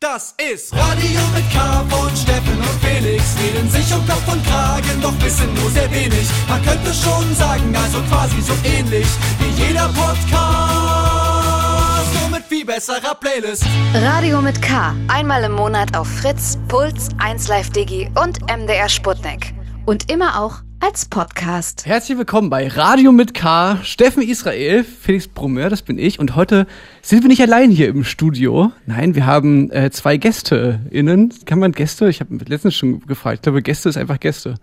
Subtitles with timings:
[0.00, 3.34] Das ist Radio mit K von Steffen und Felix.
[3.42, 6.28] Reden sich um Kopf und Kragen, doch wissen nur sehr wenig.
[6.48, 9.08] Man könnte schon sagen, also quasi so ähnlich
[9.40, 10.20] wie jeder Podcast.
[12.20, 13.64] Nur mit viel besserer Playlist.
[13.92, 14.94] Radio mit K.
[15.08, 19.52] Einmal im Monat auf Fritz, Puls, 1Live Digi und MDR Sputnik.
[19.84, 21.86] Und immer auch als Podcast.
[21.86, 23.78] Herzlich willkommen bei Radio mit K.
[23.82, 26.18] Steffen Israel, Felix Brummer, das bin ich.
[26.18, 26.66] Und heute
[27.02, 28.72] sind wir nicht allein hier im Studio.
[28.86, 31.34] Nein, wir haben äh, zwei GästeInnen.
[31.46, 32.08] Kann man Gäste?
[32.08, 33.36] Ich habe letztens schon gefragt.
[33.36, 34.54] Ich glaube, Gäste ist einfach Gäste.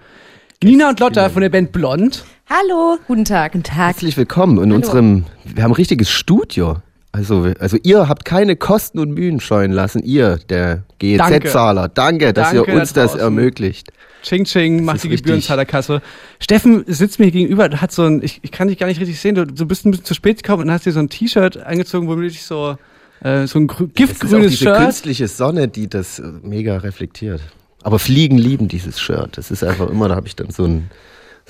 [0.63, 2.23] Nina und Lotta von der Band Blond.
[2.49, 3.51] Hallo, guten Tag.
[3.51, 3.75] Guten Tag.
[3.75, 6.77] Herzlich willkommen in unserem, wir haben ein richtiges Studio.
[7.15, 11.87] Also, also ihr habt keine Kosten und Mühen scheuen lassen, ihr, der GEZ-Zahler.
[11.87, 13.23] Danke, dass Danke ihr uns da das draußen.
[13.23, 13.91] ermöglicht.
[14.21, 15.23] Ching Ching, macht ist die richtig.
[15.23, 16.01] Gebührenzahlerkasse.
[16.39, 19.35] Steffen sitzt mir gegenüber, hat so ein, ich, ich kann dich gar nicht richtig sehen,
[19.35, 22.07] du, du bist ein bisschen zu spät gekommen und hast dir so ein T-Shirt angezogen,
[22.07, 22.77] wo du dich so,
[23.21, 24.77] äh, so ein grü- Es ist auch giftgrünes diese Shirt.
[24.77, 27.41] künstliche Sonne, die das äh, mega reflektiert.
[27.83, 29.37] Aber Fliegen lieben dieses Shirt.
[29.37, 30.89] Das ist einfach immer, da habe ich dann so ein,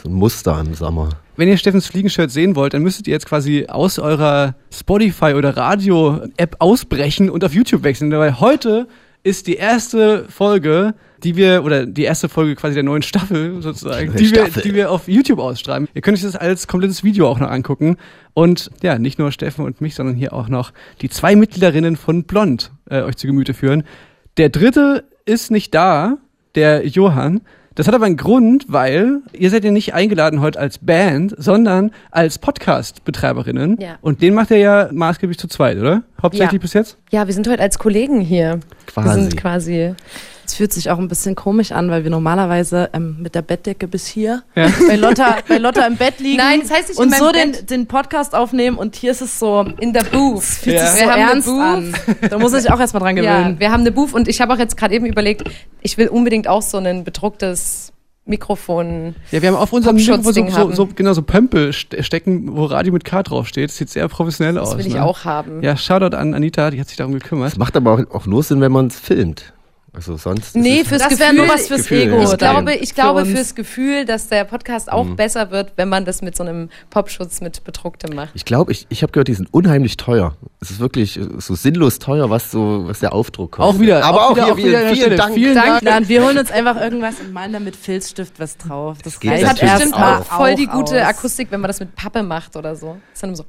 [0.05, 1.09] so ein Muster im Sommer.
[1.35, 5.57] Wenn ihr Steffens Fliegenshirt sehen wollt, dann müsstet ihr jetzt quasi aus eurer Spotify oder
[5.57, 8.87] Radio-App ausbrechen und auf YouTube wechseln, weil heute
[9.23, 14.13] ist die erste Folge, die wir, oder die erste Folge quasi der neuen Staffel sozusagen,
[14.13, 14.61] die wir, Staffel.
[14.61, 15.87] die wir auf YouTube ausstrahlen.
[15.95, 17.97] Ihr könnt euch das als komplettes Video auch noch angucken.
[18.35, 22.25] Und ja, nicht nur Steffen und mich, sondern hier auch noch die zwei Mitgliederinnen von
[22.25, 23.83] Blond äh, euch zu Gemüte führen.
[24.37, 26.17] Der dritte ist nicht da,
[26.53, 27.41] der Johann.
[27.75, 31.91] Das hat aber einen Grund, weil ihr seid ja nicht eingeladen heute als Band, sondern
[32.09, 33.77] als Podcast-Betreiberinnen.
[33.81, 33.97] Ja.
[34.01, 36.03] Und den macht ihr ja maßgeblich zu zweit, oder?
[36.21, 36.59] Hauptsächlich Ja.
[36.59, 36.97] bis jetzt?
[37.11, 38.61] Ja, wir sind heute als Kollegen hier.
[38.87, 39.07] Quasi.
[39.07, 39.93] Wir sind quasi.
[40.45, 43.87] Es fühlt sich auch ein bisschen komisch an, weil wir normalerweise ähm, mit der Bettdecke
[43.87, 44.67] bis hier Ja.
[44.87, 47.87] bei, Lotta, bei Lotta im Bett liegen Nein, das heißt nicht und so den, den
[47.87, 50.43] Podcast aufnehmen und hier ist es so, In der Booth.
[50.43, 50.85] fühlt Ja.
[50.87, 51.61] sich Wir so haben eine ernst Booth.
[51.61, 51.95] an.
[52.29, 53.59] Da muss ich auch erstmal dran Ja, gewöhnen.
[53.59, 55.43] wir haben eine Booth und ich habe auch jetzt gerade eben überlegt,
[55.81, 57.91] ich will unbedingt auch so ein bedrucktes
[58.27, 59.15] Mikrofon.
[59.31, 62.65] Ja, wir haben auf unserem Mikrofon so, so, so, genau, so Pömpel ste- stecken, wo
[62.65, 63.69] Radio mit K draufsteht.
[63.69, 64.69] Das sieht sehr professionell aus.
[64.71, 65.03] Das will ich ne?
[65.03, 65.61] auch haben.
[65.63, 67.51] Ja, Shoutout an Anita, die hat sich darum gekümmert.
[67.51, 69.53] Das macht aber auch, auch nur Sinn, wenn man es filmt.
[69.95, 70.55] Also sonst.
[70.55, 71.19] Nee, fürs Das Gefühl.
[71.25, 72.21] wäre nur was fürs Gefühl, Ego.
[72.21, 73.29] ich glaube, ich glaube uns.
[73.29, 75.15] fürs Gefühl, dass der Podcast auch Mhm.
[75.15, 78.29] besser wird, wenn man das mit so einem Popschutz mit bedrucktem macht.
[78.33, 80.35] Ich glaube, ich, ich habe gehört, die sind unheimlich teuer.
[80.61, 83.75] Es ist wirklich äh, so sinnlos teuer, was so, was der Aufdruck kostet.
[83.75, 85.15] Auch wieder, Aber auch auch, wieder, hier auch wieder vielen Stelle.
[85.15, 85.33] Dank.
[85.33, 85.81] Vielen Dank.
[85.83, 88.97] Nein, wir holen uns einfach irgendwas und malen da mit Filzstift was drauf.
[89.03, 89.95] Das, geht Das hat bestimmt
[90.25, 91.07] voll die gute aus.
[91.07, 92.97] Akustik, wenn man das mit Pappe macht oder so.
[93.11, 93.45] Das ist dann so.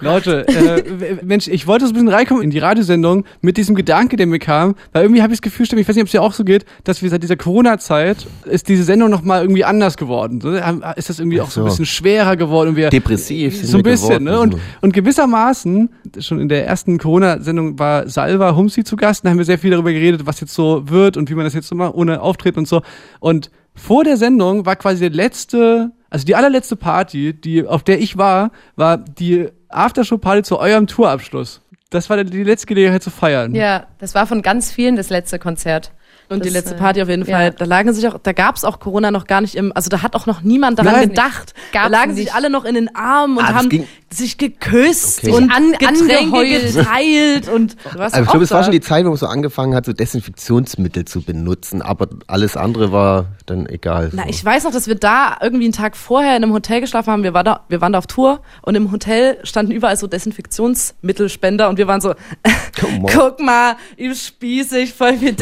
[0.00, 4.16] Leute, äh, Mensch, ich wollte so ein bisschen reinkommen in die Radiosendung mit diesem Gedanke,
[4.16, 6.22] der mir kam, weil irgendwie habe ich das Gefühl, ich weiß nicht, ob es dir
[6.22, 10.40] auch so geht, dass wir seit dieser Corona-Zeit ist diese Sendung nochmal irgendwie anders geworden.
[10.40, 11.70] So, Ist das irgendwie auch so ein so.
[11.70, 14.32] bisschen schwerer geworden und wir Depressiv sind so ein bisschen, ne?
[14.32, 14.60] geworden, Und, so.
[14.82, 19.44] und gewissermaßen, schon in der ersten Corona-Sendung war Salva Humsi zu Gast, da haben wir
[19.46, 21.94] sehr viel darüber geredet, was jetzt so wird und wie man das jetzt so macht,
[21.94, 22.82] ohne Auftreten und so.
[23.20, 28.00] Und vor der Sendung war quasi der letzte, also die allerletzte Party, die, auf der
[28.00, 31.62] ich war, war die Aftershow-Party zu eurem Tourabschluss.
[31.90, 33.54] Das war die letzte Gelegenheit zu feiern.
[33.54, 35.92] Ja, das war von ganz vielen das letzte Konzert.
[36.28, 37.36] Und die Das, letzte äh, Party auf jeden ja.
[37.36, 40.02] Fall, da lagen sich auch, da gab's auch Corona noch gar nicht im, also da
[40.02, 41.08] hat auch noch niemand daran Nein.
[41.10, 41.54] gedacht.
[41.72, 42.24] da lagen nicht.
[42.24, 45.32] sich alle noch in den Armen und Ah, haben ging- sich geküsst Okay.
[45.32, 49.04] und An- Getränke geteilt und du warst Also ich glaube, es war schon die Zeit,
[49.04, 54.10] wo man so angefangen hat, so Desinfektionsmittel zu benutzen, aber alles andere war dann egal.
[54.12, 54.28] Na, so.
[54.30, 57.22] ich weiß noch, dass wir da irgendwie einen Tag vorher in einem Hotel geschlafen haben.
[57.24, 61.68] Wir, war da, wir waren da auf Tour und im Hotel standen überall so Desinfektionsmittelspender
[61.68, 62.14] und wir waren so,
[63.12, 65.32] guck mal, ihm spießig, voll viel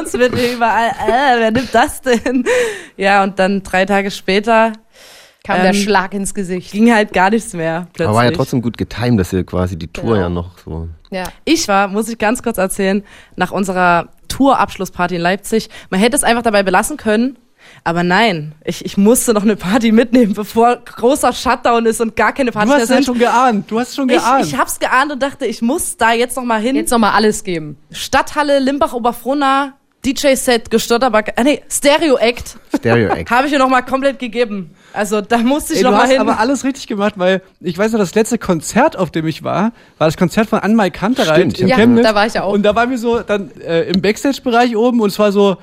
[0.00, 0.88] Desinfektionsmittel überall.
[0.88, 2.44] Äh, wer nimmt das denn?
[2.96, 4.72] Ja, und dann drei Tage später
[5.44, 6.70] Kam Ähm, der Schlag ins Gesicht.
[6.70, 7.88] ging halt gar nichts mehr.
[7.92, 8.06] Plötzlich.
[8.08, 10.20] aber war ja trotzdem gut getimt, dass ihr quasi die Tour Genau.
[10.20, 10.88] ja noch so.
[11.10, 11.24] Ja.
[11.44, 13.02] Ich war, muss ich ganz kurz erzählen,
[13.34, 15.68] nach unserer Tourabschlussparty in Leipzig.
[15.90, 17.38] Man hätte es einfach dabei belassen können.
[17.84, 22.32] Aber nein, ich, ich musste noch eine Party mitnehmen, bevor großer Shutdown ist und gar
[22.32, 23.04] keine Du Partys hast mehr es sind.
[23.06, 23.68] schon geahnt.
[23.70, 24.46] Du hast es schon Ich, geahnt.
[24.46, 26.76] ich hab's geahnt und dachte, ich muss da jetzt noch mal hin.
[26.76, 27.78] Jetzt nochmal alles geben.
[27.90, 29.74] Stadthalle Limbach-Oberfrohna,
[30.04, 33.30] DJ-Set, gestörter äh, nee, Stereo-Act Stereo-Act.
[33.30, 34.74] habe ich mir noch mal komplett gegeben.
[34.92, 36.20] Also da musste ich Ey, noch du mal hast hin.
[36.20, 39.72] aber alles richtig gemacht, weil ich weiß noch, das letzte Konzert, auf dem ich war,
[39.98, 41.76] war das Konzert von Anmai Kantereit Stimmt, in ja.
[41.76, 42.04] Chemnitz.
[42.04, 42.52] da war ich ja auch.
[42.52, 45.56] Und da waren wir so dann äh, im Backstage-Bereich oben und es war so,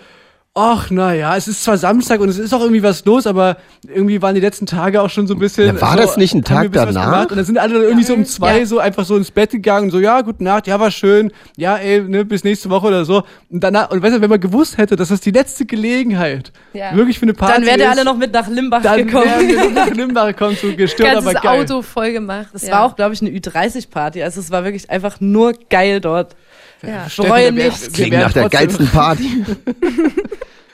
[0.59, 3.57] ach naja, es ist zwar Samstag und es ist auch irgendwie was los, aber
[3.87, 5.67] irgendwie waren die letzten Tage auch schon so ein bisschen.
[5.67, 7.29] Ja, war so, das nicht ein Tag ein danach?
[7.29, 8.65] Und dann sind alle dann irgendwie so um zwei Ja.
[8.65, 12.01] so einfach so ins Bett gegangen, so ja, gute Nacht, ja, war schön, ja, ey,
[12.01, 13.23] ne, bis nächste Woche oder so.
[13.49, 16.95] Und danach, und weißt du, wenn man gewusst hätte, dass das die letzte Gelegenheit Ja.
[16.95, 19.25] wirklich für eine Party dann wärt ihr ist, alle noch mit nach Limbach dann gekommen.
[19.25, 21.61] wären wir nach Limbach gekommen, so gestört, aber geil.
[21.61, 22.47] Auto voll gemacht.
[22.51, 22.73] Das ja.
[22.73, 24.23] war auch, glaube ich, eine Ü30-Party.
[24.23, 26.35] Also es war wirklich einfach nur geil dort.
[26.81, 27.07] Ja.
[27.17, 27.91] Wir- nichts.
[27.91, 29.43] Klingt nach der geilsten Party.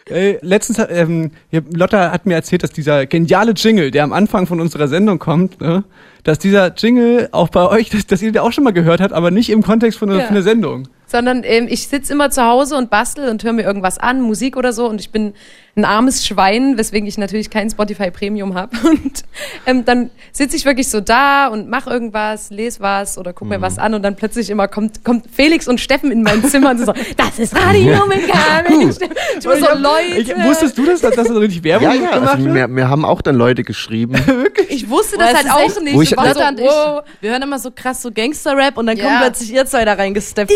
[0.08, 1.32] Äh, letztens, hat, ähm,
[1.74, 5.60] Lotta hat mir erzählt, dass dieser geniale Jingle, der am Anfang von unserer Sendung kommt,
[5.62, 5.84] ne,
[6.24, 9.14] dass dieser Jingle auch bei euch, dass, dass ihr den auch schon mal gehört habt,
[9.14, 10.26] aber nicht im Kontext von, einer- Ja.
[10.28, 10.88] von einer Sendung.
[11.08, 14.58] Sondern ähm, ich sitze immer zu Hause und bastel und höre mir irgendwas an, Musik
[14.58, 14.88] oder so.
[14.88, 15.34] Und ich bin
[15.78, 18.76] ein armes Schwein, weswegen ich natürlich kein Spotify Premium habe.
[18.84, 19.24] Und
[19.66, 23.60] ähm, dann sitze ich wirklich so da und mache irgendwas, lese was oder guck mir
[23.62, 23.94] was an.
[23.94, 27.40] Und dann plötzlich immer kommt, kommt Felix und Steffen in mein Zimmer und so, das
[27.40, 28.90] ist Radio mit Carmen.
[28.90, 30.18] Ich war so, Leute.
[30.22, 32.54] Ich, wusstest du das, dass das so richtig Werbung Ja, ja, gemacht also wird?
[32.54, 34.16] mir, mir haben auch dann Leute geschrieben.
[34.68, 35.96] Ich wusste das es halt auch echt- nicht.
[35.96, 38.98] Wo ich- Ich war so, ich, wir hören immer so krass so Gangster-Rap und dann
[38.98, 39.20] kommen Ja.
[39.22, 40.52] plötzlich ihr zwei da reingesteppt.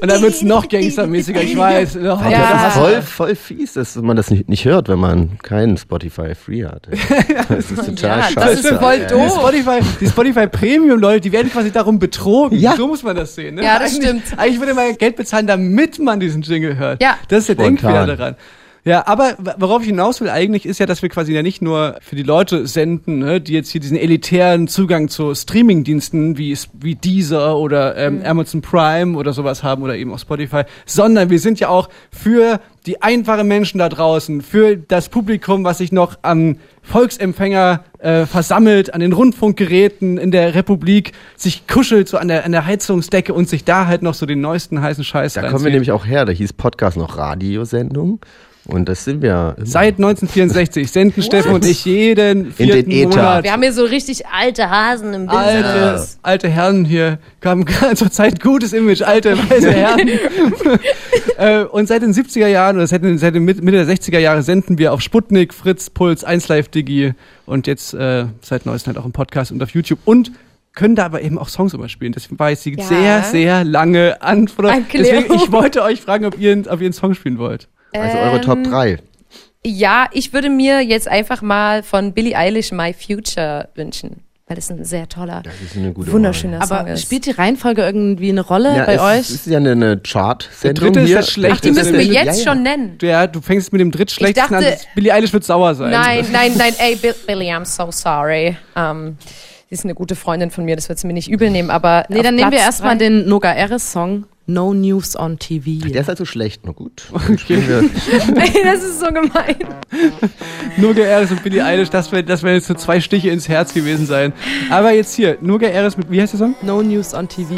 [0.00, 1.96] Und dann wird's noch gangstermäßiger, ich weiß.
[1.96, 2.18] Oh, Ja.
[2.64, 6.34] das ist voll, voll fies, dass man das nicht, nicht hört, wenn man keinen Spotify
[6.34, 6.86] Free hat.
[7.48, 8.34] Das ist total Ja, scheiße.
[8.36, 9.32] das ist voll Die doof.
[9.38, 12.58] Spotify, die Spotify Premium Leute, die werden quasi darum betrogen.
[12.58, 12.76] Ja.
[12.76, 13.56] So muss man das sehen.
[13.56, 13.64] Ne?
[13.64, 14.38] Ja, das eigentlich, stimmt.
[14.38, 17.02] Eigentlich würde man Geld bezahlen, damit man diesen Jingle hört.
[17.02, 17.16] Ja.
[17.28, 17.56] Das ist der.
[17.56, 18.36] Denkfehler daran.
[18.84, 21.96] Ja, aber worauf ich hinaus will eigentlich, ist ja, dass wir quasi ja nicht nur
[22.00, 26.96] für die Leute senden, ne, die jetzt hier diesen elitären Zugang zu Streamingdiensten wie, wie
[26.96, 28.26] Deezer oder ähm, Mhm.
[28.26, 32.60] Amazon Prime oder sowas haben oder eben auch Spotify, sondern wir sind ja auch für
[32.86, 38.92] die einfachen Menschen da draußen, für das Publikum, was sich noch am Volksempfänger äh, versammelt,
[38.92, 43.48] an den Rundfunkgeräten in der Republik, sich kuschelt so an der, an der Heizungsdecke und
[43.48, 46.24] sich da halt noch so den neuesten heißen Scheiß Da kommen wir nämlich auch her.
[46.24, 48.20] Da hieß Podcast noch Radiosendung.
[48.66, 49.54] Und das sind wir.
[49.56, 49.66] immer.
[49.66, 53.08] Seit 1964 senden Steffen und ich jeden In den vierten Äther.
[53.08, 53.44] Monat.
[53.44, 56.18] Wir haben hier so richtig alte Hasen im Alte, Business.
[56.22, 57.64] alte Herren hier, haben
[57.94, 60.08] zur Zeit gutes Image, alte weiße Herren.
[61.38, 64.42] äh, und seit den 70er Jahren oder seit, den, seit den Mitte der 60er Jahre
[64.42, 67.14] senden wir auf Sputnik, Fritz, Puls, 1 Live Digi
[67.46, 70.30] und jetzt äh, seit neuestem halt auch im Podcast und auf YouTube und
[70.74, 72.12] können da aber eben auch Songs überspielen.
[72.12, 72.84] Das war jetzt die Ja.
[72.84, 74.72] sehr, sehr lange Antwort.
[74.72, 75.24] Erklärung.
[75.28, 77.68] Deswegen, ich wollte euch fragen, ob ihr, ob ihr einen Song spielen wollt.
[77.92, 78.98] Also eure Top Ähm, 3.
[79.64, 84.22] Ja, ich würde mir jetzt einfach mal von Billie Eilish My Future wünschen.
[84.48, 87.02] Weil das ein sehr toller, Das ist eine gute wunderschöner Song Aber ist.
[87.02, 89.30] spielt die Reihenfolge irgendwie eine Rolle Ja, bei es euch?
[89.36, 91.16] ist ja eine, eine Chart-Sendung Der dritte ist hier.
[91.18, 91.56] das Schlechte.
[91.56, 92.52] Ach, die müssen wir Ja, jetzt ja.
[92.52, 92.98] schon nennen.
[93.00, 94.62] Ja, du fängst mit dem drittschlechtesten an.
[94.64, 95.90] dachte- Billie Eilish wird sauer sein.
[95.92, 98.56] Nein, nein, nein, ey, Bill, Billie, I'm so sorry.
[98.76, 99.16] Ähm,
[99.70, 102.04] sie ist eine gute Freundin von mir, das wird sie mir nicht übel nehmen, aber.
[102.08, 105.86] nee, dann nehmen wir erstmal den Noga Eres Song No News on TV.
[105.88, 106.62] Der ist also schlecht.
[106.64, 107.04] Na gut.
[107.48, 107.78] Wir-
[108.36, 109.56] Ey, das ist so gemein.
[110.76, 113.72] Nur Eris und Billie Eilish, das wäre das wär jetzt so zwei Stiche ins Herz
[113.72, 114.32] gewesen sein.
[114.70, 116.54] Aber jetzt hier, Nur Eris mit, wie heißt der Song?
[116.62, 117.54] no News on TV.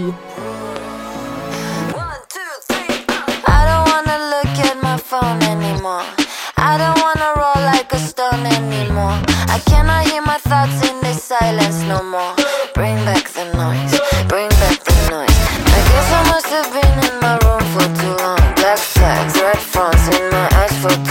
[3.46, 6.02] I don't wanna look at my phone anymore.
[6.56, 9.18] I don't wanna roll like a stone anymore.
[9.48, 12.34] I cannot hear my thoughts in this silence no more.
[12.74, 13.53] Bring back the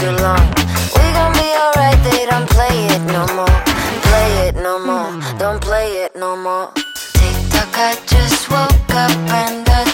[0.04, 0.44] too long.
[0.96, 3.58] We gon' be alright, they don't play it no more.
[4.08, 6.72] Play it no more, don't play it no more.
[7.16, 9.12] Tick tock, I just woke up
[9.42, 9.93] and I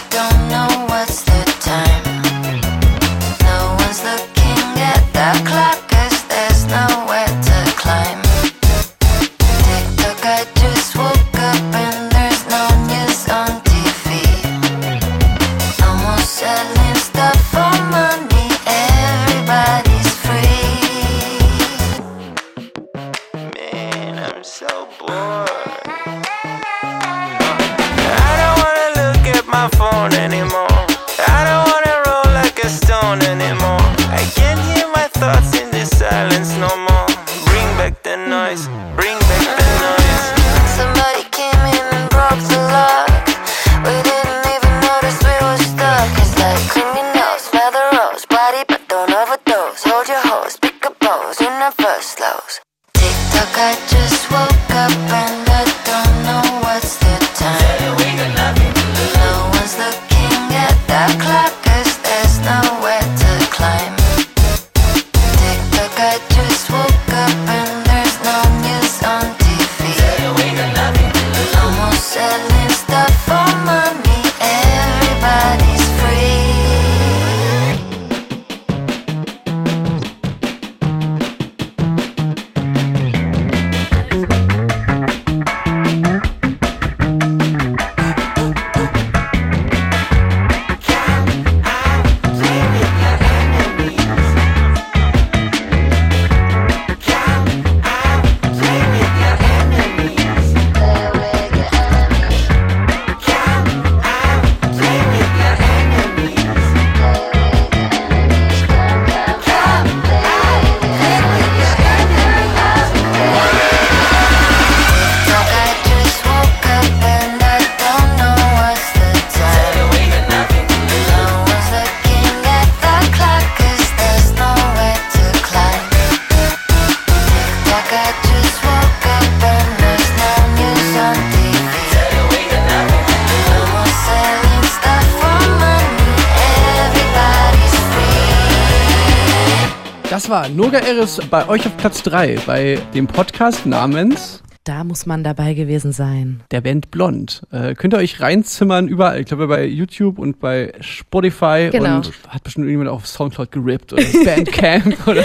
[141.00, 145.54] Noga Eris bei euch auf Platz 3 bei dem Podcast namens Da muss man dabei
[145.54, 146.42] gewesen sein.
[146.50, 147.42] der Band Blond.
[147.50, 151.96] Äh, könnt ihr euch reinzimmern überall, ich glaube bei YouTube und bei Spotify Genau.
[151.96, 155.24] und hat bestimmt irgendjemand auf Soundcloud gerippt oder Bandcamp oder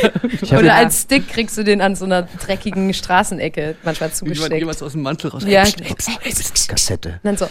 [0.58, 4.60] Oder als Stick kriegst du den an so einer dreckigen Straßenecke manchmal jemand, zugesteckt.
[4.60, 5.44] jemand aus dem Mantel raus.
[5.46, 5.64] Ja.
[6.68, 7.10] Kassette.
[7.10, 7.48] Und dann so.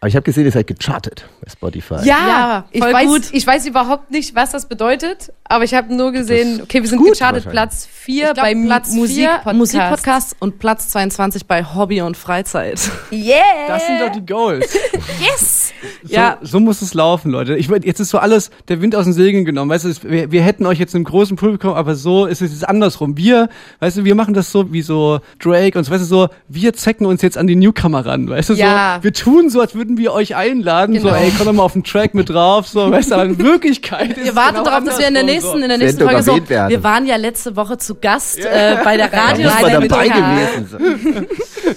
[0.00, 1.94] Aber ich habe gesehen, ihr seid gechartet bei Spotify.
[2.04, 3.22] Ja, Ja, ich, voll weiß, gut.
[3.32, 6.98] ich weiß überhaupt nicht, was das bedeutet, aber ich habe nur gesehen, okay, wir sind
[6.98, 7.48] gut gechartet.
[7.48, 9.42] Platz 4 Ich glaub, bei Platz Musikpodcast.
[9.44, 12.78] vier, Musikpodcast und Platz 22 bei Hobby und Freizeit.
[13.10, 13.40] Yeah!
[13.68, 14.76] Das sind doch die Goals.
[15.20, 15.72] Yes!
[16.02, 17.56] So, Ja, so muss es laufen, Leute.
[17.56, 19.70] Ich, jetzt ist so alles der Wind aus den Segeln genommen.
[19.70, 22.68] Weißt du, wir, wir hätten euch jetzt im großen Publikum, aber so ist es jetzt
[22.68, 23.16] andersrum.
[23.16, 23.48] Wir,
[23.80, 26.74] weißt du, wir machen das so wie so Drake und so, weißt du, so, wir
[26.74, 28.96] zecken uns jetzt an die Newcomer ran, weißt du, Ja.
[28.98, 31.14] so, wir tun so, als würden wir euch einladen, so, Genau.
[31.20, 34.16] ey, komm doch mal auf den Track mit drauf, so, weißt du, aber in Wirklichkeit
[34.16, 36.22] ist Ihr wartet genau darauf, dass wir in der andersrum, nächsten, in der nächsten Sendung
[36.24, 36.48] Folge so.
[36.50, 36.70] werden.
[36.70, 39.50] Wir waren ja letzte Woche zu Gast äh, bei der Da Radio.
[39.50, 41.26] man dabei gewesen sein.
[41.26, 41.70] So.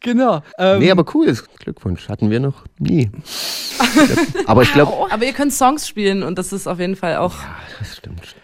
[0.00, 0.40] Genau.
[0.56, 1.36] Ähm, Nee, aber cool.
[1.58, 2.08] Glückwunsch.
[2.08, 3.10] Hatten wir noch nie.
[4.46, 7.34] aber ich glaube, Aber ihr könnt Songs spielen und das ist auf jeden Fall auch.
[7.80, 8.36] das stimmt.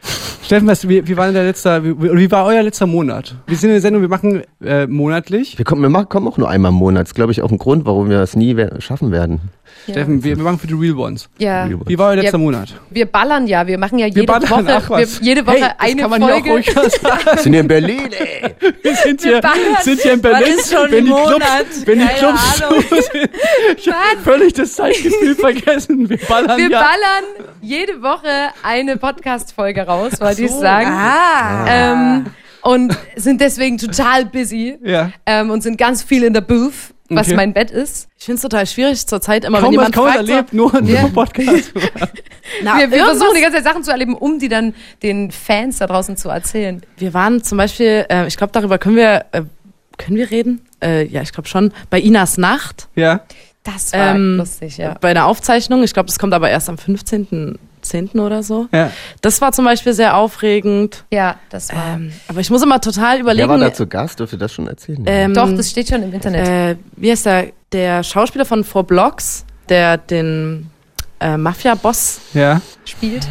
[0.44, 3.36] Steffen, du, wie, wie war denn der letzte, wie, wie war euer letzter Monat?
[3.46, 5.56] Wir sind in der Sendung, wir machen äh, monatlich.
[5.56, 7.02] Wir kommen, wir machen, kommen auch nur einmal im Monat.
[7.02, 9.40] Das ist, glaube ich, auch ein Grund, warum wir es nie wer- schaffen werden.
[9.88, 11.28] Steffen, wir, wir machen für die Real Ones.
[11.38, 12.44] Ja, Wie war euer letzter Ja.
[12.44, 12.74] Monat?
[12.90, 15.20] wir ballern ja, wir machen ja jede ballern, Woche, ach was.
[15.20, 16.50] wir, jede Woche hey, das eine kann man hier auch Folge.
[16.52, 17.18] ruhig sagen.
[17.32, 18.54] Wir sind hier in Berlin, ey.
[18.82, 19.40] Wir sind hier,
[19.80, 20.42] sind hier in Berlin.
[20.56, 21.66] Was ist schon wenn die Clubs, Monat?
[21.86, 23.30] wenn die Clubs zu sind.
[23.78, 26.08] Ich hab völlig das Zeitgefühl vergessen.
[26.08, 26.78] Wir ballern Wir ja.
[26.80, 28.28] ballern jede Woche
[28.62, 30.88] eine Podcast-Folge raus, wollte ich sagen.
[30.90, 31.66] Ah!
[31.68, 32.26] Ähm,
[32.62, 35.10] und sind deswegen total busy ja.
[35.26, 36.72] ähm, und sind ganz viel in der Booth,
[37.08, 37.36] was Okay.
[37.36, 38.08] mein Bett ist.
[38.16, 40.52] Ich finde es total schwierig zur Zeit immer, Kaum wenn jemand kaum fragt, so, erlebt,
[40.52, 41.02] nur, Ja.
[41.02, 41.72] nur Podcast.
[42.62, 45.78] na, wir wir versuchen die ganze Zeit Sachen zu erleben, um die dann den Fans
[45.78, 46.82] da draußen zu erzählen.
[46.96, 49.42] Wir waren zum Beispiel, äh, ich glaube, darüber können wir, äh,
[49.98, 50.60] können wir reden?
[50.80, 51.72] Äh, ja, ich glaube schon.
[51.90, 53.22] Bei Inas Nacht, ja.
[53.64, 54.94] Das war Ähm, lustig, ja.
[55.00, 55.82] bei einer Aufzeichnung.
[55.84, 56.78] Ich glaube, das kommt aber erst am
[57.82, 58.20] 15.10.
[58.20, 58.66] oder so.
[58.72, 58.90] ja.
[59.20, 61.04] Das war zum Beispiel sehr aufregend.
[61.10, 61.94] Ja, das war.
[61.94, 63.48] Ähm, aber ich muss immer total Wer überlegen.
[63.48, 64.20] war da zu Gast?
[64.20, 65.02] Dürft ihr das schon erzählen?
[65.06, 66.48] ähm, Doch, das steht schon im Internet.
[66.48, 67.46] äh, wie heißt der?
[67.72, 70.68] Der Schauspieler von Four Blocks, der den
[71.20, 72.60] äh, Mafia-Boss Ja.
[72.84, 73.26] spielt.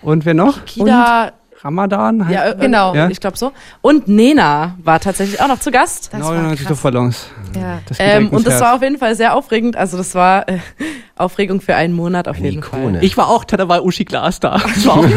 [0.00, 0.64] Und wer noch?
[0.64, 1.32] Kida,
[1.64, 2.26] Ramadan?
[2.30, 2.94] ja, äh, Genau.
[2.94, 3.08] Ja.
[3.08, 3.52] ich glaube so.
[3.80, 6.10] Und Nena war tatsächlich auch noch zu Gast.
[6.12, 6.70] Das war 99 krass.
[6.70, 7.26] Luftballons.
[7.56, 7.78] Ja.
[7.88, 8.62] Das Ähm, und das Herz.
[8.62, 9.76] war auf jeden Fall sehr aufregend.
[9.76, 10.58] Also das war äh,
[11.16, 12.94] Aufregung für einen Monat auf Eine jeden Ikone.
[12.98, 13.04] Fall.
[13.04, 14.58] Ich war auch, da war Uschi Glas da.
[14.74, 15.04] Das war auch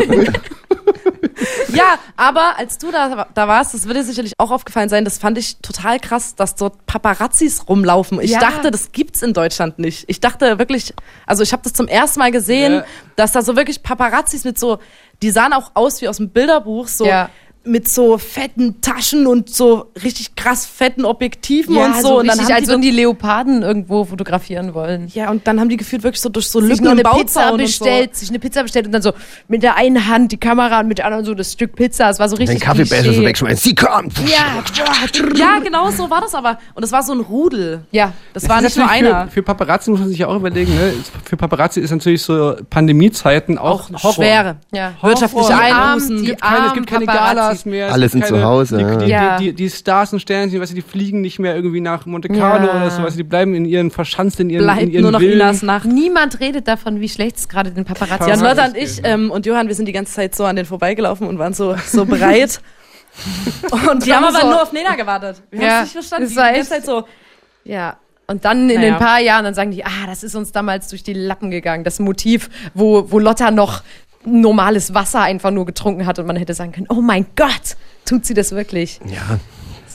[1.74, 5.38] Ja, aber als du da, da warst, das dir sicherlich auch aufgefallen sein, das fand
[5.38, 8.22] ich total krass, dass dort Paparazzis rumlaufen.
[8.22, 8.40] Ich Ja.
[8.40, 10.06] dachte, das gibt's in Deutschland nicht.
[10.08, 10.94] Ich dachte wirklich,
[11.26, 12.86] also ich habe das zum ersten Mal gesehen, Ja.
[13.18, 14.80] dass da so wirklich Paparazzis mit so,
[15.22, 17.30] die sahen auch aus wie aus dem Bilderbuch, so Ja.
[17.66, 22.02] Mit so fetten Taschen und so richtig krass fetten Objektiven Ja, und so.
[22.08, 25.08] so und dann richtig, haben als die würden so, die Leoparden irgendwo fotografieren wollen.
[25.14, 27.52] ja, und dann haben die gefühlt wirklich so durch so sich Lücken im eine Pizza
[27.52, 29.14] und bestellt, sich eine Pizza bestellt und dann so
[29.48, 32.10] mit der einen Hand die Kamera und mit der anderen so das Stück Pizza.
[32.10, 33.58] Es war so Den richtig Kaffeebecher so wegschmeißen.
[33.58, 34.14] Sie kommt!
[34.20, 35.24] Ja, so.
[35.36, 36.60] Ja, genau so war das aber.
[36.76, 37.82] Und es war so ein Rudel.
[37.92, 38.14] ja.
[38.34, 39.26] Das war nicht nur einer.
[39.28, 40.94] Für, für Paparazzi muss man sich ja auch überlegen, ne?
[41.24, 44.14] Für Paparazzi ist natürlich so Pandemiezeiten auch, Auch Horror.
[44.14, 44.56] schwere.
[44.72, 44.94] ja.
[45.02, 46.18] Wirtschaftliche Einbußen.
[46.18, 47.55] Es gibt keine, es gibt keine Paparazzis.
[47.56, 47.92] Galas mehr.
[47.92, 48.98] Alle sind keine, zu Hause, Die, ja.
[48.98, 49.38] die, Ja.
[49.38, 52.68] die, die Stars und Sternchen, weißt du, die fliegen nicht mehr irgendwie nach Monte Carlo
[52.68, 52.76] Ja.
[52.76, 55.12] oder so, weißt du, die bleiben in ihren verschanzt in ihren, in Bleibt ihren nur
[55.12, 55.40] noch Villen.
[55.40, 55.86] Inas Nacht.
[55.86, 59.32] Niemand redet davon, wie schlecht es gerade den Paparazzi und Ja, Lotta und ich ähm,
[59.32, 62.06] und Johann, wir sind die ganze Zeit so an den vorbeigelaufen und waren so, so
[62.06, 62.60] bereit.
[63.92, 65.42] und die haben aber so- nur auf Nena gewartet.
[65.52, 66.24] Wir Ja, haben es nicht verstanden.
[66.26, 67.04] das Die war ganze echt- Zeit so.
[67.64, 67.98] Ja.
[68.28, 68.94] Und dann in Naja.
[68.94, 71.84] ein paar Jahren, dann sagen die, ah, das ist uns damals durch die Lappen gegangen.
[71.84, 73.84] Das Motiv, wo, wo Lotta noch
[74.26, 78.26] normales Wasser einfach nur getrunken hat und man hätte sagen können, oh mein Gott, tut
[78.26, 79.00] sie das wirklich?
[79.06, 79.40] Ja,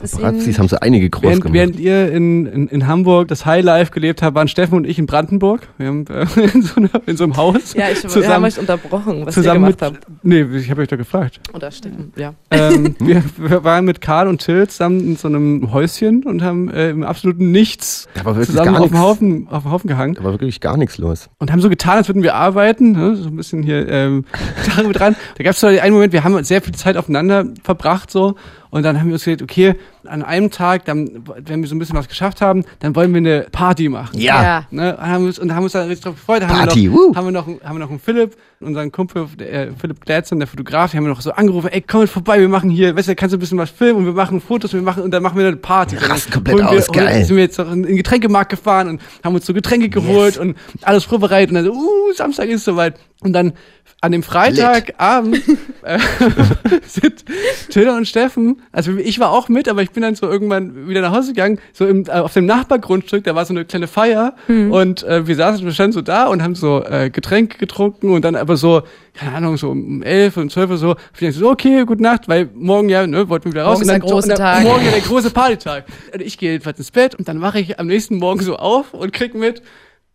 [0.00, 1.54] Das ist Paparazzis ihnen- haben so einige groß Während, gemacht.
[1.54, 5.06] während ihr in, in, in Hamburg das Highlife gelebt habt, waren Steffen und ich in
[5.06, 5.68] Brandenburg.
[5.78, 7.74] Wir haben äh, in, so einer, in so einem Haus.
[7.74, 9.78] Ja, ich wir haben zusammen, euch unterbrochen, was zusammen ihr mit.
[9.78, 10.06] gemacht habt.
[10.22, 11.40] Nee, ich habe euch doch gefragt.
[11.54, 12.34] Oder Steffen, ja.
[12.50, 16.70] ähm, wir, wir waren mit Karl und Till zusammen in so einem Häuschen und haben
[16.70, 18.98] äh, im absoluten Nichts Da zusammen gar auf dem.
[19.00, 21.28] Haufen, auf dem Haufen gehangen Da war wirklich gar nichts los.
[21.38, 23.16] und haben so getan, als würden wir arbeiten, ne?
[23.16, 24.24] so ein bisschen hier ähm,
[24.86, 25.14] mit dran.
[25.36, 28.34] Da gab es so einen Moment, wir haben sehr viel Zeit aufeinander verbracht so
[28.70, 31.78] und dann haben wir uns gesagt, okay, an einem Tag, dann, wenn wir so ein
[31.78, 34.18] bisschen was geschafft haben, dann wollen wir eine Party machen.
[34.18, 34.42] Ja.
[34.42, 34.66] Ja.
[34.70, 36.42] Ne, und haben uns, und haben uns da richtig drauf gefreut.
[36.42, 37.08] Da Party, haben wir woo.
[37.08, 40.38] noch, haben wir noch, haben wir noch einen Philipp, unseren Kumpel, der, äh, Philipp Gladson,
[40.38, 42.94] der Fotograf, die haben wir noch so angerufen, ey, komm mit vorbei, wir machen hier,
[42.96, 45.10] weißt du, kannst du ein bisschen was filmen und wir machen Fotos, wir machen, und
[45.10, 45.96] dann machen wir eine Party.
[45.96, 47.24] Dann rasten komplett wir, aus, geil.
[47.24, 50.56] Sind wir jetzt noch in den Getränkemarkt gefahren und haben uns so Getränke geholt und
[50.82, 52.98] alles vorbereitet und dann so, uh, Samstag ist soweit.
[53.22, 53.52] Und dann
[54.00, 55.42] an dem Freitagabend
[55.82, 55.98] äh,
[56.86, 57.24] sind
[57.68, 61.00] Tilda und Steffen, also ich war auch mit, aber ich bin dann so irgendwann wieder
[61.00, 64.34] nach Hause gegangen, so im, äh, auf dem Nachbargrundstück, da war so eine kleine Feier
[64.48, 68.24] und äh, wir saßen, wir standen so da und haben so äh, Getränke getrunken und
[68.24, 68.82] dann aber so,
[69.14, 72.48] keine Ahnung, so um elf und zwölf oder so, ich so, okay, gute Nacht, weil
[72.54, 73.78] morgen ja, ne, wollten wir wieder raus.
[73.78, 74.62] Morgen ist und dann, der große Tag.
[74.62, 75.84] Morgen ja der große Partytag.
[76.12, 78.94] Und ich gehe jedenfalls ins Bett und dann wache ich am nächsten Morgen so auf
[78.94, 79.62] und krieg mit,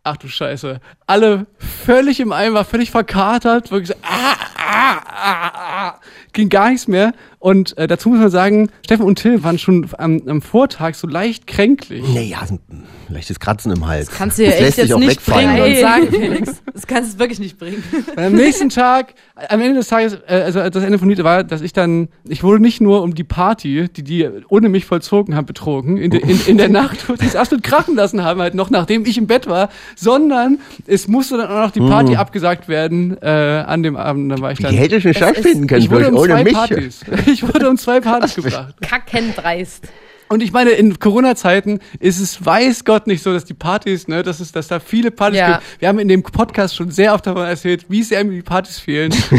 [0.04, 6.00] ach du Scheiße, alle völlig im Eimer, völlig verkatert, wirklich so, ah, ah, ah, ah,
[6.34, 7.14] ging gar nichts mehr.
[7.46, 11.06] Und äh, dazu muss man sagen, Steffen und Till waren schon am, am Vortag so
[11.06, 12.04] leicht kränklich.
[12.12, 14.10] Naja, so ein leichtes Kratzen im Hals.
[14.10, 16.64] Kannst du ja das echt jetzt auch nicht bringen und sagen, Felix.
[16.74, 17.84] Das kannst du wirklich nicht bringen.
[18.16, 19.14] Und am nächsten Tag,
[19.48, 22.44] am Ende des Tages, äh, also das Ende von Lied war, dass ich dann, ich
[22.44, 26.22] wurde nicht nur um die Party, die die ohne mich vollzogen haben, betrogen, in, de,
[26.22, 29.20] in, in der Nacht, wo sie es absolut krachen lassen haben, halt noch nachdem ich
[29.20, 33.84] im Bett war, sondern es musste dann auch noch die Party abgesagt werden äh, an
[33.84, 34.32] dem Abend.
[34.32, 34.74] Da war ich Wie dann.
[34.74, 36.54] hätte ich nicht stattfinden können, ich wurde um ohne zwei mich.
[36.54, 37.02] Partys.
[37.36, 38.76] Ich wurde um zwei Partys gebracht.
[38.82, 39.88] Kackendreist.
[40.28, 44.24] Und ich meine, in Corona-Zeiten ist es, weiß Gott, nicht so, dass die Partys, ne,
[44.24, 45.58] dass es, dass da viele Partys Ja.
[45.60, 45.82] gibt.
[45.82, 48.80] Wir haben in dem Podcast schon sehr oft davon erzählt, wie sehr mir die Partys
[48.80, 49.12] fehlen.
[49.32, 49.38] Und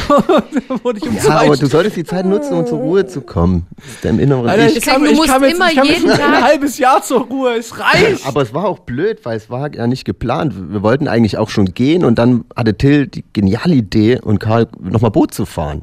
[0.68, 3.04] da wurde ich um Ja, zwei aber du solltest die Zeit nutzen, um zur Ruhe
[3.04, 3.66] zu kommen.
[3.74, 4.76] Das ist deinem inneren Alter, Ich.
[4.76, 7.22] ich kam, Du ich musst kam jetzt, immer ich kam jetzt ein halbes Jahr zur
[7.22, 7.54] Ruhe.
[7.56, 8.24] Es reicht.
[8.24, 10.54] Aber es war auch blöd, weil es war ja nicht geplant.
[10.70, 14.68] Wir wollten eigentlich auch schon gehen und dann hatte Till die geniale Idee und Karl
[14.80, 15.82] nochmal Boot zu fahren.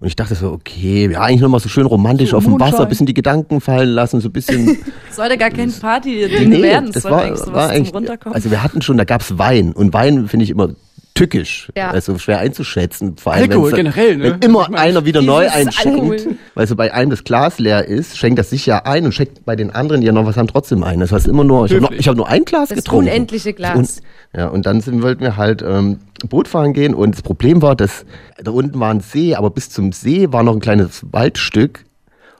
[0.00, 2.86] Und ich dachte so, okay, ja, eigentlich nochmal so schön romantisch So auf dem Wasser,
[2.86, 4.78] bisschen die Gedanken fallen lassen, so ein bisschen.
[5.10, 6.92] Sollte gar keine Party-Ding werden.
[6.92, 8.34] das sollte war, eigentlich sowas war zum eigentlich, Runterkommen.
[8.36, 10.68] also wir hatten schon, da gab's Wein und Wein finde ich immer
[11.18, 11.90] tückisch, Ja.
[11.90, 13.16] also schwer einzuschätzen.
[13.16, 14.24] Vor allem, Alkohol generell, ne?
[14.32, 16.16] Wenn immer Ich meine, einer wieder neu einschenkt, Alkohol.
[16.54, 19.44] weil so bei einem das Glas leer ist, schenkt das sich ja ein und schenkt
[19.44, 21.00] bei den anderen, die ja noch was haben, trotzdem ein.
[21.00, 23.08] Das heißt immer nur, ich habe hab nur ein Glas Das getrunken.
[23.08, 23.76] unendliche Glas.
[23.76, 23.90] Und,
[24.40, 27.76] ja, und dann sind, wollten wir halt ähm, Boot fahren gehen und das Problem war,
[27.76, 28.04] dass
[28.42, 31.84] da unten war ein See, aber bis zum See war noch ein kleines Waldstück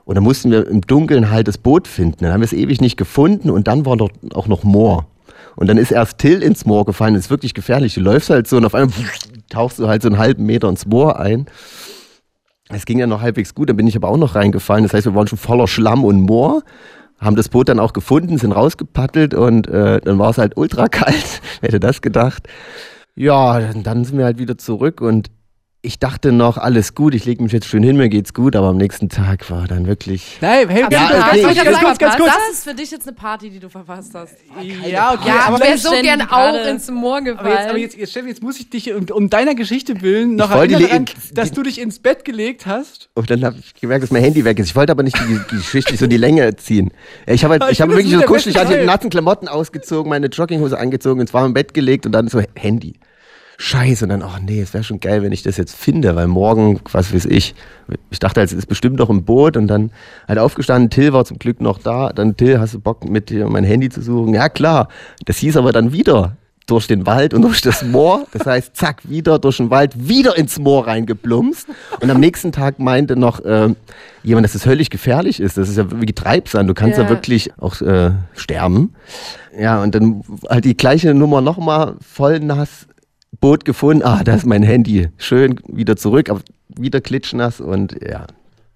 [0.04, 2.18] und da mussten wir im Dunkeln halt das Boot finden.
[2.24, 5.06] Dann haben wir es ewig nicht gefunden und dann war dort auch noch Moor.
[5.58, 7.94] Und dann ist erst Till ins Moor gefallen, das ist wirklich gefährlich.
[7.94, 8.94] Du läufst halt so und auf einmal
[9.50, 11.46] tauchst du halt so einen halben Meter ins Moor ein.
[12.68, 14.84] Es ging ja noch halbwegs gut, dann bin ich aber auch noch reingefallen.
[14.84, 16.62] Das heißt, wir waren schon voller Schlamm und Moor,
[17.18, 20.86] haben das Boot dann auch gefunden, sind rausgepaddelt und äh, dann war es halt ultra
[20.86, 21.42] kalt.
[21.60, 22.46] Wer hätte das gedacht?
[23.16, 25.26] Ja, dann sind wir halt wieder zurück und
[25.80, 28.66] ich dachte noch, alles gut, ich lege mich jetzt schön hin, mir geht's gut, aber
[28.66, 30.38] am nächsten Tag war dann wirklich.
[30.40, 32.32] Nein, hey, ganz, ja, ganz, ganz, ganz, ganz, ganz, ganz kurz.
[32.32, 34.34] Das ist für dich jetzt eine Party, die du verpasst hast.
[34.60, 37.38] Ja, okay, Ja, aber wäre so gern gerade- auch ins Moor gefallen.
[37.38, 40.34] Aber jetzt, aber jetzt, jetzt, Steffen, jetzt muss ich dich um, um deiner Geschichte willen
[40.34, 43.08] noch erinnern, dass du dich ins Bett gelegt hast.
[43.14, 44.66] Und dann habe ich gemerkt, dass mein Handy weg ist.
[44.70, 46.90] Ich wollte aber nicht die, die Geschichte so die Länge ziehen.
[47.26, 48.86] Ich habe halt, ich habe wirklich so kuschelig, ich hatte die Teil.
[48.86, 52.94] nassen Klamotten ausgezogen, meine Jogginghose angezogen, ins warme Bett gelegt und dann so Handy.
[53.60, 56.28] Scheiße, und dann, ach nee, es wäre schon geil, wenn ich das jetzt finde, weil
[56.28, 57.56] morgen, was weiß ich,
[58.08, 59.90] ich dachte, es ist bestimmt noch im Boot und dann
[60.28, 63.48] halt aufgestanden, Till war zum Glück noch da, dann Till, hast du Bock mit dir
[63.48, 64.32] mein Handy zu suchen?
[64.32, 64.86] Ja klar,
[65.24, 69.00] das hieß aber dann wieder durch den Wald und durch das Moor, das heißt, zack,
[69.10, 71.66] wieder durch den Wald, wieder ins Moor reingeplumpst
[72.00, 73.74] und am nächsten Tag meinte noch äh,
[74.22, 77.10] jemand, dass es höllisch gefährlich ist, das ist ja wie Treibsand, du kannst ja, Ja.
[77.10, 78.94] wirklich auch äh, sterben.
[79.58, 82.86] Ja, und dann halt die gleiche Nummer nochmal, voll nass,
[83.40, 85.08] Boot gefunden, ah, da ist mein Handy.
[85.18, 88.26] Schön wieder zurück, aber wieder klitschnass und ja.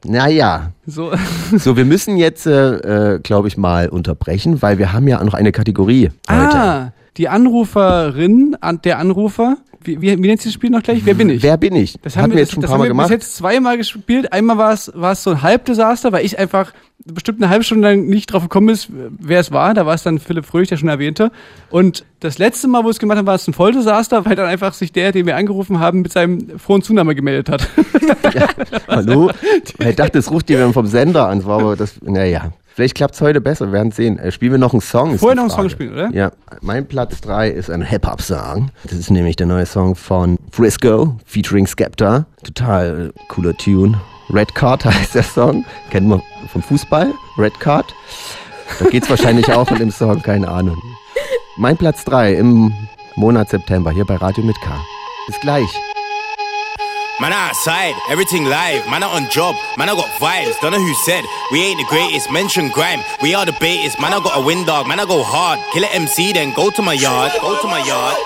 [0.05, 1.13] Naja, So,
[1.57, 5.35] so wir müssen jetzt, äh, äh, glaube ich, mal unterbrechen, weil wir haben ja noch
[5.35, 6.59] eine Kategorie heute.
[6.59, 11.01] ah, die Anruferin, an- der Anrufer, wie, wie, wie nennt sich das Spiel noch gleich?
[11.05, 11.43] Wer bin ich?
[11.43, 11.99] Wer bin ich?
[12.03, 13.09] Das Hatten haben wir, wir jetzt das, schon ein das paar haben Mal wir gemacht.
[13.09, 14.33] bis jetzt zweimal gespielt.
[14.33, 16.73] Einmal war es, war es so ein Halbdesaster, weil ich einfach
[17.05, 19.75] bestimmt eine halbe Stunde lang nicht drauf gekommen ist, wer es war.
[19.75, 21.33] Da war es dann Philipp Fröhlich, der schon erwähnte.
[21.71, 24.73] Und das letzte Mal, wo es gemacht haben, war es ein Volldesaster, weil dann einfach
[24.75, 27.69] sich der, den wir angerufen haben, mit seinem frohen Zunahme gemeldet hat.
[28.89, 29.31] Hallo?
[29.79, 32.53] Ich dachte, es ruft jemand vom Sender an, war aber das, naja.
[32.75, 34.19] Vielleicht klappt's heute besser, wir werden sehen.
[34.19, 35.19] Äh, spielen wir noch einen Song?
[35.19, 36.11] Vorher noch einen Song spielen, oder?
[36.13, 38.71] Ja, mein Platz 3 ist ein Hip-Hop-Song.
[38.85, 42.25] Das ist nämlich der neue Song von Frisco featuring Skepta.
[42.43, 44.01] Total äh, cooler Tune.
[44.33, 45.65] Red Card heißt der Song.
[45.91, 47.13] Kennen wir vom Fußball.
[47.39, 47.87] Red Card.
[48.79, 50.81] Da geht's wahrscheinlich auch in dem Song, keine Ahnung.
[51.59, 52.73] Mein Platz 3 im
[53.17, 54.71] Monat September hier bei Radio mit K.
[55.27, 55.92] Bis gleich.
[57.23, 58.85] Man outside, everything live.
[58.91, 60.59] Man on job, man I got vibes.
[60.59, 62.33] Don't know who said we ain't the greatest.
[62.33, 64.01] Mention grime, we are the baitest.
[64.01, 65.63] Man I got a wind dog, man I go hard.
[65.73, 67.31] Kill it MC, then go to my yard.
[67.41, 68.19] Go to my yard.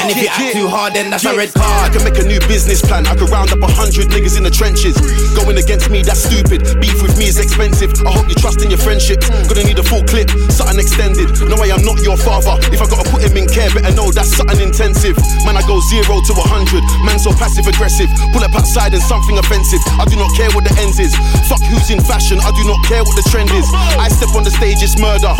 [0.00, 1.84] And if you act too hard, then that's a red card.
[1.84, 3.04] I can make a new business plan.
[3.04, 4.96] I could round up a hundred niggas in the trenches.
[5.36, 6.64] Going against me, that's stupid.
[6.80, 7.92] Beef with me is expensive.
[8.08, 9.28] I hope you trust in your friendships.
[9.52, 11.28] Gonna need a full clip, something extended.
[11.44, 12.56] No way, I'm not your father.
[12.72, 15.20] If I gotta put him in care, better know that's something intensive.
[15.44, 16.80] Man, I go zero to a hundred.
[17.04, 18.08] Man, so passive aggressive.
[18.32, 19.82] Pull up outside and something offensive.
[19.98, 21.14] I do not care what the ends is.
[21.50, 22.38] Fuck who's in fashion.
[22.40, 23.66] I do not care what the trend is.
[23.98, 25.34] I step on the stage, it's murder.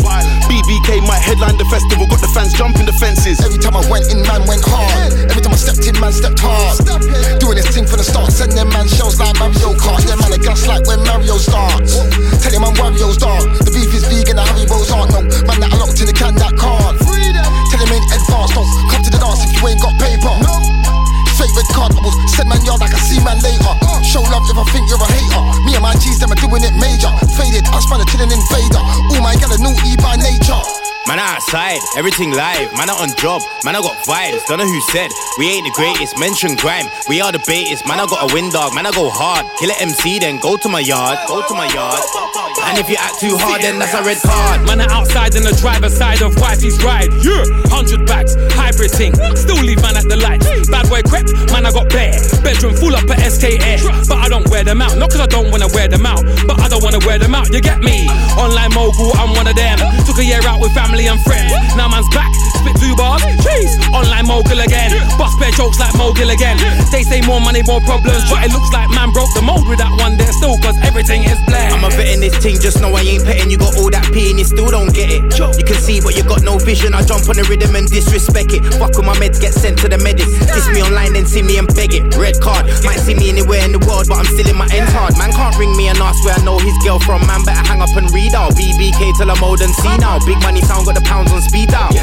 [0.50, 2.07] BBK might headline the festival.
[2.11, 3.38] Got the fans jumping the fences.
[3.40, 5.14] Every time I went in, man went hard.
[5.31, 6.83] Every time I stepped in, man stepped hard.
[7.38, 10.03] Doing this thing from the start, send them man shells like Mario Kart.
[10.07, 11.98] Yeah, man, a gas like when Mario starts.
[12.42, 13.46] Tell him I'm Wario's dog.
[13.62, 15.14] The beef is vegan, the Haribo's aren't.
[15.14, 16.98] No, man, that I locked in the can, that card.
[16.98, 21.00] Tell him ain't advanced, don't come to the dance if you ain't got paper.
[21.40, 23.72] Favorite card, I will send man yard like I see man later.
[24.05, 25.42] Show love if I think you're a hater.
[25.64, 27.09] Me and my G's, them are doing it major.
[27.33, 28.85] Faded, I spun a chillin' invader.
[29.09, 30.89] All my gal are naughty by nature.
[31.11, 32.70] Man outside, everything live.
[32.79, 34.46] Man out on job, man I got vibes.
[34.46, 35.11] Don't know who said
[35.42, 36.14] we ain't the greatest.
[36.23, 37.83] Mention grime, we are the baitest.
[37.83, 39.42] Man I got a wind dog, man I go hard.
[39.59, 41.18] Kill it MC, then go to my yard.
[41.27, 41.99] Go to my yard.
[42.62, 44.62] And if you act too hard, then that's a red card.
[44.70, 47.11] Man, are outside in the driver's side of wifey's ride.
[47.27, 49.11] Yeah, hundred bags, hybrid thing.
[49.35, 50.46] Still leave man at the light.
[50.70, 52.14] Bad boy crep, man, I got bare.
[52.46, 54.07] Bedroom full up at SKS.
[54.07, 54.94] But I don't wear them out.
[54.94, 57.51] Not cause I don't wanna wear them out, but I don't wanna wear them out.
[57.51, 58.07] You get me?
[58.38, 59.83] Online mogul, I'm one of them.
[60.07, 61.53] Took a year out with family friends.
[61.77, 63.25] Now man's back, spit two bars.
[63.40, 64.92] Jeez, online mogul again.
[65.16, 66.61] Bust bare jokes like mogul again.
[66.92, 68.29] They say more money, more problems.
[68.29, 71.25] But it looks like man broke the mold with that one there still, cause everything
[71.25, 71.73] is black.
[71.73, 73.51] I'm a vet in this thing, just know I ain't petting.
[73.51, 75.25] You got all that P and you still don't get it.
[75.40, 76.92] You can see, but you got no vision.
[76.92, 78.62] I jump on the rhythm and disrespect it.
[78.77, 80.31] Fuck with my meds, get sent to the medics.
[80.53, 82.05] Diss me online, then see me and beg it.
[82.16, 84.92] Red card, might see me anywhere in the world, but I'm still in my ends
[84.92, 85.16] hard.
[85.16, 87.25] Man can't ring me and ask where I know his girl from.
[87.27, 88.53] Man better hang up and read out.
[88.53, 90.18] BBK till I'm old and see now.
[90.27, 91.94] Big money sound, got the pounds on speed out.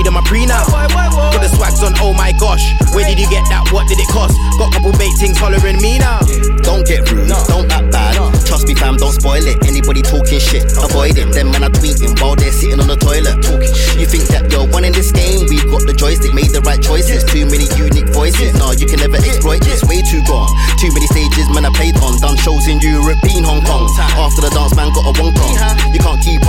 [0.00, 0.64] Freedom, I pre now.
[0.64, 2.72] Got the swags on, oh my gosh.
[2.96, 3.68] Where did you get that?
[3.68, 4.32] What did it cost?
[4.56, 6.24] Got couple bait things hollering me now.
[6.64, 8.16] Don't get rude, don't act bad.
[8.48, 9.60] Trust me, fam, don't spoil it.
[9.68, 11.28] Anybody talking shit, avoid it.
[11.36, 13.44] Them men are tweeting while they're sitting on the toilet.
[13.44, 14.00] Talking shit.
[14.00, 15.44] You think that you're one in this game?
[15.52, 17.20] We've got the joystick, made the right choices.
[17.28, 18.56] Too many unique voices.
[18.56, 19.84] No, you can never exploit this.
[19.84, 20.48] Way too gone.
[20.80, 22.16] Too many stages, man, I played on.
[22.24, 23.84] Done shows in Europe, been Hong Kong.
[24.00, 25.52] After the dance, man, got a wong kong.
[25.92, 26.40] You can't keep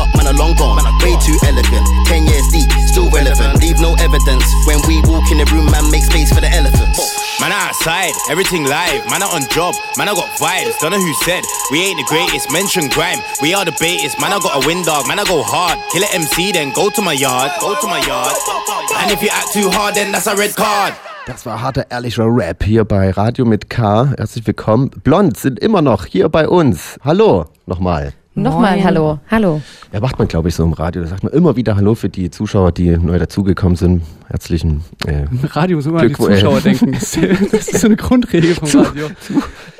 [7.82, 9.10] outside, everything live.
[9.10, 10.78] Man out on job, man I got vibes.
[10.80, 12.52] Don't know who said we ain't the greatest.
[12.52, 14.20] Mention grime, we are the baitest.
[14.20, 15.80] Man I got a wind dog, man I go hard.
[15.92, 17.52] Kill it MC, then go to my yard.
[17.60, 18.36] Go to my yard.
[18.98, 20.94] And if you act too hard, then that's a red card.
[21.26, 24.14] Das war harter, ehrlicher Rap hier bei Radio mit K.
[24.18, 24.90] Herzlich willkommen.
[25.04, 26.98] Blond sind immer noch hier bei uns.
[27.04, 28.14] Hallo, nochmal.
[28.34, 28.86] Nochmal Moin.
[28.86, 29.20] Hallo.
[29.30, 29.62] Hallo.
[29.92, 31.02] Ja, macht man, glaube ich, so im Radio.
[31.02, 34.04] Da sagt man immer wieder Hallo für die Zuschauer, die neu dazugekommen sind.
[34.30, 36.14] Herzlichen äh, Radio muss immer an die.
[36.14, 36.92] Zuschauer denken.
[37.52, 39.08] Das ist, so eine Grundregel vom Radio.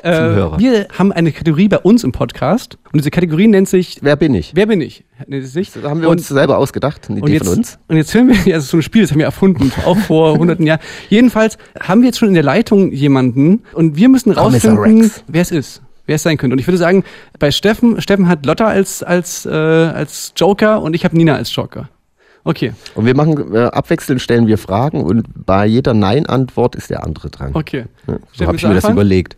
[0.04, 0.58] Äh, Zuhörer.
[0.58, 4.34] wir haben eine Kategorie bei uns im Podcast und diese Kategorie nennt sich Wer bin
[4.34, 4.50] ich?
[4.52, 5.04] Wer bin ich?
[5.28, 5.70] Nennt sich.
[5.72, 7.78] Das haben wir Und- uns selber ausgedacht, eine Und Idee jetzt, von uns.
[7.86, 9.96] und jetzt hören wir, ja, das ist so ein Spiel, das haben wir erfunden, auch
[9.96, 10.80] vor hunderten Jahren.
[11.08, 15.52] Jedenfalls haben wir jetzt schon in der Leitung jemanden und wir müssen rausfinden, wer es
[15.52, 15.82] ist.
[16.06, 16.54] Wer es sein könnte.
[16.54, 17.04] Und ich würde sagen,
[17.38, 21.54] bei Steffen, Steffen hat Lotta als, als, äh, als Joker und ich habe Nina als
[21.54, 21.88] Joker.
[22.44, 27.04] Okay, Und wir machen äh, abwechselnd stellen wir Fragen und bei jeder Nein-Antwort ist der
[27.04, 27.52] andere dran.
[27.54, 27.84] okay.
[28.08, 28.94] Ja, so habe ich mir das anfangen?
[28.96, 29.36] überlegt.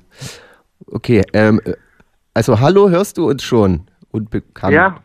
[0.87, 1.75] Okay, ähm, äh,
[2.33, 3.83] also hallo, hörst du uns schon?
[4.11, 4.73] Unbekannt.
[4.73, 5.01] Ja.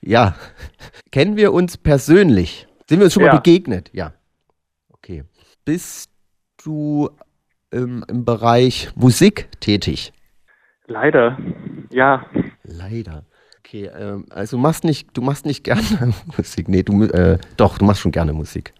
[0.00, 0.34] Ja.
[1.12, 2.66] Kennen wir uns persönlich?
[2.88, 3.32] Sind wir uns schon Ja.
[3.32, 3.90] mal begegnet?
[3.92, 4.14] Ja.
[4.94, 5.24] Okay.
[5.66, 6.10] Bist
[6.64, 7.10] du
[7.70, 10.12] ähm, im Bereich Musik tätig?
[10.92, 11.38] Leider.
[11.90, 12.26] Ja.
[12.64, 13.24] Leider.
[13.60, 16.68] Okay, ähm, also du machst nicht, du machst nicht gerne Musik.
[16.68, 18.74] Nee, du äh, doch, du machst schon gerne Musik.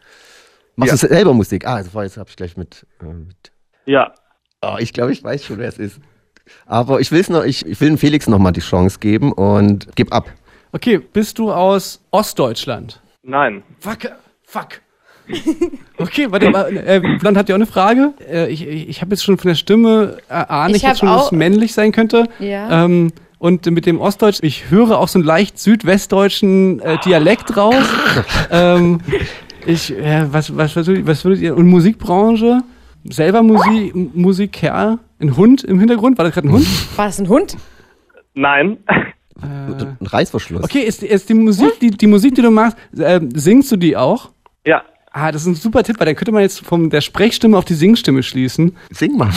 [0.76, 1.08] Machst Ja.
[1.08, 1.66] du selber Musik?
[1.66, 3.52] Ah, also jetzt habe ich gleich mit, äh, mit
[3.86, 4.12] Ja.
[4.60, 6.00] Oh, ich glaube, ich weiß schon, wer es ist.
[6.66, 9.88] Aber ich will's noch, ich, ich will dem Felix noch mal die Chance geben und
[9.96, 10.30] gib ab.
[10.72, 13.00] Okay, bist du aus Ostdeutschland?
[13.22, 13.62] Nein.
[13.80, 14.10] Fuck,
[14.42, 14.80] fuck.
[15.98, 18.12] Okay, warte mal, äh, Blond hat ja auch eine Frage.
[18.28, 21.26] Äh, ich ich, habe jetzt schon von der Stimme erahne ich, Ich jetzt schon, dass
[21.26, 22.24] es männlich sein könnte.
[22.40, 22.84] Ja.
[22.84, 27.84] Ähm, und mit dem Ostdeutsch, ich höre auch so einen leicht südwestdeutschen äh, Dialekt raus.
[28.50, 29.00] ähm,
[29.66, 32.60] ich, äh, was, was, was, würdet- was würdet ihr, und Musikbranche?
[33.04, 34.98] Selber Musik, Musiker?
[35.20, 36.18] Ein Hund im Hintergrund?
[36.18, 36.66] War das gerade ein Hund?
[36.96, 37.56] War das ein Hund?
[38.34, 38.78] Nein.
[39.40, 40.64] Äh, Ein Reißverschluss.
[40.64, 43.96] okay, ist, ist die Musik, die, die Musik, die du machst, äh, singst du die
[43.96, 44.30] auch?
[44.64, 44.82] Ja.
[45.12, 47.64] Ah, das ist ein super Tipp, weil dann könnte man jetzt von der Sprechstimme auf
[47.66, 48.76] die Singstimme schließen.
[48.90, 49.30] Sing mal.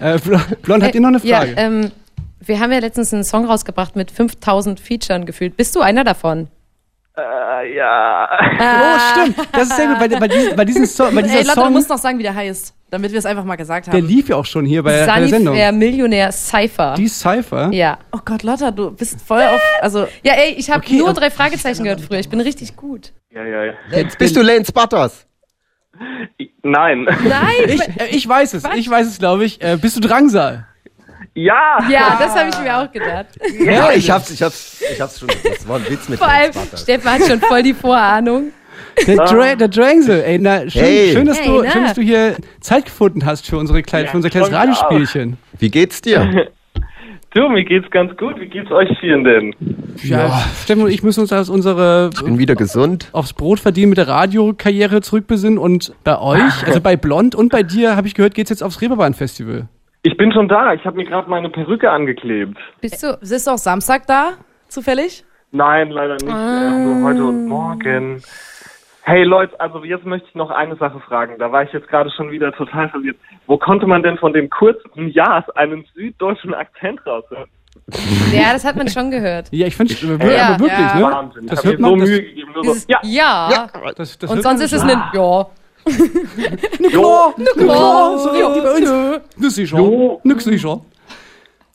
[0.00, 1.52] Äh, Bl- Blond, habt ihr noch eine Frage?
[1.52, 1.90] Ja, ähm,
[2.40, 5.56] wir haben ja letztens einen Song rausgebracht mit 5000 Featuren gefühlt.
[5.56, 6.48] Bist du einer davon?
[7.16, 8.28] Äh, ja.
[8.58, 9.48] Oh, stimmt.
[9.52, 11.60] Das ist sehr gut, weil, weil, diesen, weil diesen Song, weil dieser Ey, Lotte, du
[11.62, 14.06] Song, musst noch sagen, wie der heißt, damit wir es einfach mal gesagt der haben.
[14.06, 15.54] lief ja auch schon hier bei, bei der Sendung.
[15.54, 16.94] Sunnyfair Millionär Cypher.
[16.96, 17.70] Die Cypher.
[17.72, 17.98] Ja.
[18.12, 21.30] Oh Gott, Lotta, du bist voll auf, also Ja, ey, ich habe Okay, nur drei
[21.30, 22.18] Fragezeichen gehört früher.
[22.18, 23.12] Ich bin richtig gut.
[23.30, 23.72] Ja, ja, ja.
[23.92, 25.26] Jetzt bist du Lance Butters.
[26.62, 27.04] Nein.
[27.04, 27.68] Nein!
[27.68, 27.80] Ich,
[28.16, 29.60] ich weiß es, ich weiß es, glaube ich.
[29.62, 30.66] Äh, bist du Drangsal?
[31.34, 31.78] Ja.
[31.90, 33.26] ja, das habe ich mir auch gedacht.
[33.58, 35.28] Ja, ich hab's, ich hab's, ich hab's schon.
[35.42, 36.52] Das war ein Witz mit Vor allem.
[36.76, 38.52] Stefan hat schon voll die Vorahnung.
[39.08, 41.12] Der, Dra der Drangsal, ey, na, schön, Hey.
[41.12, 41.70] schön, dass Hey, du, na.
[41.72, 44.60] schön, dass du hier Zeit gefunden hast für, unsere kleine, für unser kleines mich auch.
[44.62, 45.36] Radiospielchen.
[45.58, 46.48] Wie geht's dir?
[47.36, 48.38] Du, mir geht's ganz gut.
[48.38, 49.56] Wie geht's euch vielen denn?
[50.04, 53.08] Ja, Steffen und ich müssen uns aus unsere Ich bin wieder gesund.
[53.10, 57.64] aufs Brot verdienen mit der Radiokarriere zurückbesinnen und bei euch, also bei Blond und bei
[57.64, 59.66] dir, habe ich gehört, geht's jetzt aufs Reeperbahn-Festival.
[60.06, 60.74] Ich bin schon da.
[60.74, 62.58] Ich habe mir gerade meine Perücke angeklebt.
[62.82, 63.16] Bist du?
[63.20, 64.32] bist du auch Samstag da,
[64.68, 65.24] zufällig?
[65.50, 66.28] Nein, leider nicht.
[66.28, 66.76] Ah.
[66.76, 68.22] Äh, nur heute und morgen.
[69.00, 71.36] Hey Leute, also jetzt möchte ich noch eine Sache fragen.
[71.38, 73.16] Da war ich jetzt gerade schon wieder total verwirrt.
[73.46, 77.48] Wo konnte man denn von dem kurzen Jas einen süddeutschen Akzent raushören?
[78.32, 79.48] Ja, das hat man schon gehört.
[79.52, 80.08] Ja, ich finde es Ja,
[80.48, 80.94] aber wirklich, ja.
[80.96, 81.02] ne?
[81.02, 81.46] Wahnsinn.
[81.46, 82.50] Das ich hört mir so das, Mühe gegeben.
[82.54, 83.68] So, Dieses, ja, ja.
[83.96, 85.46] das, das Und sonst ist es ein Ja.
[85.84, 88.72] Klar, na klar, so wie bei
[89.16, 89.22] uns.
[89.36, 90.20] Nix sicher, Jo.
[90.24, 90.80] nix sicher.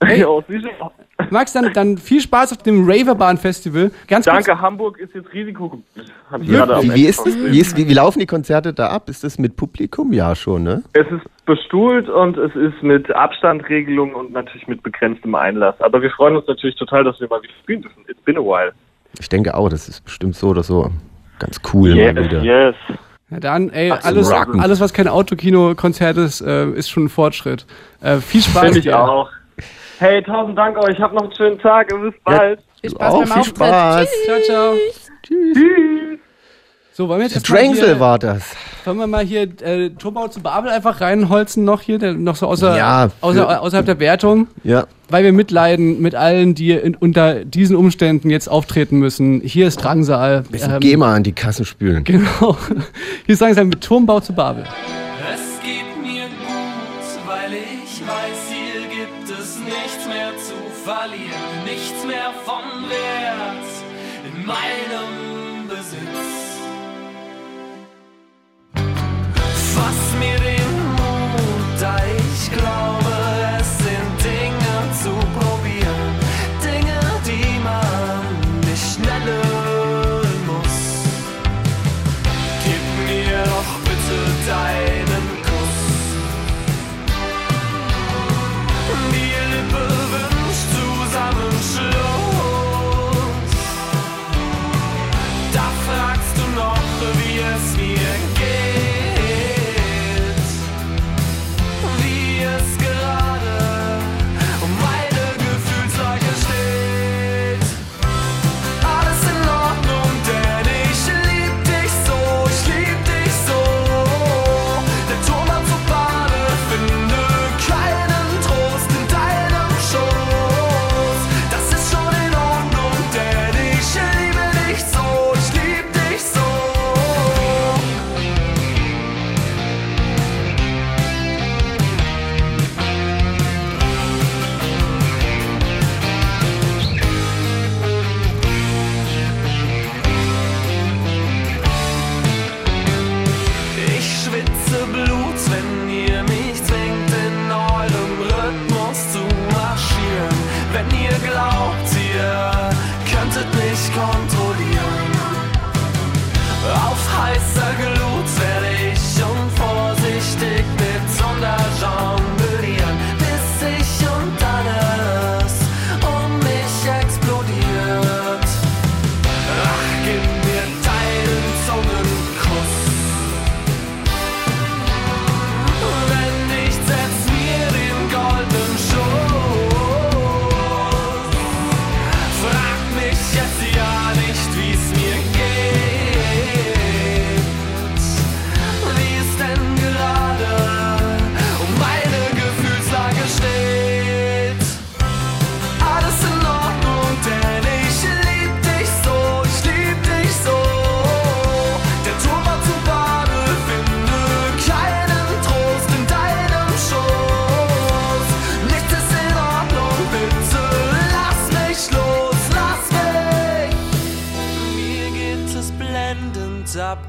[0.04, 0.92] ja sicher.
[1.32, 3.92] Max, dann, dann viel Spaß auf dem Raverbahn-Festival.
[4.08, 5.86] Ganz kurz, Danke, Hamburg ist jetzt Risikogebiet.
[6.32, 9.10] Hab ich gerade Wie, ist das, wie, ist, wie, wie laufen die Konzerte da ab?
[9.10, 10.14] Ist das mit Publikum?
[10.14, 10.82] Ja, schon, ne?
[10.94, 15.76] Es ist bestuhlt und es ist mit Abstandregelung und natürlich mit begrenztem Einlass.
[15.82, 18.06] Aber wir freuen uns natürlich total, dass wir mal wieder spielen dürfen.
[18.08, 18.72] It's been a while.
[19.20, 20.90] Ich denke auch, das ist bestimmt so oder so
[21.40, 22.42] ganz cool Yes, mal wieder.
[22.44, 22.76] yes.
[23.32, 24.60] Ja, dann, ey, Ach, alles, rocken.
[24.60, 27.66] alles, was kein Autokino-Konzert ist, äh, ist schon ein Fortschritt.
[28.02, 28.64] Äh, viel Spaß.
[28.64, 29.00] Finde ich dir.
[29.00, 29.30] auch.
[30.00, 31.00] Hey, tausend Dank euch.
[31.00, 32.60] Habt noch einen schönen Tag und bis bald.
[32.82, 33.44] Viel Du Spaß auch, beim viel.
[33.44, 34.10] Spaß.
[34.26, 34.74] Ciao, ciao.
[35.24, 36.20] Tschüss.
[37.00, 38.44] So, wollen wir jetzt Drangsal hier, war das.
[38.84, 42.46] wollen wir mal hier äh, Turbau zu Babel einfach reinholzen noch hier, der, noch so
[42.46, 44.86] außer, Ja, außer, außerhalb der Wertung, Ja.
[45.08, 49.40] weil wir mitleiden mit allen, die in, unter diesen Umständen jetzt auftreten müssen.
[49.40, 50.42] Hier ist Drangsal.
[50.52, 52.04] Bisschen Ähm, GEMA an die Kassen spülen.
[52.10, 52.58] Genau.
[53.26, 54.66] Hier ist Drangsal mit Turmbau zu Babel.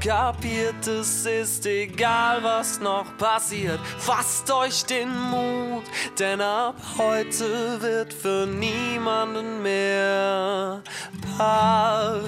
[0.01, 3.79] Kapiert, es ist egal, was noch passiert.
[3.99, 5.83] Fasst euch den Mut,
[6.19, 10.81] denn ab heute wird für niemanden mehr
[11.37, 12.21] Paria.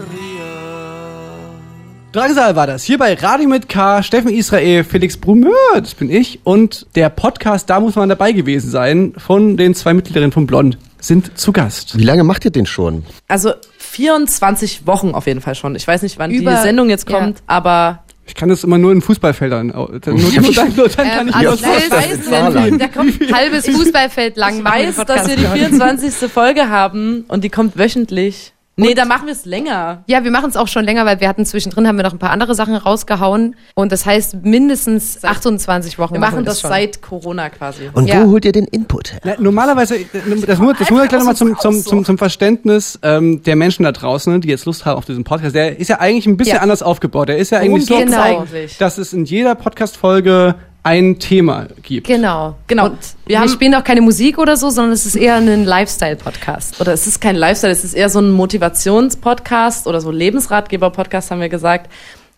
[2.12, 2.83] Drangsal war das.
[2.83, 6.41] Hier bei Radio mit K, Steffen Israel, Felix Brumeur, das bin ich.
[6.43, 10.77] Und der Podcast, da muss man dabei gewesen sein, von den zwei Mitgliederinnen von Blond,
[11.04, 11.98] sind zu Gast.
[11.98, 13.04] Wie lange macht ihr den schon?
[13.28, 15.76] Also 24 Wochen auf jeden Fall schon.
[15.76, 17.20] Ich weiß nicht, wann Über- die Sendung jetzt ja.
[17.20, 19.70] kommt, aber Ich kann das immer nur in Fußballfeldern.
[19.70, 22.80] Dann, nur, nur dann, nur dann kann Ähm, ich also das weiß, Saarland.
[22.82, 25.60] der kommt ein halbes Fußballfeld lang Ich weiß, dass wir die gerade.
[25.60, 26.32] 24.
[26.32, 28.53] Folge haben und die kommt wöchentlich.
[28.75, 30.03] Nee, da machen wir es länger.
[30.07, 32.17] Ja, wir machen es auch schon länger, weil wir hatten zwischendrin haben wir noch ein
[32.17, 36.13] paar andere Sachen rausgehauen und das heißt mindestens 28 Wochen.
[36.13, 36.71] Wir machen das schon.
[36.71, 37.89] seit Corona quasi.
[37.93, 38.23] Und Ja.
[38.25, 39.19] wo holt ihr den Input her?
[39.23, 40.05] Na, normalerweise, äh,
[40.47, 43.83] das muss, das muss ich gleich nochmal zum, zum, zum, zum Verständnis ähm, der Menschen
[43.83, 45.53] da draußen, die jetzt Lust haben auf diesen Podcast.
[45.53, 46.62] Der ist ja eigentlich ein bisschen Ja.
[46.62, 47.29] anders aufgebaut.
[47.29, 48.19] Der ist ja eigentlich so, Genau.
[48.21, 48.79] eigentlich?
[48.79, 50.55] dass es in jeder Podcast-Folge
[50.86, 52.08] ein Thema gibt.
[52.08, 52.56] Genau.
[52.67, 52.88] Genau.
[52.88, 55.63] Und Wir wir, haben- spielen auch keine Musik oder so, sondern es ist eher ein
[55.65, 56.82] Lifestyle-Podcast.
[56.82, 61.41] Oder es ist kein Lifestyle, es ist eher so ein Motivationspodcast oder so Lebensratgeber-Podcast, haben
[61.41, 61.89] wir gesagt,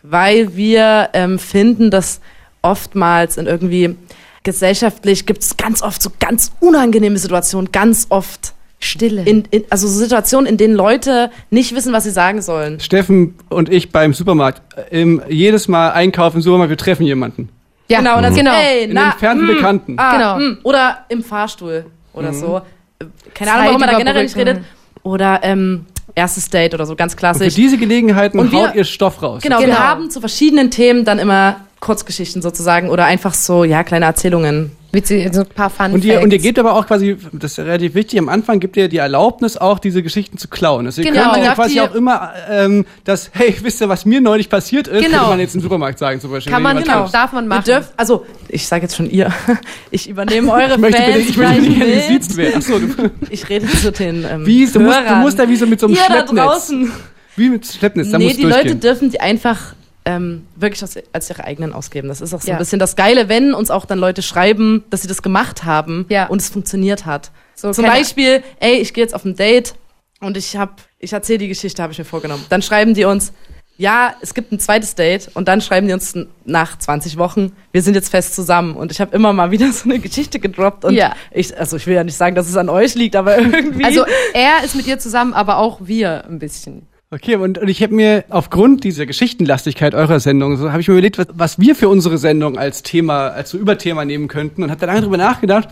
[0.02, 2.20] weil wir ähm, finden, dass
[2.62, 3.96] oftmals in irgendwie
[4.44, 9.22] gesellschaftlich gibt es ganz oft so ganz unangenehme Situationen, ganz oft Stille.
[9.24, 12.78] in, in, also so Situationen, in denen Leute nicht wissen, was sie sagen sollen.
[12.78, 17.48] Steffen und ich beim Supermarkt, im, jedes Mal einkaufen im Supermarkt, wir treffen jemanden.
[17.88, 18.50] Ja, Genau, und dann genau.
[18.52, 19.94] so, ey, In na, entfernten mm, Bekannten.
[19.98, 20.38] Ah, Genau.
[20.52, 22.60] mm, oder im Fahrstuhl oder so.
[22.98, 24.60] Äh, Keine Ahnung, warum man da generell nicht redet.
[25.02, 27.54] Oder ähm, erstes Date oder so, ganz Und für klassisch.
[27.54, 29.42] diese Gelegenheiten Und wir- haut ihr Stoff raus.
[29.42, 29.68] Genau, Genau.
[29.72, 34.72] wir haben zu verschiedenen Themen dann immer Kurzgeschichten sozusagen oder einfach so, ja, kleine Erzählungen.
[34.96, 37.58] Witzig, so ein paar Fun Und ihr, und ihr gebt aber auch quasi, das ist
[37.60, 40.86] relativ wichtig, am Anfang gibt ihr die Erlaubnis auch, diese Geschichten zu klauen.
[40.86, 41.22] Also ihr Genau.
[41.24, 44.48] könnt dann ja quasi die- auch immer ähm, das, hey, wisst ihr, was mir neulich
[44.48, 45.18] passiert ist, Genau.
[45.18, 46.52] könnte man jetzt im Supermarkt sagen zum Beispiel.
[46.52, 47.14] Kann man, genau, trifft.
[47.14, 47.64] darf man machen.
[47.64, 49.32] dürft, also ich sage jetzt schon ihr,
[49.90, 52.56] ich übernehme eure Ich möchte Fans bitte, ich möchte nicht gesiezt werden.
[52.56, 55.66] Achso, du, Ich rede zu den ähm, wie, du, musst, du musst da wie so
[55.66, 56.44] mit so einem Ihr da Schleppnetz.
[56.44, 56.92] draußen.
[57.36, 58.80] Wie mit Schleppnetz, da nee, musst die du Leute durchgehen.
[58.80, 59.74] dürfen die einfach
[60.06, 62.08] ähm, wirklich als, als ihre eigenen ausgeben.
[62.08, 62.54] Das ist auch so Ja.
[62.54, 66.06] ein bisschen das Geile, wenn uns auch dann Leute schreiben, dass sie das gemacht haben
[66.08, 66.26] Ja.
[66.28, 67.30] und es funktioniert hat.
[67.54, 69.74] So, Zum Beispiel, ey, ich gehe jetzt auf ein Date
[70.20, 72.44] und ich hab, ich erzähle die Geschichte, habe ich mir vorgenommen.
[72.48, 73.32] Dann schreiben die uns,
[73.78, 76.14] ja, es gibt ein zweites Date und dann schreiben die uns
[76.46, 79.84] nach 20 Wochen, wir sind jetzt fest zusammen und ich habe immer mal wieder so
[79.90, 81.14] eine Geschichte gedroppt und Ja.
[81.30, 83.84] ich, also ich will ja nicht sagen, dass es an euch liegt, aber irgendwie.
[83.84, 86.86] Also er ist mit ihr zusammen, aber auch wir ein bisschen.
[87.10, 90.94] Okay, und, und ich habe mir aufgrund dieser Geschichtenlastigkeit eurer Sendung, so habe ich mir
[90.94, 94.70] überlegt, was, was wir für unsere Sendung als Thema, als so Überthema nehmen könnten und
[94.70, 95.68] habe da lange drüber nachgedacht.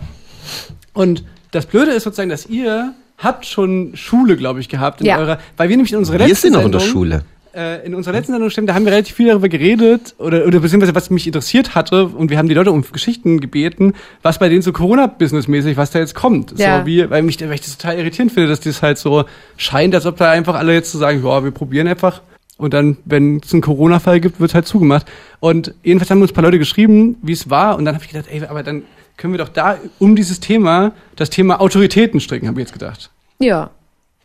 [0.93, 5.17] Und das Blöde ist sozusagen, dass ihr habt schon Schule, glaube ich, gehabt in Ja.
[5.17, 7.25] eurer, weil wir nämlich in unserer Wir letzten sind noch in der Schule.
[7.55, 10.59] Äh, in unserer letzten Sendung stimmt, da haben wir relativ viel darüber geredet oder, oder
[10.59, 14.49] beziehungsweise was mich interessiert hatte und wir haben die Leute um Geschichten gebeten, was bei
[14.49, 16.57] denen so Corona-Business-mäßig, was da jetzt kommt.
[16.59, 16.81] Ja.
[16.81, 19.25] So wie, weil, mich, weil ich das total irritierend finde, dass das halt so
[19.57, 22.21] scheint, als ob da einfach alle jetzt so sagen, ja, wir probieren einfach
[22.57, 25.05] und dann, wenn es einen Corona-Fall gibt, wird halt zugemacht.
[25.39, 28.11] Und jedenfalls haben uns ein paar Leute geschrieben, wie es war und dann habe ich
[28.11, 28.83] gedacht, ey, aber dann
[29.17, 33.09] können wir doch da um dieses Thema, das Thema Autoritäten stricken, habe ich jetzt gedacht.
[33.39, 33.71] Ja.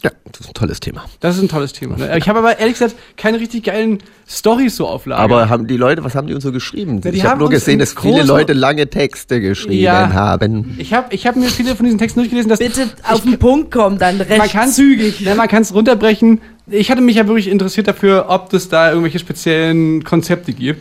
[0.03, 1.05] Ja, das ist ein tolles Thema.
[1.21, 1.97] Das ist ein tolles Thema.
[1.99, 2.17] Ne?
[2.17, 5.23] Ich habe aber ehrlich gesagt keine richtig geilen Stories so auf Lager.
[5.23, 7.01] Aber haben die Leute, was haben die uns so geschrieben?
[7.05, 10.13] Ja, ich habe nur gesehen, dass viele Leute lange Texte geschrieben Ja.
[10.13, 10.77] haben.
[10.79, 13.71] Ich habe ich hab mir viele von diesen Texten durchgelesen, dass bitte auf den Punkt
[13.71, 15.21] kommen, dann recht man kann zügig.
[15.21, 16.41] Ne, man kann es runterbrechen.
[16.67, 20.81] Ich hatte mich ja wirklich interessiert dafür, ob es da irgendwelche speziellen Konzepte gibt.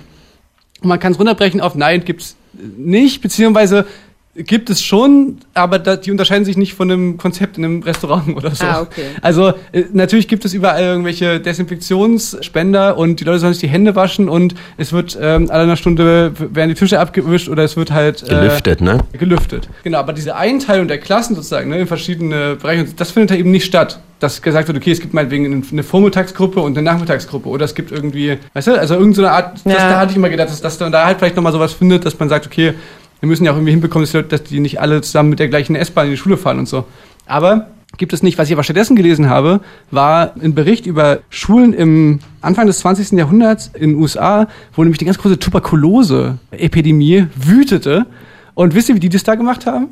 [0.82, 2.38] Und man kann es runterbrechen auf Nein, gibt's
[2.78, 3.86] nicht, beziehungsweise
[4.36, 8.28] gibt es schon, aber da, die unterscheiden sich nicht von einem Konzept in einem Restaurant
[8.38, 8.64] oder so.
[8.66, 9.04] Ah, okay.
[9.22, 13.96] Also äh, natürlich gibt es überall irgendwelche Desinfektionsspender und die Leute sollen sich die Hände
[13.96, 17.92] waschen und es wird ähm, alle einer Stunde werden die Tische abgewischt oder es wird
[17.92, 19.00] halt äh, Gelüftet, ne?
[19.14, 19.70] gelüftet.
[19.84, 23.52] Genau, aber diese Einteilung der Klassen sozusagen ne, in verschiedene Bereiche, das findet da eben
[23.52, 24.00] nicht statt.
[24.20, 27.74] Dass gesagt wird, okay, es gibt meinetwegen eine- eine Vormittagsgruppe und eine Nachmittagsgruppe oder es
[27.74, 29.90] gibt irgendwie, weißt du, also irgendeine so Art, das, Ja.
[29.92, 32.20] da hatte ich immer gedacht, dass, dass man da halt vielleicht nochmal sowas findet, dass
[32.20, 32.74] man sagt, okay,
[33.20, 36.06] wir müssen ja auch irgendwie hinbekommen, dass die, nicht alle zusammen mit der gleichen S-Bahn
[36.06, 36.86] in die Schule fahren und so.
[37.26, 37.68] Aber
[37.98, 38.38] gibt es nicht.
[38.38, 39.62] Was ich aber stattdessen gelesen habe,
[39.92, 43.12] war ein Bericht über Schulen im Anfang des 20.
[43.18, 48.06] Jahrhunderts in den USA, wo nämlich die ganz große Tuberkulose-Epidemie wütete.
[48.54, 49.88] Und wisst ihr, wie die das da gemacht haben?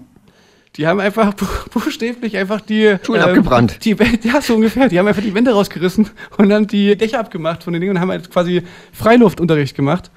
[0.76, 3.84] Die haben einfach bu- buchstäblich einfach die Schulen abgebrannt.
[3.84, 4.90] Die, ja, so ungefähr.
[4.90, 8.00] Die haben einfach die Wände rausgerissen und dann die Dächer abgemacht von den Dingen und
[8.02, 8.62] haben halt quasi
[8.94, 10.12] Freiluftunterricht gemacht.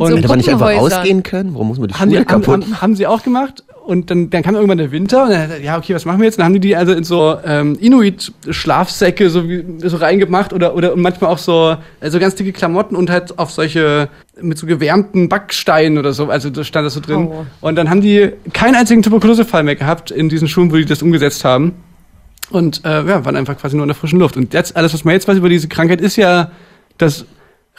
[0.00, 1.54] Und so Hätte man nicht einfach ausgehen können?
[1.54, 4.10] Warum muss man die haben, die, Schule haben, kaputt haben, haben sie auch gemacht und
[4.10, 6.38] dann, dann kam irgendwann der Winter und dann, ja, okay, was machen wir jetzt?
[6.38, 10.92] Dann haben die die also in so ähm, Inuit-Schlafsäcke so, wie- so reingemacht oder, oder
[10.92, 14.08] und manchmal auch so, äh, so ganz dicke Klamotten und halt auf solche
[14.40, 17.28] mit so gewärmten Backsteinen oder so, also da stand das so drin.
[17.30, 17.46] Oh.
[17.60, 21.02] Und dann haben die keinen einzigen Tuberkulosefall mehr gehabt in diesen Schulen, wo die das
[21.02, 21.72] umgesetzt haben.
[22.50, 24.36] Und äh, ja, waren einfach quasi nur in der frischen Luft.
[24.36, 26.50] Und jetzt, alles, was man jetzt weiß über diese Krankheit, ist ja,
[26.98, 27.24] dass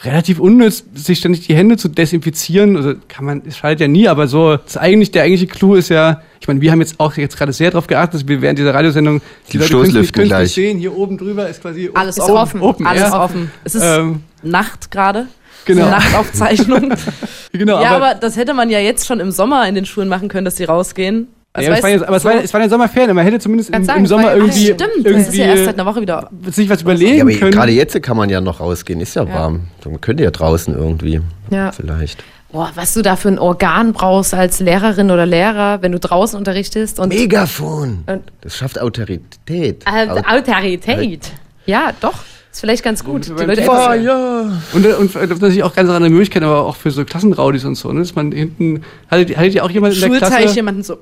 [0.02, 2.76] relativ unnütz, sich ständig die Hände zu desinfizieren.
[2.76, 5.88] Also kann man, es schadet ja nie, aber so, das eigentlich, der eigentliche Clou ist
[5.88, 8.58] ja, ich meine, wir haben jetzt auch jetzt gerade sehr darauf geachtet, dass wir während
[8.58, 9.20] dieser Radiosendung
[9.52, 10.52] Die Leute es nicht Stoßlüften künstlich gleich.
[10.52, 10.78] sehen.
[10.78, 12.60] Hier oben drüber ist quasi Alles open, offen.
[12.60, 13.20] open Alles air.
[13.20, 13.50] offen.
[13.64, 15.26] Es ist Ähm, Nacht gerade.
[15.64, 15.82] Genau.
[15.82, 16.92] Eine Nachtaufzeichnung.
[17.52, 20.08] genau, ja, aber- aber, das hätte man ja jetzt schon im Sommer in den Schulen
[20.08, 21.26] machen können, dass sie rausgehen.
[21.54, 23.70] Also ja, es war jetzt, aber es, war, es waren ja Sommerferien, man hätte zumindest
[23.70, 26.00] im, sagen, im war Sommer irgendwie, Stimmt, das irgendwie ist ja erst seit einer Woche
[26.02, 26.30] wieder.
[26.50, 27.50] sich was überlegen Ja, aber können.
[27.50, 29.32] gerade jetzt kann man ja noch rausgehen, ist ja, Ja.
[29.34, 29.60] warm.
[29.84, 31.20] Man könnte ja draußen irgendwie.
[31.50, 31.72] Ja.
[31.72, 32.22] Vielleicht.
[32.52, 36.38] Boah, was du da für ein Organ brauchst als Lehrerin oder Lehrer, wenn du draußen
[36.38, 36.98] unterrichtest.
[37.00, 38.04] Und Megafon.
[38.06, 39.84] Und- Das schafft Autorität.
[39.86, 41.32] Äh, Aut- Autorität.
[41.66, 42.14] Ja, doch.
[42.50, 43.26] Ist vielleicht ganz gut.
[43.26, 43.94] Die Leute Feuer.
[43.94, 47.64] etwas- Und, äh, und äh, natürlich auch ganz andere Möglichkeiten, aber auch für so Klassenraudis
[47.64, 47.92] und so.
[47.92, 48.00] Ne?
[48.00, 50.98] Dass man hinten, hattet, hattet ihr auch jemand in der Schulteich Klasse, jemanden so.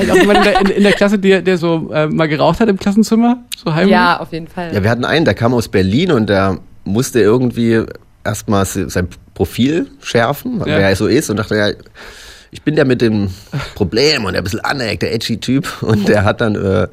[0.00, 2.60] ihr auch jemand in der, in, in der Klasse, der, der so äh, mal geraucht
[2.60, 3.38] hat im Klassenzimmer?
[3.62, 3.92] So heimlich?
[3.92, 4.72] Ja, auf jeden Fall.
[4.74, 7.82] Ja, wir hatten einen, der kam aus Berlin und der musste irgendwie
[8.24, 10.66] erstmal se- sein Profil schärfen, Ja.
[10.66, 11.70] wer er so ist und dachte, ja,
[12.50, 13.30] ich bin der mit dem
[13.74, 16.88] Problem und der ein bisschen aneckt, der edgy Typ und der hat dann äh,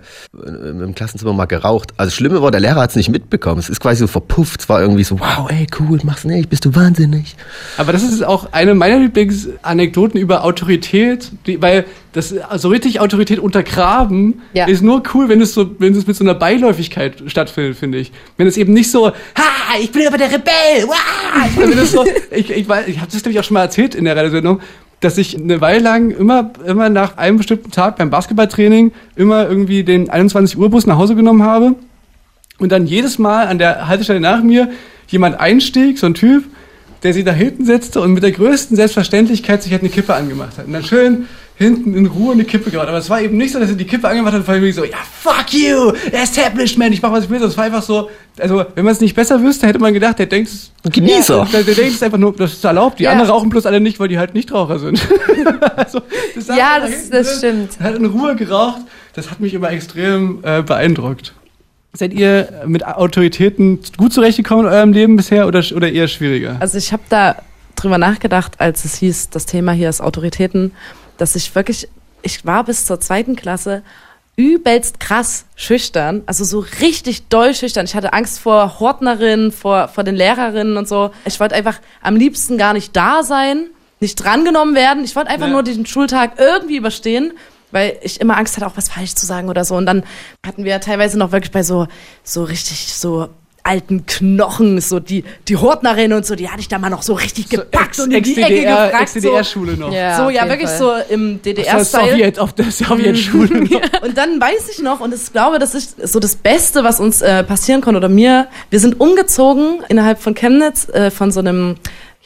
[0.45, 1.91] im Klassenzimmer mal geraucht.
[1.97, 3.59] Also das Schlimme war, der Lehrer hat es nicht mitbekommen.
[3.59, 4.61] Es ist quasi so verpufft.
[4.61, 7.35] Es war irgendwie so, wow, ey, cool, mach's nicht, bist du wahnsinnig.
[7.77, 13.39] Aber das ist auch eine meiner Lieblingsanekdoten über Autorität, die, weil das so richtig Autorität
[13.39, 14.65] untergraben Ja.
[14.67, 18.11] ist nur cool, wenn es so, wenn es mit so einer Beiläufigkeit stattfindet, finde ich.
[18.37, 19.13] Wenn es eben nicht so, ha,
[19.81, 21.47] ich bin aber der Rebell, wah!
[21.57, 23.95] wenn es so, ich, ich, weiß- ich habe das glaube ich auch schon mal erzählt
[23.95, 24.59] in der Radiosendung,
[25.03, 29.83] dass ich eine Weile lang immer, immer nach einem bestimmten Tag beim Basketballtraining immer irgendwie
[29.83, 31.75] den 21 Uhr Bus nach Hause genommen habe
[32.59, 34.71] und dann jedes Mal an der Haltestelle nach mir
[35.07, 36.45] jemand einstieg, so ein Typ,
[37.03, 40.57] der sich da hinten setzte und mit der größten Selbstverständlichkeit sich halt eine Kippe angemacht
[40.57, 40.67] hat.
[40.67, 41.27] Und dann schön
[41.63, 42.87] hinten in Ruhe eine Kippe gemacht.
[42.87, 44.71] Aber es war eben nicht so, dass er die Kippe angemacht hat und war irgendwie
[44.71, 47.39] so, ja, fuck you, Establishment, ich mach, was ich will.
[47.39, 48.09] Das war einfach so,
[48.39, 50.71] also, wenn man es nicht besser wüsste, hätte man gedacht, der denkt es...
[50.91, 51.47] Genießer.
[51.51, 52.99] Der, der denkt es einfach nur, das ist erlaubt.
[52.99, 53.11] Die Ja.
[53.11, 54.99] anderen rauchen bloß alle nicht, weil die halt Nichtraucher sind.
[55.75, 56.01] also,
[56.35, 57.79] das Ja, da das- das stimmt.
[57.79, 58.81] Hat in Ruhe geraucht.
[59.15, 61.33] Das hat mich immer extrem äh, beeindruckt.
[61.95, 66.57] Seid ihr mit Autoritäten gut zurechtgekommen in eurem Leben bisher oder, oder eher schwieriger?
[66.59, 67.35] Also ich habe da
[67.75, 70.71] drüber nachgedacht, als es hieß, das Thema hier ist Autoritäten,
[71.23, 71.87] dass ich wirklich,
[72.21, 73.81] ich war bis zur zweiten Klasse
[74.35, 77.85] übelst krass schüchtern, also so richtig doll schüchtern.
[77.85, 81.11] Ich hatte Angst vor Hortnerinnen, vor, vor den Lehrerinnen und so.
[81.23, 83.67] Ich wollte einfach am liebsten gar nicht da sein,
[84.01, 85.05] nicht drangenommen werden.
[85.05, 85.53] Ich wollte einfach Ja.
[85.53, 87.31] nur diesen Schultag irgendwie überstehen,
[87.71, 89.75] weil ich immer Angst hatte, auch was falsch zu sagen oder so.
[89.75, 90.03] Und dann
[90.45, 91.87] hatten wir ja teilweise noch wirklich bei so,
[92.23, 93.29] so richtig so
[93.63, 97.13] alten Knochen, so die, die Hortnerin und so, die hatte ich da mal noch so
[97.13, 99.09] richtig gepackt und in die Ecke gefragt.
[99.09, 99.93] So, Ex-DDR-Schule noch.
[99.93, 101.05] Ja, so ja, wirklich Fall.
[101.07, 102.11] so im DDR-Style.
[102.11, 104.03] Sowjet, auf der Sowjetschule noch.
[104.03, 107.21] Und dann weiß ich noch, und ich glaube, das ist so das Beste, was uns
[107.21, 108.47] äh, passieren konnte oder mir.
[108.69, 111.75] Wir sind umgezogen innerhalb von Chemnitz äh, von so einem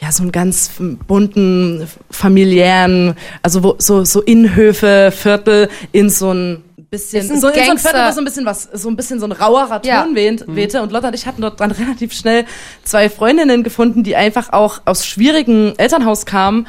[0.00, 0.70] ja so einem ganz
[1.08, 7.48] bunten familiären, also wo, so so Innenhöfe Viertel in so ein bisschen Ist ein so,
[7.48, 9.32] in so ein Gangster- Viertel, wo so ein bisschen was so ein bisschen so ein
[9.32, 10.02] rauerer Ja.
[10.02, 12.44] Ton wehnt, wehte und Lotta und ich hatten dort dann relativ schnell
[12.84, 16.66] zwei Freundinnen gefunden, die einfach auch aus schwierigen Elternhaus kamen.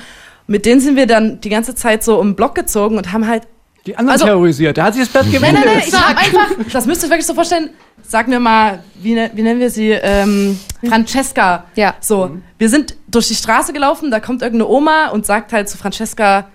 [0.48, 3.44] Mit denen sind wir dann die ganze Zeit so den Block gezogen und haben halt
[3.86, 4.78] Die anderen Also- terrorisiert.
[4.78, 5.64] Da hat sich das Blatt Nein, gewendet.
[5.66, 7.70] nein, nein, ich habe einfach, das müsst ihr euch wirklich so vorstellen,
[8.04, 9.92] sag mir mal, wie, ne, wie nennen wir sie?
[9.92, 11.66] Ähm, Francesca.
[11.76, 11.96] Ja.
[12.02, 15.78] So, wir sind durch die Straße gelaufen, da kommt irgendeine Oma und sagt halt zu
[15.78, 16.50] Francesca,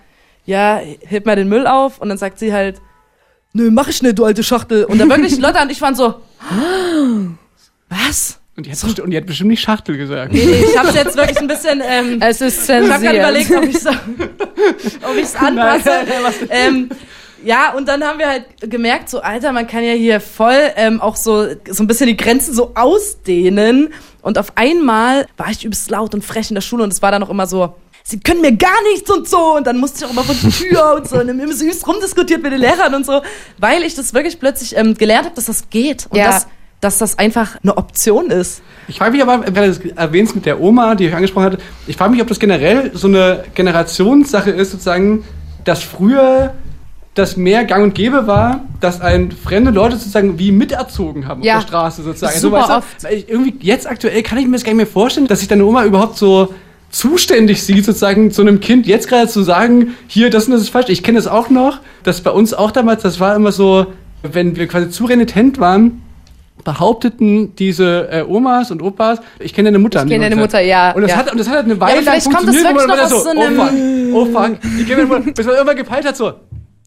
[0.44, 1.98] ja, heb mal den Müll auf.
[2.00, 2.80] Und dann sagt sie halt,
[3.54, 4.84] nö, mach ich nicht, du alte Schachtel.
[4.84, 6.16] Und dann wirklich, Lotta und ich waren so,
[7.88, 8.38] was?
[8.56, 10.32] Und die, hat bestimmt, und die hat bestimmt nicht Schachtel gesagt.
[10.32, 13.50] Nee, nee, ich hab's jetzt wirklich ein bisschen, ähm, Es ist ich habe gerade zensiert.
[13.50, 15.90] überlegt, ob ich ob ich's anpasse.
[16.50, 16.88] ähm,
[17.44, 21.00] ja, und dann haben wir halt gemerkt, so Alter, man kann ja hier voll ähm,
[21.00, 23.92] auch so so ein bisschen die Grenzen so ausdehnen.
[24.22, 27.10] Und auf einmal war ich übelst laut und frech in der Schule und es war
[27.10, 27.74] dann auch immer so.
[28.06, 29.56] Sie können mir gar nichts und so.
[29.56, 31.16] Und dann musste ich auch immer von der Tür und so.
[31.16, 33.22] Und dann immer süß rumdiskutiert mit den Lehrern und so.
[33.58, 36.06] Weil ich das wirklich plötzlich ähm, gelernt habe, dass das geht.
[36.10, 36.26] Und Ja.
[36.26, 36.46] dass,
[36.82, 38.60] dass das einfach eine Option ist.
[38.88, 41.58] Ich frage mich aber, weil du es erwähnst mit der Oma, die ich angesprochen hatte,
[41.86, 45.24] ich frage mich, ob das generell so eine Generationssache ist, sozusagen,
[45.64, 46.52] dass früher
[47.14, 51.56] das mehr gang und gäbe war, dass ein fremde Leute sozusagen wie miterzogen haben Ja.
[51.56, 52.38] auf der Straße sozusagen.
[52.38, 55.38] Super weißt du, irgendwie jetzt aktuell kann ich mir das gar nicht mehr vorstellen, dass
[55.38, 56.52] sich deine Oma überhaupt so
[56.94, 60.68] zuständig sieht, sozusagen zu einem Kind jetzt gerade zu sagen, hier, das und das ist
[60.68, 60.88] falsch.
[60.88, 63.86] Ich kenne das auch noch, dass bei uns auch damals, das war immer so,
[64.22, 66.02] wenn wir quasi zu renitent waren,
[66.62, 70.04] behaupteten diese äh, Omas und Opas, ich kenne deine Mutter.
[70.04, 70.92] Ich kenne deine Mutter, ja.
[70.92, 71.16] Und das, ja.
[71.16, 72.88] hat, und das hat halt eine Ja, Weile aber lang vielleicht kommt das funktioniert, wo
[72.88, 73.72] man aus so so, oh fuck,
[74.14, 76.32] oh fuck, ich kenne meine Mutter, bis man irgendwann gepeilt hat, so,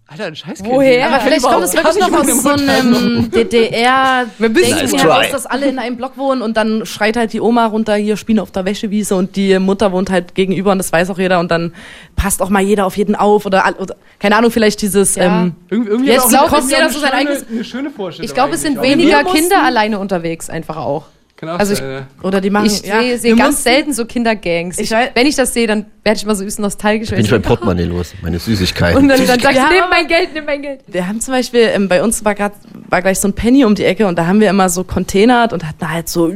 [0.10, 0.74] Alter, ein Scheißkind.
[0.74, 1.06] Woher?
[1.08, 5.66] Aber vielleicht kommt es wirklich noch aus so einem DDR Denken Nice heraus, dass alle
[5.68, 8.64] in einem Block wohnen und dann schreit halt die Oma runter, hier spielen auf der
[8.64, 11.74] Wäschewiese und die Mutter wohnt halt gegenüber und das weiß auch jeder und dann
[12.16, 15.42] passt auch mal jeder auf jeden auf oder, oder keine Ahnung, vielleicht dieses Ja.
[15.42, 18.30] ähm, Irgendwie, irgendwie Jetzt glaubt jeder so sein schöne- eigenes- Eine schöne Vorstellung.
[18.30, 21.04] Ich glaube, es sind weniger Kinder alleine unterwegs einfach auch.
[21.40, 22.08] Kann auch Also ich- sein, ja.
[22.24, 24.80] oder die machen Ich ja, sehe seh ganz selten so Kindergangs.
[24.80, 27.12] Ich, weiß- wenn ich das sehe, dann werde ich immer so bisschen nostalgisch.
[27.12, 28.98] weil Bin ich mein Portemonnaie los, meine Süßigkeiten.
[29.00, 30.82] Und dann, dann sagst du, nimm mein Geld, nimm mein Geld.
[30.88, 32.54] Wir haben zum Beispiel, ähm, bei uns war grad,
[32.90, 35.54] war gleich so ein Penny um die Ecke und da haben wir immer so containert
[35.54, 36.34] und hatten halt so,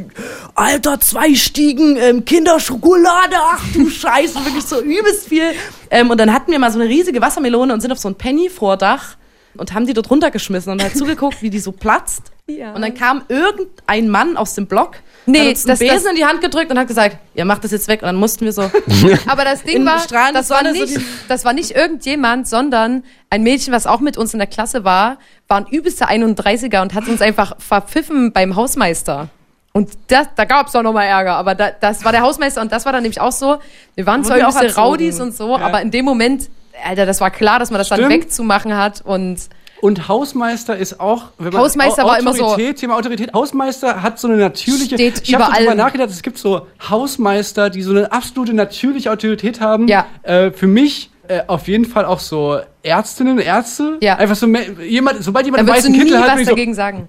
[0.53, 5.45] Alter, zwei Stiegen ähm, Kinderschokolade, ach du Scheiße, wirklich so übelst viel.
[5.89, 8.15] Ähm, und dann hatten wir mal so eine riesige Wassermelone und sind auf so ein
[8.15, 9.15] Penny-Vordach
[9.57, 12.31] und haben die dort runtergeschmissen und halt zugeguckt, wie die so platzt.
[12.59, 12.73] Ja.
[12.73, 14.95] Und dann kam irgendein Mann aus dem Block,
[15.25, 17.45] Nee, hat uns einen das- Besen das- in die Hand gedrückt und hat gesagt, ihr
[17.45, 18.01] macht das jetzt weg.
[18.01, 18.63] Und dann mussten wir so,
[19.27, 22.47] Aber das Ding In war, strahlender das war, so nicht, die- das war nicht irgendjemand,
[22.47, 26.81] sondern ein Mädchen, was auch mit uns in der Klasse war, war ein übelster 31er
[26.81, 29.29] und hat uns einfach verpfiffen beim Hausmeister.
[29.73, 32.71] Und das, da gab es doch nochmal Ärger, aber da, das war der Hausmeister und
[32.73, 33.57] das war dann nämlich auch so,
[33.95, 34.71] wir waren zwar auch erzogen.
[34.73, 36.49] Raudis und so, aber in dem Moment,
[36.83, 38.11] Alter, das war klar, dass man das dann Stimmt.
[38.11, 39.37] wegzumachen hat und
[39.81, 43.33] Und Hausmeister ist auch, wenn man Hausmeister Au- war immer so- Autorität, Thema Autorität.
[43.33, 44.95] Hausmeister hat so eine natürliche.
[44.95, 49.11] Steht ich habe über darüber nachgedacht, es gibt so Hausmeister, die so eine absolute natürliche
[49.11, 49.87] Autorität haben.
[49.87, 50.05] Ja.
[50.23, 53.97] Äh, für mich äh, auf jeden Fall auch so Ärztinnen, Ärzte.
[54.01, 54.15] Ja.
[54.17, 57.07] Einfach so jemand, sobald jemand einen weißen Kittel hat, ich so, dagegen sagen.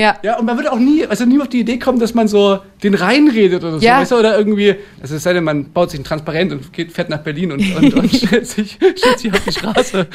[0.00, 0.16] Ja.
[0.22, 2.58] Ja, und man würde auch nie, also nie auf die Idee kommen, dass man so
[2.82, 4.00] den reinredet oder so, Ja.
[4.00, 6.92] weißt du, oder irgendwie, also es sei denn, man baut sich ein Transparent und geht,
[6.92, 10.06] fährt nach Berlin und, und, und stellt, sich, stellt sich auf die Straße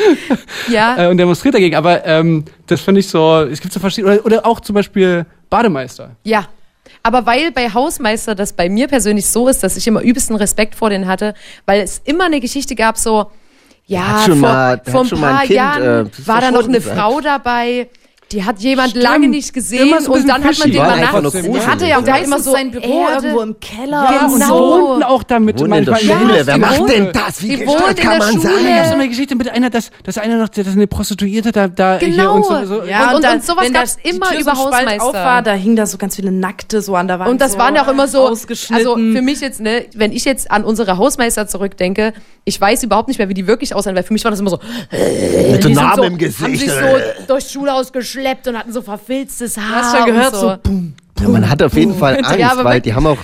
[0.70, 0.96] Ja.
[1.06, 1.76] äh, und demonstriert dagegen.
[1.76, 5.26] Aber ähm, das fand ich so, es gibt so verschiedene, oder, oder auch zum Beispiel
[5.50, 6.12] Bademeister.
[6.24, 6.48] Ja.
[7.04, 10.74] Aber weil bei Hausmeister das bei mir persönlich so ist, dass ich immer übelsten Respekt
[10.74, 11.36] vor denen hatte,
[11.68, 13.30] weil es immer eine Geschichte gab, so,
[13.86, 16.82] ja, hat schon vor, mal- vor ein paar Kind, Jahren äh, war da noch eine.
[16.82, 17.88] Frau dabei,
[18.32, 19.04] die hat jemand Stimmt.
[19.04, 21.12] lange nicht gesehen so und dann hat man den fishy.
[21.12, 21.68] mal gruselig.
[21.68, 23.28] hatte ja auch und da da ist immer es so sein Büro Erde.
[23.28, 24.08] irgendwo im Keller.
[24.12, 24.88] Ja, und genau.
[24.90, 25.60] wohnten auch damit.
[25.60, 26.38] Wohnen in der Schule.
[26.40, 27.42] Ja, Wer macht denn das?
[27.44, 28.44] Wie gestört kann der man Schule.
[28.44, 28.88] Da gab sein?
[28.90, 32.10] so eine Geschichte mit einer, dass, dass einer noch, dass eine Prostituierte da, da hier
[32.10, 32.36] Genau.
[32.36, 32.66] und so.
[32.66, 35.04] so Ja, Und- und- dann, und sowas gab's die immer über Hausmeister.
[35.04, 37.30] Auf war, da hingen da so ganz viele Nackte so an der Wand.
[37.30, 38.76] Und das so waren ja auch immer so, ausgeschnitten.
[38.76, 42.12] also für mich jetzt, ne, wenn ich jetzt an unsere Hausmeister zurückdenke,
[42.44, 44.50] ich weiß überhaupt nicht mehr, wie die wirklich aussahen, weil für mich war das immer
[44.50, 44.60] so,
[45.52, 46.42] Mit Namen im Gesicht.
[46.42, 49.84] haben sich so durchs Schulhaus geschleppt und hatten so verfilztes Haar.
[49.84, 50.94] hast schon gehört, und so, boom.
[51.22, 53.20] Ja, man hat auf jeden Fall Angst, Ja, weil die haben auch,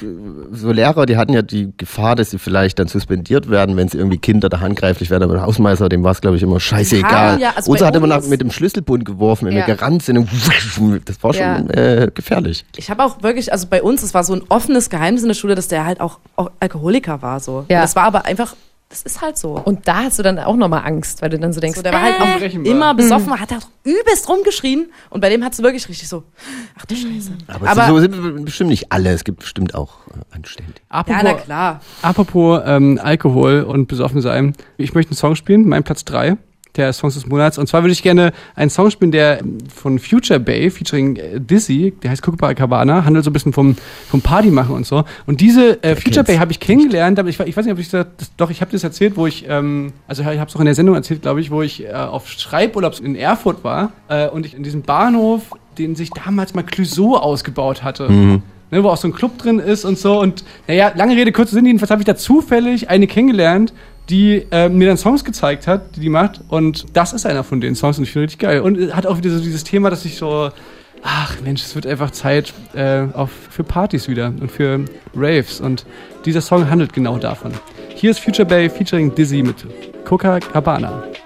[0.53, 3.97] so Lehrer, die hatten ja die Gefahr, dass sie vielleicht dann suspendiert werden, wenn sie
[3.97, 5.23] irgendwie Kinder da handgreiflich werden.
[5.23, 7.39] Aber der Hausmeister, dem war es, glaube ich, immer scheißegal.
[7.41, 9.67] Ja, also Unser hat immer nach, mit dem Schlüsselbund geworfen, wenn Ja.
[9.67, 10.17] wir gerannt sind.
[10.19, 10.29] Und
[11.05, 12.63] das war schon äh, gefährlich.
[12.77, 15.35] Ich habe auch wirklich, also bei uns, es war so ein offenes Geheimnis in der
[15.35, 17.65] Schule, dass der halt auch, auch Alkoholiker war so.
[17.69, 17.81] Ja.
[17.81, 18.55] Das war aber einfach,
[18.91, 19.53] das ist halt so.
[19.57, 21.93] Und da hast du dann auch nochmal Angst, weil du dann so denkst, so, der
[21.93, 22.71] war halt auch Unberechenbar.
[22.71, 26.23] immer besoffen, hat auch übelst rumgeschrien und bei dem hat es wirklich richtig so,
[26.77, 27.31] ach du Scheiße.
[27.47, 29.09] Aber, Aber- so sind wir bestimmt nicht alle.
[29.11, 30.79] Es gibt bestimmt auch äh, Anständige.
[30.89, 31.81] Apropos, Ja, na klar.
[32.03, 34.53] Apropos ähm, Alkohol und besoffen sein.
[34.77, 36.37] Ich möchte einen Song spielen, mein Platz 3
[36.75, 37.57] der Songs des Monats.
[37.57, 39.41] Und zwar würde ich gerne einen Song spielen, der
[39.73, 43.75] von Future Bay, featuring äh, Dizzy, der heißt Copacabana, handelt so ein bisschen vom,
[44.09, 45.03] vom Party machen und so.
[45.25, 46.23] Und diese äh, Future.
[46.23, 48.61] Bay habe ich kennengelernt, aber ich, ich weiß nicht, ob ich das, das doch, ich
[48.61, 51.21] habe das erzählt, wo ich, ähm, also ich habe es auch in der Sendung erzählt,
[51.21, 54.81] glaube ich, wo ich äh, auf Schreiburlaub in Erfurt war äh, und ich in diesem
[54.81, 55.41] Bahnhof,
[55.77, 58.41] den sich damals mal Clouseau ausgebaut hatte
[58.71, 60.19] ne, wo auch so ein Club drin ist und so.
[60.19, 63.73] Und naja, lange Rede, kurzer Sinn, jedenfalls habe ich da zufällig eine kennengelernt,
[64.11, 66.41] die äh, mir dann Songs gezeigt hat, die die macht.
[66.49, 68.61] Und das ist einer von den Songs und ich finde richtig geil.
[68.61, 70.49] Und hat auch wieder so dieses Thema, dass ich so,
[71.01, 74.83] ach Mensch, es wird einfach Zeit äh, auch für Partys wieder und für
[75.15, 75.61] Raves.
[75.61, 75.85] Und
[76.25, 77.53] dieser Song handelt genau davon.
[77.95, 79.65] Hier ist Future Bay featuring Dizzy mit
[80.05, 80.89] Coca-Cabana.
[80.91, 81.20] Morgen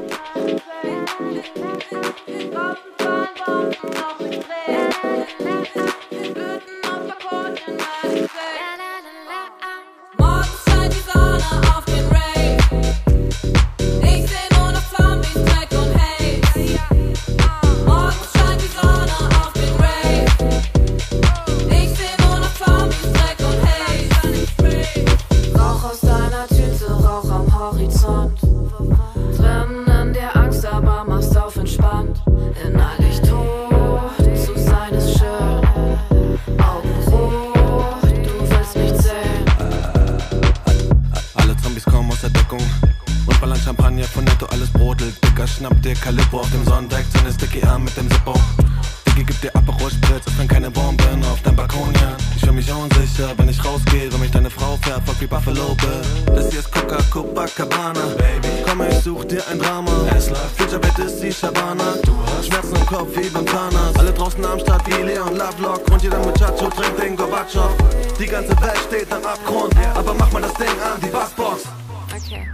[46.05, 48.34] Calippo auf dem Sonnendeck, seine sticky Arm mit dem Zippo.
[49.07, 52.16] Diggi, gib dir Aperol Spritz, öffnen keine Bomben auf deinem Balkon, ja.
[52.36, 56.36] Ich fühl mich unsicher, wenn ich rausgehe, wenn mich deine Frau verfolgt wie Buffalo Bill.
[56.36, 58.49] Das hier ist Coca Copacabana, Baby.
[58.68, 59.89] Komm, ich such dir ein Drama.
[60.16, 61.95] Es läuft, Future Bett ist die Shabana.
[62.03, 63.97] Du hast Schmerzen im Kopf wie beim Zahnarzt.
[63.97, 65.89] Alle draußen am Start wie Leon Lovelock.
[65.89, 67.72] Und jeder Muchacho trinkt den Gorbatschow.
[68.20, 71.63] Die ganze Welt steht am Abgrund, aber mach mal das Ding an, die Bassbox.
[72.16, 72.45] Okay.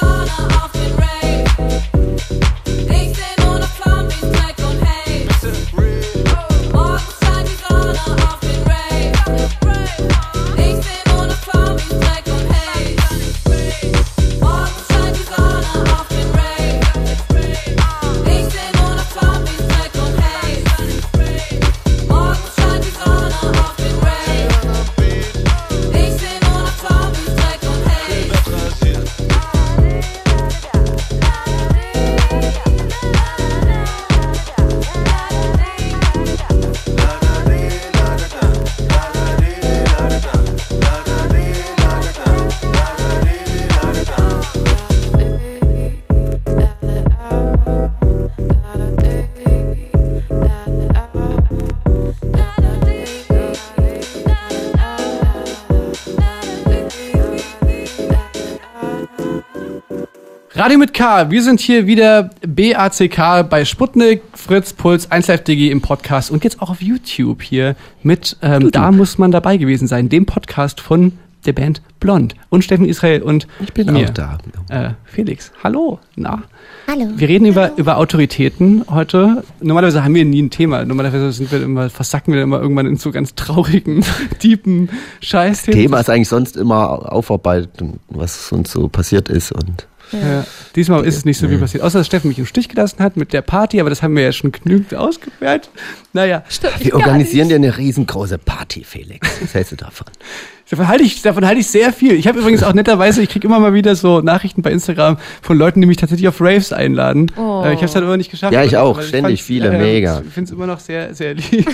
[0.00, 1.95] Morgen scheint die Sonne
[60.66, 66.32] Radio mit K, wir sind hier wieder BACK bei Sputnik, Fritz, Puls, 1LiveDigi im Podcast
[66.32, 70.26] und jetzt auch auf YouTube hier mit ähm, Da muss man dabei gewesen sein, dem
[70.26, 71.12] Podcast von
[71.44, 74.06] der Band Blond und Steffen Israel und ich bin mir.
[74.06, 74.38] auch da.
[74.68, 76.42] Äh, Felix, hallo, na.
[76.88, 77.10] Hallo.
[77.14, 79.44] Wir reden über, über Autoritäten heute.
[79.60, 80.84] Normalerweise haben wir nie ein Thema.
[80.84, 84.04] Normalerweise sind wir immer, versacken wir immer irgendwann in so ganz traurigen,
[84.40, 84.88] tiefen
[85.20, 85.62] Scheiß.
[85.62, 90.44] Thema ist eigentlich sonst immer aufarbeiten, was uns so passiert ist und Ja.
[90.74, 91.82] Diesmal ist es nicht so wie passiert.
[91.82, 94.22] Außer, dass Steffen mich im Stich gelassen hat mit der Party, aber das haben wir
[94.22, 95.70] ja schon genügend ausgewertet.
[96.12, 96.44] Naja.
[96.78, 99.28] wir organisieren dir eine riesengroße Party, Felix.
[99.40, 100.06] Was hältst du davon?
[100.68, 102.14] Davon halte ich, davon halte ich sehr viel.
[102.14, 105.56] Ich habe übrigens auch netterweise, ich kriege immer mal wieder so Nachrichten bei Instagram von
[105.56, 107.30] Leuten, die mich tatsächlich auf Raves einladen.
[107.36, 107.62] Oh.
[107.64, 108.52] Äh, Ich habe es halt immer nicht geschafft.
[108.52, 109.00] Ja, ich auch.
[109.00, 110.22] Ständig fand's, viele, äh, mega.
[110.26, 111.68] Ich finde es immer noch sehr, sehr lieb.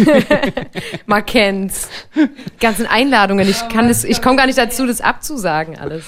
[1.06, 1.88] Man kennt's.
[2.14, 2.28] Die
[2.60, 3.48] ganzen Einladungen.
[3.48, 6.04] Ich kann das, ich komme gar nicht dazu, das abzusagen alles.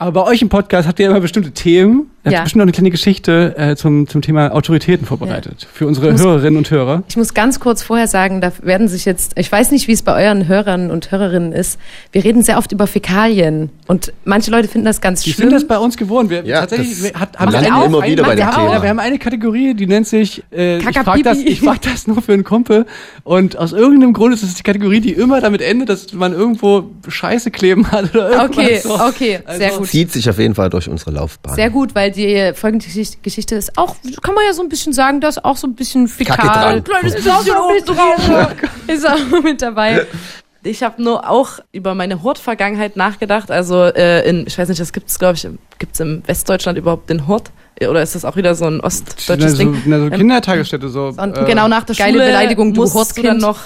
[0.00, 2.10] Aber bei euch im Podcast habt ihr immer bestimmte Themen.
[2.22, 2.42] Ihr habt Ja.
[2.42, 5.66] bestimmt noch eine kleine Geschichte äh, zum, zum Thema Autoritäten vorbereitet.
[5.72, 7.02] Für unsere muss- Hörerinnen und Hörer.
[7.08, 10.02] Ich muss ganz kurz vorher sagen, da werden sich jetzt, ich weiß nicht, wie es
[10.02, 11.78] bei euren Hörern und Hörerinnen ist.
[12.12, 15.48] Wir reden sehr oft über Fäkalien und manche Leute finden das ganz Die schlimm.
[15.48, 16.28] sind das bei uns gewohnt.
[16.28, 18.72] Wir, Ja, tatsächlich, das wir hat, landen wir wir immer wieder bei dem Thema.
[18.74, 21.22] Ja, wir haben eine Kategorie, die nennt sich, äh, ich frage Kakapipi.
[21.24, 22.84] das, ich frag das nur für einen Kumpel.
[23.24, 26.90] Und aus irgendeinem Grund ist es die Kategorie, die immer damit endet, dass man irgendwo
[27.08, 28.58] Scheiße kleben hat oder irgendwas.
[28.58, 28.94] Okay, so.
[29.00, 29.88] okay, sehr Also- gut.
[29.88, 31.54] Zieht sich auf jeden Fall durch unsere Laufbahn.
[31.54, 32.86] Sehr gut, weil die folgende
[33.22, 35.74] Geschichte- ist auch, kann man ja so ein bisschen sagen, da ist auch so ein
[35.74, 36.82] bisschen fäkal.
[36.82, 38.48] Kleines bisschen oben drauf.
[38.86, 40.06] Ist auch mit dabei.
[40.62, 43.50] Ich habe nur auch über meine Hort-Vergangenheit nachgedacht.
[43.50, 45.48] Also äh, in, ich weiß nicht, das gibt's, glaube ich,
[45.78, 47.50] gibt's im Westdeutschland überhaupt den Hort?
[47.82, 49.82] Oder ist das auch wieder so ein Na, ostdeutsches so, Ding?
[49.86, 51.14] na, so Ähm, Kindertagesstätte so.
[51.16, 53.58] Und äh, genau nach der Geile Schule Beleidigung, du musst du dann noch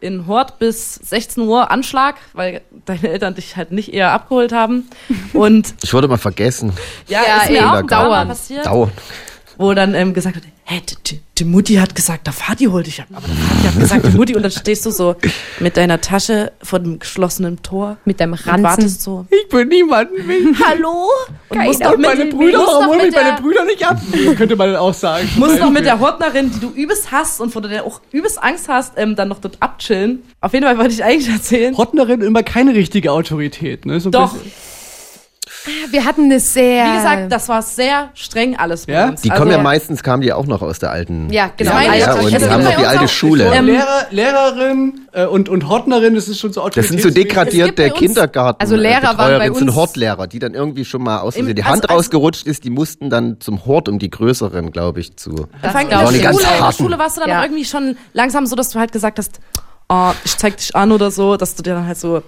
[0.00, 4.88] in Hort bis 16 Uhr Anschlag, weil deine Eltern dich halt nicht eher abgeholt haben.
[5.32, 6.72] Und Ich wurde mal vergessen.
[7.08, 8.28] ja, Ja, ist mir auch dauernd.
[8.28, 8.66] passiert.
[8.66, 8.92] Dauernd.
[9.58, 12.86] wo dann ähm, gesagt wird, hä, die, die, die Mutti hat gesagt, der Vati holt
[12.86, 13.06] dich ab.
[13.14, 14.34] Aber der Vati hat gesagt, die Mutti.
[14.34, 15.14] Und dann stehst du so
[15.60, 18.64] mit deiner Tasche vor dem geschlossenen Tor Mit deinem und Ranzen.
[18.64, 20.38] wartest so, Ich bin niemanden mehr.
[20.66, 21.06] hallo?
[21.48, 23.86] Und Keiner musst doch Und mit, meine Brüder, holen mit mich meine der, Brüder nicht
[23.86, 24.00] ab?
[24.26, 25.28] Das könnte man dann auch sagen.
[25.36, 28.42] musst doch mit der Hortnerin, die du übelst hast und vor der du auch übelst
[28.42, 30.24] Angst hast, ähm, dann noch dort abchillen.
[30.40, 31.74] Auf jeden Fall wollte ich eigentlich erzählen.
[31.74, 33.86] Rottnerin immer keine richtige Autorität.
[33.86, 34.00] Ne?
[34.00, 34.52] So Doch, bisschen-
[35.90, 36.84] Wir hatten eine sehr.
[36.86, 39.08] wie gesagt, das war sehr streng alles bei Ja?
[39.08, 39.22] uns.
[39.22, 41.30] Die Also, kommen ja meistens, kamen die auch noch aus der alten.
[41.32, 41.72] Ja, genau.
[41.72, 42.22] Das Ja, doch.
[42.24, 43.50] und die haben noch die alte Schule.
[43.54, 47.90] Ähm, Lehrer, Lehrerin äh, und, und Hortnerin, das ist schon so Das sind so degradierte
[47.90, 48.60] Kindergarten.
[48.60, 51.46] also Lehrer waren Betreuerinnen, bei sind uns- Hortlehrer, die dann irgendwie schon mal aus Im-
[51.46, 55.00] die also- Hand also- rausgerutscht ist, die mussten dann zum Hort, um die größeren, glaube
[55.00, 55.34] ich, zu.
[55.34, 56.06] Vor allem in glaub der.
[56.06, 56.72] Schule, in der.
[56.72, 57.38] Schule warst du dann Ja.
[57.40, 59.40] auch irgendwie schon langsam so, dass du halt gesagt hast,
[59.88, 62.22] oh, ich zeig dich an oder so, dass du dir dann halt so,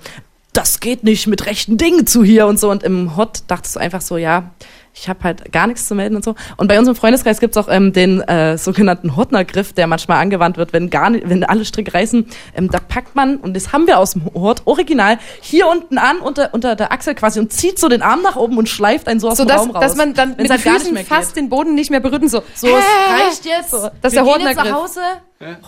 [0.58, 2.68] das geht nicht mit rechten Dingen zu hier und so.
[2.68, 4.50] Und im Hot dachtest du einfach so, ja,
[4.92, 6.34] ich habe halt gar nichts zu melden und so.
[6.56, 10.56] Und bei uns im Freundeskreis gibt's auch ähm, den äh, sogenannten Hotner-Griff, der manchmal angewandt
[10.56, 12.26] wird, wenn gar nicht, wenn alle Stricke reißen.
[12.56, 16.18] Ähm, da packt man, und das haben wir aus dem Hort, original, hier unten an,
[16.18, 19.20] unter, unter der Achsel quasi und zieht so den Arm nach oben und schleift einen
[19.20, 19.80] so aus so dem dass, Raum raus.
[19.80, 22.00] dass man dann mit den halt gar nicht Füßen mehr fast den Boden nicht mehr
[22.00, 22.42] berührt und so.
[22.56, 23.70] So, es reicht jetzt.
[23.70, 24.64] So, das ist wir der gehen jetzt Hortnergriff.
[24.64, 25.00] nach Hause.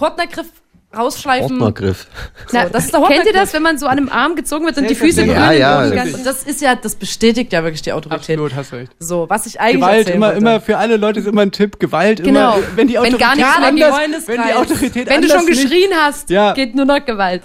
[0.01, 0.49] Hortnergriff
[0.97, 1.53] rausschleifen.
[1.53, 2.07] Ordnergriff.
[2.49, 4.65] So, Na, das ist der kennt ihr das, wenn man so an einem Arm gezogen
[4.67, 7.53] wird und die Füße Ja, berühren ja, Boden das ganz- Das ist ja, das bestätigt
[7.53, 8.19] ja wirklich die Autorität.
[8.21, 8.91] Absolut, hast recht.
[8.99, 10.39] So, was ich eigentlich Gewalt, immer, wollte.
[10.41, 11.79] immer für alle Leute ist immer ein Tipp.
[11.79, 12.57] Gewalt, Genau.
[12.57, 15.63] immer, wenn die Wenn Autorität gar nichts anders, wenn die Autorität Wenn du schon nicht,
[15.63, 16.53] geschrien hast, Ja.
[16.55, 17.43] geht nur noch Gewalt.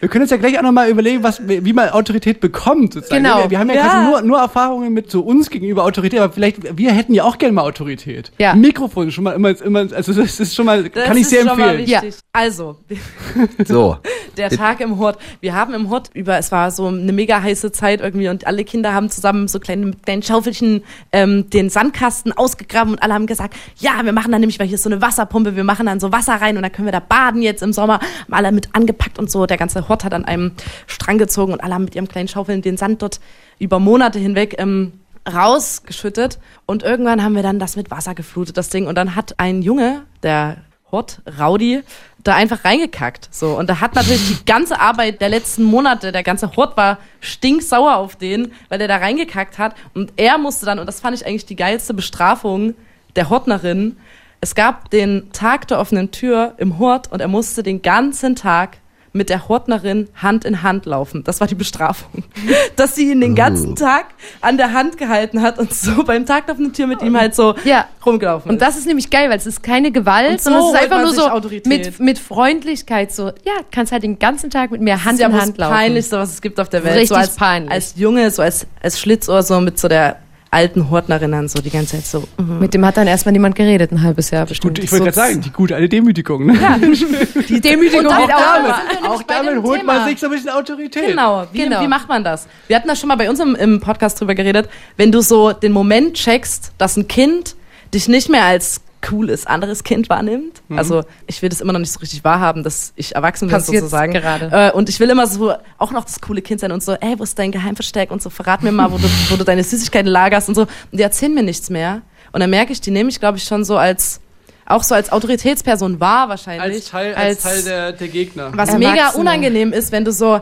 [0.00, 2.94] Wir können uns ja gleich auch nochmal überlegen, was, wie man Autorität bekommt.
[2.94, 3.22] Sozusagen.
[3.22, 3.42] Genau.
[3.44, 3.82] Wir, wir haben ja, Ja.
[3.88, 7.38] quasi nur, nur Erfahrungen mit so uns gegenüber Autorität, aber vielleicht, wir hätten ja auch
[7.38, 8.32] gerne mal Autorität.
[8.38, 8.54] Ja.
[8.54, 11.42] Mikrofon ist schon mal immer, immer, also das ist schon mal, Das kann ich sehr
[11.42, 11.78] empfehlen.
[11.86, 12.14] wichtig.
[12.32, 12.76] Also,
[13.66, 13.98] So.
[14.36, 15.18] der Tag im Hort.
[15.40, 18.64] Wir haben im Hort über, es war so eine mega heiße Zeit irgendwie und alle
[18.64, 23.26] Kinder haben zusammen so kleine, mit kleinen Schaufelchen ähm, den Sandkasten ausgegraben und alle haben
[23.26, 26.00] gesagt, ja, wir machen dann nämlich, weil hier ist so eine Wasserpumpe, wir machen dann
[26.00, 28.00] so Wasser rein und dann können wir da baden jetzt im Sommer.
[28.00, 29.46] Haben alle mit angepackt und so.
[29.46, 30.52] Der ganze Hort hat an einem
[30.86, 33.20] Strang gezogen und alle haben mit ihrem kleinen Schaufeln den Sand dort
[33.58, 34.92] über Monate hinweg ähm,
[35.32, 38.86] rausgeschüttet und irgendwann haben wir dann das mit Wasser geflutet, das Ding.
[38.86, 40.58] Und dann hat ein Junge, der
[40.92, 41.82] Hort, Raudi,
[42.26, 43.28] da einfach reingekackt.
[43.30, 43.56] So.
[43.56, 47.96] Und da hat natürlich die ganze Arbeit der letzten Monate, der ganze Hort war stinksauer
[47.96, 49.74] auf den, weil er da reingekackt hat.
[49.94, 52.74] Und er musste dann, und das fand ich eigentlich die geilste Bestrafung
[53.14, 53.96] der Hortnerin,
[54.40, 58.78] es gab den Tag der offenen Tür im Hort und er musste den ganzen Tag
[59.16, 61.24] mit der Hortnerin Hand in Hand laufen.
[61.24, 62.22] Das war die Bestrafung.
[62.76, 64.06] Dass sie ihn den ganzen Tag
[64.40, 67.34] an der Hand gehalten hat und so beim Tag der offenen Tür mit ihm halt
[67.34, 67.86] so Ja.
[68.04, 70.74] rumgelaufen Und das ist nämlich geil, weil es ist keine Gewalt, Und so sondern es
[70.74, 71.66] ist einfach nur so Autorität.
[71.66, 75.20] mit, mit Freundlichkeit so, ja, kannst halt den ganzen Tag mit mir Hand das ist
[75.20, 75.74] ja in Hand das laufen.
[75.74, 76.94] Peinlichste, was es gibt auf der Welt.
[76.96, 77.70] Richtig so als, peinlich.
[77.72, 80.16] Als Junge, so als, als Schlitzohr, so mit so der
[80.50, 82.26] alten Hortnerin dann so die ganze Zeit so.
[82.38, 82.60] mhm.
[82.60, 84.76] Mit dem hat dann erstmal niemand geredet, ein halbes Jahr bestimmt.
[84.76, 86.46] Gut, ich wollte gerade sagen, die gute alte Demütigung.
[86.46, 86.54] Ne?
[86.60, 86.78] Ja,
[87.48, 89.04] die Demütigung auch auch damit-.
[89.08, 91.06] Auch damit holt man sich so ein bisschen Autorität.
[91.08, 91.46] Genau.
[91.52, 91.80] Wie, Genau.
[91.80, 92.46] wie macht man das?
[92.68, 94.68] Wir hatten da schon mal bei uns im, im Podcast drüber geredet.
[94.96, 97.56] Wenn du so den Moment checkst, dass ein Kind
[97.92, 100.62] dich nicht mehr als cooles anderes Kind wahrnimmt.
[100.68, 100.78] Mhm.
[100.78, 103.82] Also ich will das immer noch nicht so richtig wahrhaben, dass ich erwachsen bin Passiert
[103.82, 104.12] sozusagen.
[104.12, 104.50] gerade.
[104.52, 107.18] Äh, und ich will immer so auch noch das coole Kind sein und so, ey,
[107.18, 110.10] wo ist dein Geheimversteck und so, verrat mir mal, wo du, wo du deine Süßigkeiten
[110.10, 110.62] lagerst und so.
[110.62, 112.02] Und die erzählen mir nichts mehr.
[112.32, 114.20] Und dann merke ich, die nehme ich, glaube ich, schon so als
[114.66, 116.76] auch so als Autoritätsperson wahr wahrscheinlich.
[116.76, 118.46] Als Teil, als Teil der, der Gegner.
[118.52, 118.90] Was Erwachsene.
[118.90, 120.40] mega unangenehm ist, wenn du so,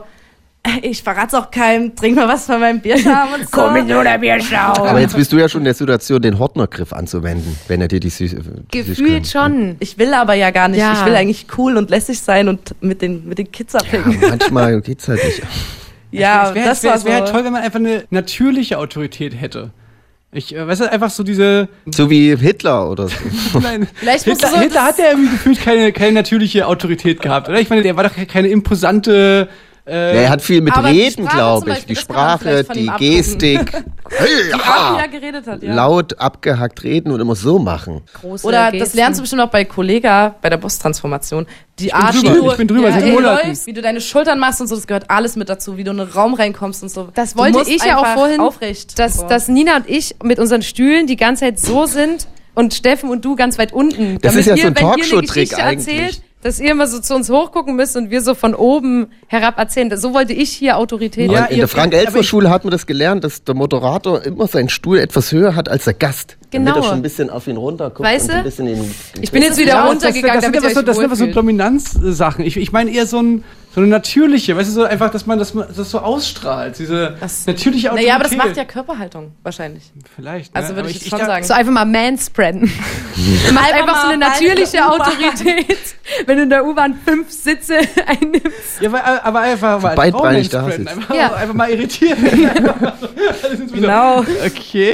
[0.81, 3.49] ich verrat's auch keinem, trink mal was von meinem Bierschaum und so.
[3.51, 4.87] Komm in oder Bierschaum.
[4.87, 7.99] Aber jetzt bist du ja schon in der Situation, den Hortnergriff anzuwenden, wenn er dir
[7.99, 8.35] die Süß
[8.73, 9.75] die Gefühlt schon.
[9.79, 10.79] Ich will aber ja gar nicht.
[10.79, 10.93] Ja.
[10.93, 14.19] Ich will eigentlich cool und lässig sein und mit den, mit den Kids abhängen.
[14.21, 15.41] Ja, manchmal geht's halt nicht.
[16.11, 17.33] Ja, es wäre das wär, war es wär halt so.
[17.33, 19.71] toll, wenn man einfach eine natürliche Autorität hätte.
[20.31, 21.69] Ich, äh, weißt du, einfach so diese.
[21.85, 23.15] So wie Hitler oder so.
[23.59, 27.59] Nein, Vielleicht Hitler, so Hitler hat ja irgendwie gefühlt keine, keine natürliche Autorität gehabt, oder?
[27.59, 29.47] Ich meine, der war doch keine imposante.
[29.87, 31.85] Äh, Ja, er hat viel mit Reden, glaube ich.
[31.85, 32.89] Die das Sprache, die.
[32.97, 33.71] Gestik.
[34.07, 35.01] Hey, die Art, wie ja.
[35.01, 35.73] er geredet hat, ja.
[35.73, 38.01] Laut, abgehackt reden und immer so machen.
[38.13, 38.97] Große Oder das Gesten.
[38.97, 41.47] lernst du bestimmt auch bei Kollega, bei der Boss-Transformation.
[41.79, 43.81] Die bin Art, drüber, wie du, ich bin drüber, ja, seit wie läufst, wie du
[43.81, 46.35] deine Schultern machst und so, das gehört alles mit dazu, wie du in einen Raum
[46.35, 47.09] reinkommst und so.
[47.15, 48.97] Das wollte ich ja auch vorhin, aufrecht.
[48.99, 49.27] dass, So.
[49.27, 53.25] dass Nina und ich mit unseren Stühlen die ganze Zeit so sind und Steffen und
[53.25, 54.19] du ganz weit unten.
[54.21, 55.95] Das ist ja so ein ihr Talkshow-Trick eigentlich.
[55.99, 59.57] erzählt, dass ihr immer so zu uns hochgucken müsst und wir so von oben herab
[59.57, 59.97] erzählen.
[59.97, 61.31] So wollte ich hier Autorität.
[61.31, 64.21] Ja, in der frank aber elfer ich- schule hat man das gelernt, dass der Moderator
[64.23, 66.37] immer seinen Stuhl etwas höher hat als der Gast.
[66.51, 66.77] Damit Genau.
[66.77, 68.43] er schon ein bisschen auf ihn runterguckt Weißt und so ein du?
[68.49, 68.75] bisschen in,
[69.15, 70.95] in Ich bin jetzt wieder Ja, runtergegangen, das, das, damit sind ihr aber so, das
[70.97, 71.25] sind aber so.
[71.25, 72.45] Dominanzsachen.
[72.45, 73.43] Ich, ich meine eher so, ein,
[73.75, 76.79] so eine natürliche, weißt du, so einfach, dass man das, das so ausstrahlt.
[76.79, 78.07] Diese Das- natürliche Autorität.
[78.07, 79.83] Naja, aber das macht ja Körperhaltung, wahrscheinlich.
[80.15, 80.55] Vielleicht.
[80.55, 80.75] Also ne?
[80.77, 81.43] würde Aber ich, jetzt schon sagen.
[81.45, 82.61] So einfach mal manspreaden.
[83.53, 84.85] Macht einfach so eine mal natürliche.
[84.89, 85.77] Autorität,
[86.25, 87.75] wenn du in der U-Bahn fünf Sitze
[88.07, 88.79] einnimmst.
[88.79, 90.31] Ja, aber, aber einfach mal Frau da
[90.71, 90.87] sitzt.
[90.87, 91.33] Einfach, Ja.
[91.33, 92.17] einfach mal irritieren.
[93.73, 94.23] Genau.
[94.45, 94.93] Okay.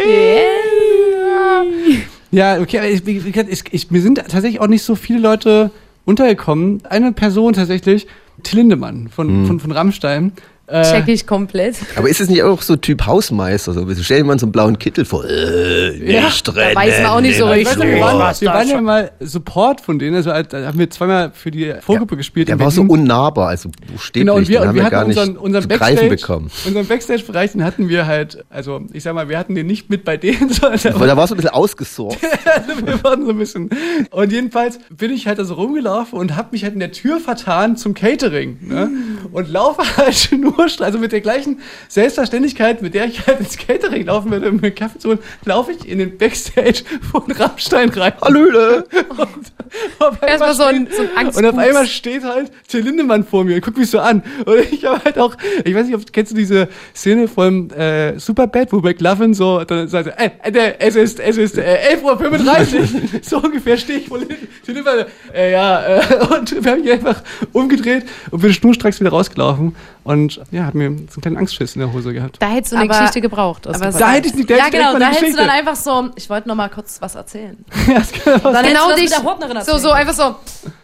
[2.31, 5.69] Ja, okay, aber ich, ich, ich, mir sind tatsächlich auch nicht so viele Leute
[6.05, 6.81] untergekommen.
[6.89, 8.07] Eine Person tatsächlich,
[8.43, 10.33] Till Lindemann von, von, von Rammstein.
[10.67, 11.75] Äh, Check ich komplett.
[11.97, 13.73] Aber ist es nicht auch so Typ Hausmeister?
[13.73, 15.25] So, stell dir mal so einen blauen Kittel vor.
[15.25, 17.77] Äh, nicht da weiß man auch nicht so richtig.
[17.77, 21.51] wir waren, wir waren ja mal Support von denen, also da haben wir zweimal für
[21.51, 22.47] die Vorgruppe gespielt.
[22.47, 24.21] Der war so unnahbar, also buchstäblich.
[24.21, 26.51] Genau, und wir, und haben wir hatten gar nicht unseren, unseren Backstage, bekommen.
[26.65, 30.05] unseren Backstage-Bereich, den hatten wir halt, also ich sag mal, wir hatten den nicht mit
[30.05, 32.19] bei denen, sondern der Weil da war so ein bisschen ausgesorgt.
[32.45, 33.69] also wir waren so ein bisschen.
[34.11, 37.19] Und jedenfalls bin ich halt da so rumgelaufen und habe mich halt in der Tür
[37.19, 38.57] vertan zum Catering.
[38.61, 38.89] Ne?
[39.31, 44.05] Und laufe halt nur, also mit der gleichen Selbstverständlichkeit, mit der ich halt ins Catering
[44.05, 48.13] laufen würde, um mir Kaffee zu holen, laufe ich in den Backstage von Rammstein rein.
[48.21, 48.85] Hallöle!
[49.09, 51.37] Und, Erstmal so ein, so ein Angst.
[51.37, 54.21] Und auf einmal steht halt Till Lindemann vor mir und guckt mich so an.
[54.45, 58.19] Und ich habe halt auch, ich weiß nicht, ob, kennst du diese Szene von äh,
[58.19, 62.79] Superbad, wo McLovin so, dann sagt er, äh, äh, es ist, es ist äh, 11.35
[62.79, 62.87] Uhr.
[63.21, 65.05] so ungefähr stehe ich vor Till Lindemann.
[65.33, 66.01] Äh, ja, äh,
[66.37, 67.21] und wir haben ihn einfach
[67.53, 69.75] umgedreht und bin schnurstracks wieder rausgelaufen.
[70.03, 72.37] Und ja, hat mir so einen kleinen Angstschiss in der Hose gehabt.
[72.41, 73.67] Da hättest du eine Aber- Geschichte gebraucht.
[73.67, 76.09] aber Da hätte ich nicht, da Ja, ich genau, da hättest du dann einfach so,
[76.15, 77.63] ich wollte noch mal kurz was erzählen.
[77.87, 79.03] Ja, das kann Dann hättest genau dich.
[79.03, 80.35] mit der Hortnerin So, so einfach so.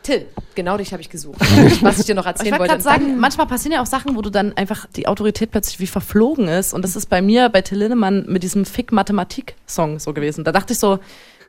[0.03, 1.39] Till, genau dich habe ich gesucht.
[1.82, 2.84] Was ich dir noch Ich erzählen wollte wollte.
[2.84, 5.88] gerade sagen, manchmal passieren ja auch Sachen, wo du dann einfach die Autorität plötzlich wie
[5.88, 6.74] verflogen ist.
[6.74, 10.43] Und das ist bei mir, bei Till Lindemann, mit diesem Fick-Mathematik-Song so gewesen.
[10.43, 10.99] Da dachte ich so,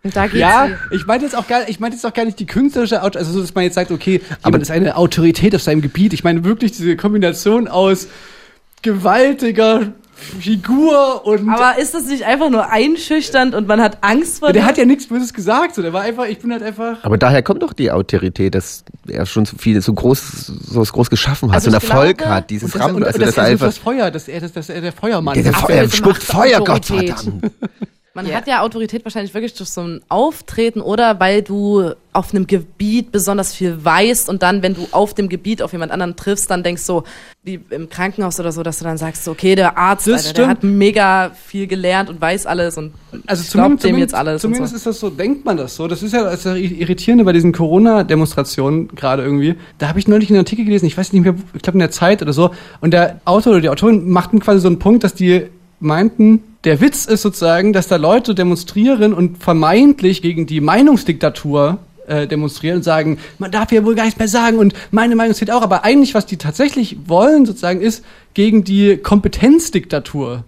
[0.05, 2.47] da geht's Ja, ich meinte jetzt auch gar, ich meinte jetzt auch gar nicht die
[2.47, 5.81] künstlerische Autor, also so, dass man jetzt sagt, okay, jemand ist eine Autorität auf seinem
[5.83, 6.13] Gebiet.
[6.13, 8.09] Ich meine wirklich diese Kombination aus
[8.83, 9.93] gewaltiger
[10.41, 14.63] Figur und aber ist das nicht einfach nur einschüchternd und man hat Angst vor der
[14.63, 14.69] dem?
[14.69, 17.05] hat ja nichts Böses gesagt, so der war einfach, ich bin halt einfach.
[17.05, 20.93] Aber daher kommt doch die Autorität, dass er schon so viel, so groß, so was
[20.93, 23.05] groß geschaffen hat, Also so einen ich Erfolg glaube- hat, dieses und das, Ram, und,
[23.05, 24.81] also und dass das, er ist so einfach, das Feuer, dass er, dass, dass er
[24.81, 25.59] der Feuermann der, der, ist.
[25.61, 27.15] Feuer, er spuckt Feuer, Gott Autorität.
[27.21, 27.51] verdammt.
[28.25, 32.49] Man hat ja Autorität wahrscheinlich wirklich durch so ein Auftreten oder weil du auf einem
[32.49, 36.51] Gebiet besonders viel weißt und dann, wenn du auf dem Gebiet auf jemand anderen triffst,
[36.51, 37.05] dann denkst du,
[37.45, 40.65] wie im Krankenhaus oder so, dass du dann sagst, okay, der Arzt, Alter, der hat
[40.65, 42.93] mega viel gelernt und weiß alles und
[43.27, 44.43] Also ich glaub zumindest, dem jetzt alles.
[44.43, 44.77] zumindest so.
[44.77, 45.87] ist das so, denkt man das so.
[45.87, 49.55] Das ist ja das Irritierende bei diesen Corona-Demonstrationen gerade irgendwie.
[49.79, 51.93] Da habe ich neulich einen Artikel gelesen, ich weiß nicht mehr, ich glaube in der
[51.93, 52.51] Zeit oder so.
[52.81, 55.47] Und der Autor oder die Autorin machten quasi so einen Punkt, dass die
[55.81, 62.27] meinten, der Witz ist sozusagen, dass da Leute demonstrieren und vermeintlich gegen die Meinungsdiktatur äh,
[62.27, 65.51] demonstrieren und sagen, man darf ja wohl gar nichts mehr sagen und meine Meinung zählt
[65.51, 65.63] auch.
[65.63, 68.05] Aber eigentlich, was die tatsächlich wollen, sozusagen, ist
[68.35, 70.45] gegen die Kompetenzdiktatur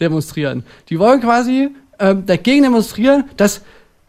[0.00, 0.64] demonstrieren.
[0.90, 3.62] Die wollen quasi ähm, dagegen demonstrieren, dass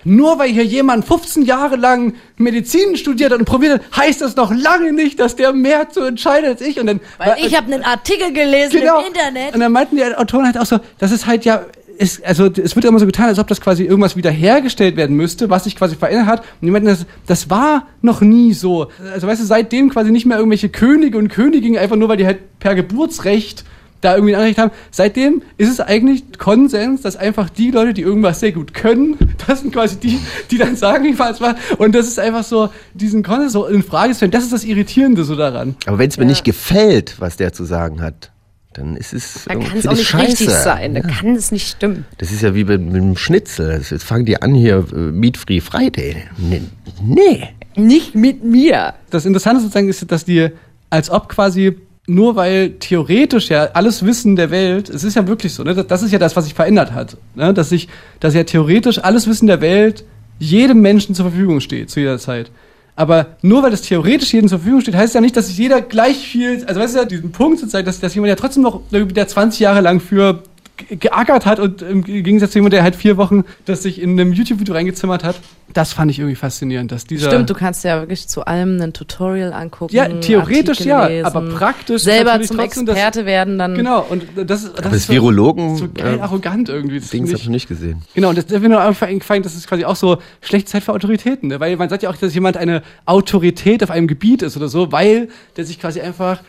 [0.05, 4.35] nur weil hier jemand 15 Jahre lang Medizin studiert hat und probiert hat, heißt das
[4.35, 6.79] noch lange nicht, dass der mehr zu entscheiden als ich.
[6.79, 9.01] Und dann, Weil ich habe einen Artikel gelesen Genau.
[9.01, 9.53] im Internet.
[9.53, 11.65] Und dann meinten die Autoren halt auch so, das ist halt ja,
[11.97, 15.49] ist, also es wird immer so getan, als ob das quasi irgendwas wiederhergestellt werden müsste,
[15.49, 16.39] was sich quasi verändert hat.
[16.39, 18.87] Und die meinten, das, das war noch nie so.
[19.13, 22.25] Also weißt du, seitdem quasi nicht mehr irgendwelche Könige und Königinnen, einfach nur weil die
[22.25, 23.63] halt per Geburtsrecht
[24.05, 24.71] da irgendwie ein Anrecht haben.
[24.91, 29.61] Seitdem ist es eigentlich Konsens, dass einfach die Leute, die irgendwas sehr gut können, das
[29.61, 30.19] sind quasi die,
[30.51, 31.55] die dann sagen, wie falsch war.
[31.77, 34.63] Und das ist einfach so, diesen Konsens so in Frage zu stellen, das ist das
[34.63, 35.75] Irritierende so daran.
[35.85, 38.31] Aber wenn es mir nicht gefällt, was der zu sagen hat,
[38.73, 40.27] dann ist es Dann kann es auch ich nicht scheiße.
[40.27, 40.95] richtig sein.
[40.95, 42.05] Da kann es nicht stimmen.
[42.17, 43.81] Das ist ja wie mit, mit dem Schnitzel.
[43.89, 46.23] Jetzt fangen die an hier, äh, Meat Free Friday.
[46.37, 46.61] Nee.
[47.01, 47.43] nee.
[47.77, 48.93] Nicht mit mir.
[49.09, 50.49] das Interessante sozusagen ist, dass die,
[50.89, 51.77] als ob quasi
[52.07, 56.03] nur weil theoretisch ja alles Wissen der Welt, es ist ja wirklich so, ne, das,
[56.03, 57.87] ist ja das, was sich verändert hat, ne, dass sich,
[58.19, 60.03] dass ja theoretisch alles Wissen der Welt
[60.37, 62.51] jedem Menschen zur Verfügung steht zu jeder Zeit.
[62.97, 65.81] Aber nur weil das theoretisch jedem zur Verfügung steht, heißt ja nicht, dass sich jeder
[65.81, 68.81] gleich viel, also weißt du ja, diesen Punkt sozusagen, dass, dass jemand ja trotzdem noch
[68.91, 70.43] der 20 Jahre lang für
[70.77, 74.33] geackert hat und im Gegensatz zu jemand, der halt vier Wochen das sich in einem
[74.33, 75.35] YouTube-Video reingezimmert hat,
[75.73, 77.27] das fand ich irgendwie faszinierend, dass dieser...
[77.27, 79.95] Stimmt, du kannst ja wirklich zu allem ein Tutorial angucken.
[79.95, 83.75] Ja, theoretisch Artikel ja, lesen, aber praktisch selber zum trotzdem das- Experte werden dann.
[83.75, 86.99] Genau, und das ist, das Aber ist das Virologen, so, so geil äh, arrogant irgendwie.
[86.99, 88.01] Das Dings habe ich noch nicht gesehen.
[88.13, 90.93] Genau, und das ist mir noch eingefallen, das ist quasi auch so schlechte Zeit für
[90.93, 91.59] Autoritäten, ne?
[91.59, 94.91] weil man sagt ja auch, dass jemand eine Autorität auf einem Gebiet ist oder so,
[94.91, 96.41] weil der sich quasi einfach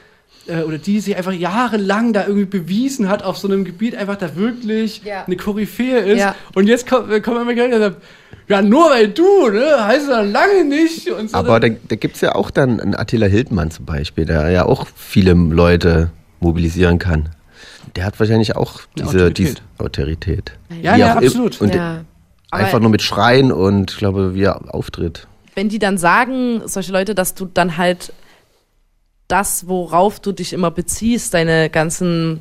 [0.48, 4.16] äh, oder die sich einfach jahrelang da irgendwie bewiesen hat, auf so einem Gebiet einfach
[4.16, 5.24] da wirklich Ja.
[5.26, 6.18] eine Koryphäe ist.
[6.20, 6.34] Ja.
[6.54, 8.02] Und jetzt kommt, äh, kommt immer gleich und sagt,
[8.48, 11.10] ja, nur weil du, ne, heißt das lange nicht.
[11.10, 14.24] Und so, Aber da, da gibt es ja auch dann einen Attila Hildmann zum Beispiel,
[14.24, 17.30] der ja auch viele Leute mobilisieren kann.
[17.96, 19.38] Der hat wahrscheinlich auch diese Autorität.
[19.38, 20.52] diese Autorität.
[20.82, 21.60] Ja, ja, absolut.
[21.60, 22.04] Und Ja.
[22.50, 25.26] einfach nur mit Schreien und ich glaube, wie er auftritt.
[25.54, 28.12] wenn die dann sagen, solche Leute, dass du dann halt
[29.28, 32.40] das, worauf du dich immer beziehst, deine ganzen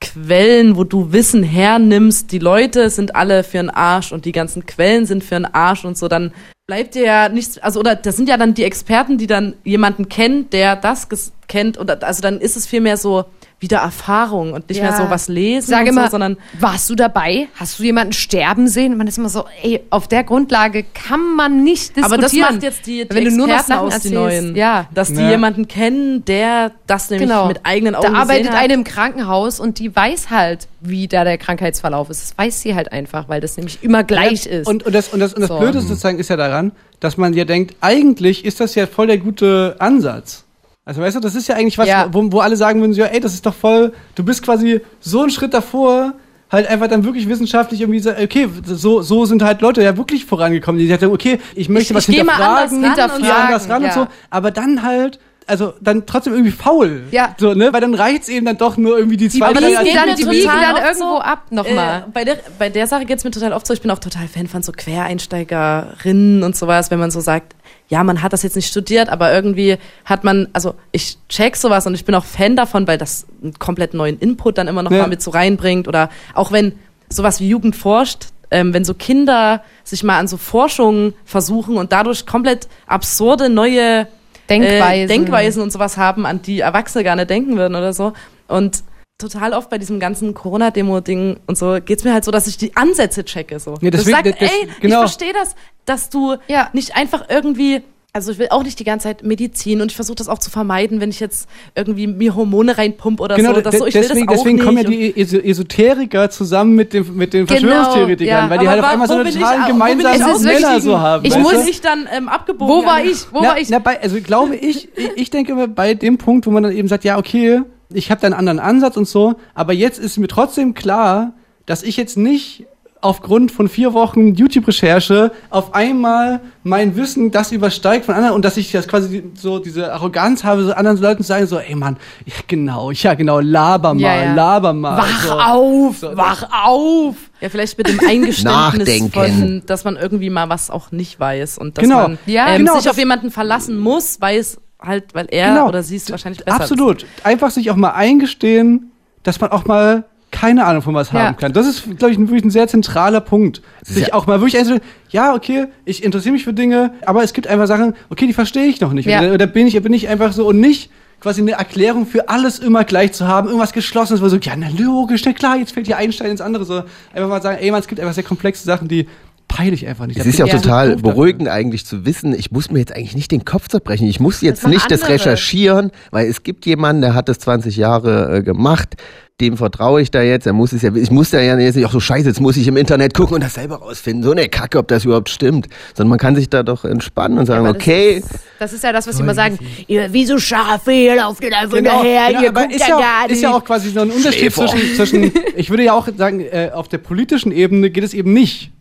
[0.00, 4.66] Quellen, wo du Wissen hernimmst, die Leute sind alle für einen Arsch und die ganzen
[4.66, 6.32] Quellen sind für einen Arsch und so, dann
[6.66, 10.08] bleibt dir ja nichts, also oder das sind ja dann die Experten, die dann jemanden
[10.08, 11.08] kennen, der das
[11.48, 11.78] kennt.
[11.78, 13.24] Und also dann ist es vielmehr so
[13.58, 14.90] wieder Erfahrung und nicht Ja.
[14.90, 17.48] mehr so was lesen Sag immer, so, sondern warst du dabei?
[17.54, 18.92] Hast du jemanden sterben sehen?
[18.92, 22.04] Und man ist immer so, ey, auf der Grundlage kann man nicht diskutieren.
[22.12, 24.42] Aber das macht jetzt die, die Wenn du nur noch Experten Sachen aus, die erzählst.
[24.42, 24.56] neuen.
[24.56, 24.86] Ja.
[24.92, 25.30] Dass die Ja.
[25.30, 27.46] jemanden kennen, der das nämlich Genau.
[27.48, 28.62] mit eigenen Augen Da arbeitet gesehen hat.
[28.64, 32.22] eine im Krankenhaus und die weiß halt, wie da der Krankheitsverlauf ist.
[32.22, 34.66] Das weiß sie halt einfach, weil das nämlich immer gleich ist.
[34.68, 35.58] Und, und das, und das, und das So.
[35.58, 39.18] Blöde sozusagen ist ja daran, dass man ja denkt, eigentlich ist das ja voll der
[39.18, 40.44] gute Ansatz.
[40.86, 42.08] Also weißt du, das ist ja eigentlich was, Ja.
[42.12, 44.80] wo, wo alle sagen würden, so, ja, ey, das ist doch voll, du bist quasi
[45.00, 46.14] so einen Schritt davor,
[46.50, 50.24] halt einfach dann wirklich wissenschaftlich irgendwie sagen, okay, so, so sind halt Leute ja wirklich
[50.24, 50.78] vorangekommen.
[50.78, 53.68] Die sagen, okay, ich möchte Ich- was ich mal anders hinterfragen, ran und hinterfragen, anders
[53.68, 53.94] ran und ja.
[53.94, 55.18] so, aber dann halt
[55.48, 57.04] also dann trotzdem irgendwie faul.
[57.12, 57.36] Ja.
[57.38, 57.72] So, ne?
[57.72, 59.76] Weil dann reicht's eben dann doch nur irgendwie die zwei, Artikel mir
[60.16, 60.48] zu total lesen.
[60.48, 61.98] dann irgendwo so, ab nochmal.
[62.00, 64.26] Äh, bei, der, bei der Sache geht's mir total oft so, ich bin auch total
[64.26, 67.54] Fan von so Quereinsteigerinnen und sowas, wenn man so sagt,
[67.88, 71.86] ja, man hat das jetzt nicht studiert, aber irgendwie hat man, also ich check sowas
[71.86, 74.90] und ich bin auch Fan davon, weil das einen komplett neuen Input dann immer noch
[74.90, 75.02] Ja.
[75.02, 76.72] mal mit so reinbringt oder auch wenn
[77.08, 81.92] sowas wie Jugend forscht, ähm, wenn so Kinder sich mal an so Forschungen versuchen und
[81.92, 84.08] dadurch komplett absurde neue
[84.48, 85.04] Denkweisen.
[85.04, 88.12] äh, Denkweisen und sowas haben, an die Erwachsene gar nicht denken würden oder so.
[88.48, 88.82] Und
[89.18, 92.76] total oft bei diesem ganzen Corona-Demo-Ding und so geht's mir halt so, dass ich die
[92.76, 93.58] Ansätze checke.
[93.58, 93.74] So.
[93.80, 94.94] Ja, deswegen- das sagt, das- ey, genau.
[94.96, 95.54] ich verstehe das,
[95.86, 96.36] dass du
[96.72, 97.82] nicht einfach irgendwie.
[98.12, 100.50] Also ich will auch nicht die ganze Zeit Medizin und ich versuche das auch zu
[100.50, 103.60] vermeiden, wenn ich jetzt irgendwie mir Hormone reinpump oder Genau, so.
[103.60, 105.16] Dass so ich will deswegen, das auch deswegen kommen ja nicht.
[105.16, 108.48] die Es- Esoteriker zusammen mit, dem, mit den Genau, Verschwörungstheoretikern, ja.
[108.50, 110.98] weil die Aber halt auf einmal so einen bin ich totalen ich gemeinsamen Nenner so
[110.98, 111.24] haben.
[111.26, 111.64] Ich muss du?
[111.64, 112.74] nicht dann ähm, abgebogen.
[112.74, 113.18] Wo war ich?
[113.32, 113.68] Wo na, war ich?
[113.68, 116.72] Na, bei, also glaube ich, ich, ich denke immer bei dem Punkt, wo man dann
[116.72, 117.60] eben sagt, ja, okay,
[117.92, 121.32] ich habe da einen anderen Ansatz und so, aber jetzt ist mir trotzdem klar,
[121.66, 122.64] dass ich jetzt nicht
[123.02, 128.56] aufgrund von vier Wochen YouTube-Recherche auf einmal mein Wissen das übersteigt von anderen und dass
[128.56, 131.98] ich das quasi so diese Arroganz habe, so anderen Leuten zu sagen, so, ey Mann,
[132.24, 134.34] ja genau, ja genau, laber mal, Ja, ja.
[134.34, 134.96] laber mal.
[134.98, 135.32] Wach so.
[135.32, 137.16] auf, wach auf.
[137.40, 141.76] Ja, vielleicht mit dem Eingeständnis von, dass man irgendwie mal was auch nicht weiß und
[141.78, 142.02] dass Genau.
[142.02, 145.68] man Ja, ähm, genau, sich das- auf jemanden verlassen muss, weiß halt, weil er Genau.
[145.68, 147.06] oder sie es wahrscheinlich besser Absolut.
[147.24, 151.20] Einfach sich auch mal eingestehen, dass man auch mal keine Ahnung von was Ja.
[151.20, 151.52] haben kann.
[151.52, 153.62] Das ist, glaube ich, ein, wirklich ein sehr zentraler Punkt.
[153.82, 154.14] Sich Ja.
[154.14, 157.66] auch mal wirklich einzustellen, ja, okay, ich interessiere mich für Dinge, aber es gibt einfach
[157.66, 159.06] Sachen, okay, die verstehe ich noch nicht.
[159.06, 159.20] Ja.
[159.20, 162.58] Oder, oder bin ich, bin ich einfach so und nicht quasi eine Erklärung für alles
[162.58, 165.86] immer gleich zu haben, irgendwas Geschlossenes, wo so, ja, na logisch, na klar, jetzt fällt
[165.86, 166.66] hier ein Stein ins andere.
[166.66, 166.82] So
[167.14, 169.08] einfach mal sagen, ey, man, es gibt einfach sehr komplexe Sachen, die
[169.48, 170.16] peile ich einfach nicht.
[170.18, 171.12] Es Da ist ja auch total doof dafür.
[171.14, 174.06] beruhigend eigentlich zu wissen, ich muss mir jetzt eigentlich nicht den Kopf zerbrechen.
[174.08, 175.14] Ich muss jetzt machen nicht das andere.
[175.20, 178.94] recherchieren, weil es gibt jemanden, der hat das 20 Jahre äh, gemacht.
[179.38, 180.46] Dem vertraue ich da jetzt.
[180.46, 182.56] Er muss es ja, ich muss da ja jetzt nicht auch so scheiße, jetzt muss
[182.56, 184.22] ich im Internet gucken und das selber rausfinden.
[184.22, 185.68] So eine Kacke, ob das überhaupt stimmt.
[185.94, 188.22] Sondern man kann sich da doch entspannen und sagen, Aber das okay,
[188.58, 189.58] Das ist ja das, was sie immer sagen.
[189.88, 192.88] Ihr, wie so Schafe, ihr lauft ihr einfach Genau, hinterher, genau, ihr guckt ist ja
[192.88, 193.56] ja, gar auch, ist ja nicht.
[193.58, 194.66] auch quasi so ein Unterschied Schläfer.
[194.68, 198.32] zwischen, zwischen, ich würde ja auch sagen, äh, auf der politischen Ebene geht es eben
[198.32, 198.72] nicht,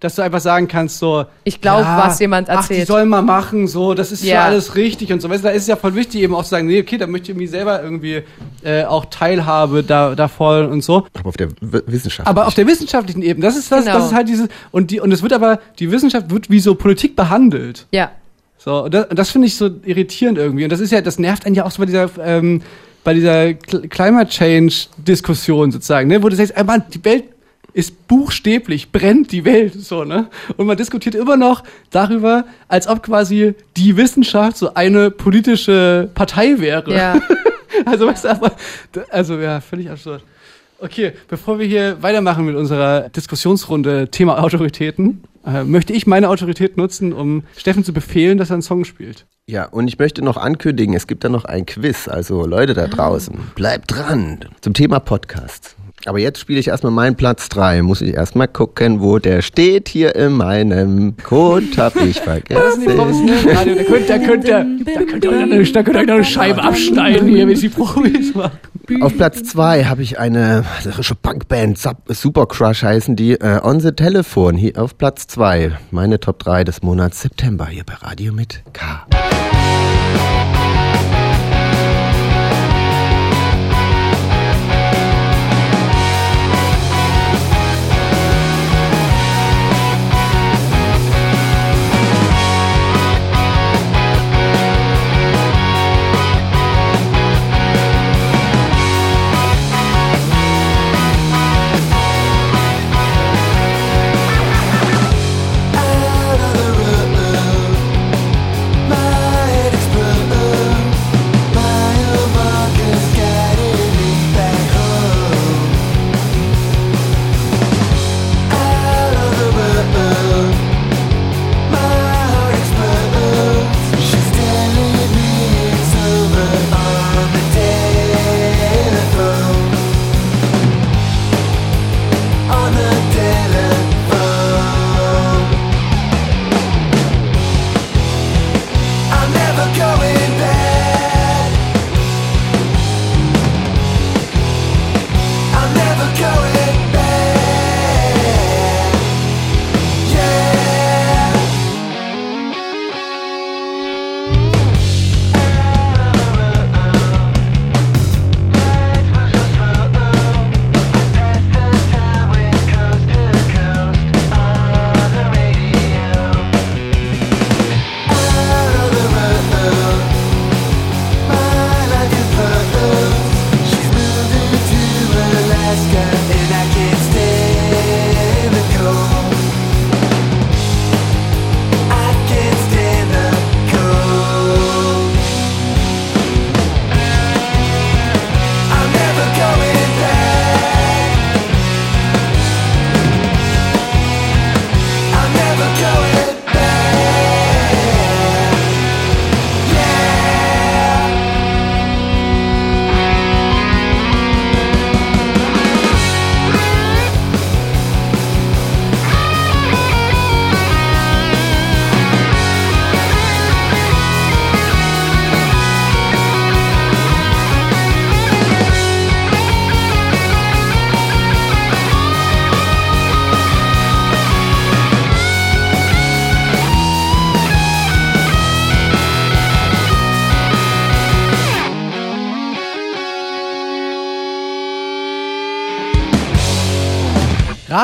[0.00, 2.86] dass du einfach sagen kannst, so, Ich glaub, was jemand Ach, die erzählt.
[2.88, 4.44] sollen mal machen, so, das ist ja Ja.
[4.44, 5.30] alles richtig und so.
[5.30, 7.06] Weißt du, da ist es ja voll wichtig, eben auch zu sagen, nee, okay, da
[7.06, 8.22] möchte ich irgendwie selber irgendwie
[8.62, 11.06] äh, auch Teilhabe da, davon und so.
[11.14, 12.28] aber auf der W- Wissenschaft.
[12.28, 13.96] Aber auf der wissenschaftlichen Ebene, das ist das, Genau.
[13.98, 16.74] das ist halt dieses, und die, und es wird aber, die Wissenschaft wird wie so
[16.74, 17.86] Politik behandelt.
[17.92, 18.10] Ja.
[18.58, 20.64] So, und das, und das finde ich so irritierend irgendwie.
[20.64, 22.60] Und das ist ja, das nervt einen ja auch so bei dieser, ähm,
[23.04, 27.24] bei dieser Cl Climate Change Diskussion sozusagen, ne, wo du sagst, ey Mann, die Welt
[27.76, 30.28] ist buchstäblich, brennt die Welt, so, ne?
[30.56, 36.58] Und man diskutiert immer noch darüber, als ob quasi die Wissenschaft so eine politische Partei
[36.58, 36.94] wäre.
[36.94, 37.20] Ja.
[37.84, 38.52] Also, weißt du, aber,
[39.10, 40.22] also, ja, völlig absurd.
[40.78, 46.78] Okay, bevor wir hier weitermachen mit unserer Diskussionsrunde Thema Autoritäten, äh, möchte ich meine Autorität
[46.78, 49.26] nutzen, um Steffen zu befehlen, dass er einen Song spielt.
[49.46, 52.08] Ja, und ich möchte noch ankündigen, es gibt da noch ein Quiz.
[52.08, 55.75] Also Leute da draußen, bleibt dran zum Thema Podcast.
[56.06, 57.82] Aber jetzt spiele ich erstmal meinen Platz 3.
[57.82, 61.66] Muss ich erstmal gucken, wo der steht hier in meinem Code.
[61.76, 62.96] Hab ich Das sind die vergessen.
[62.96, 63.74] professionellen Radio.
[63.74, 67.48] Da könnt, da könnt ihr, da könnt ihr da könnt ihr eine Scheibe abschneiden hier,
[67.48, 68.58] wenn sie Profis machen.
[69.00, 71.76] Auf Platz 2 habe ich eine irische Punkband,
[72.08, 74.56] Super Crush heißen die, äh, On the Telephone.
[74.56, 75.72] Hier auf Platz 2.
[75.90, 79.04] Meine Top 3 des Monats September hier bei Radio mit K.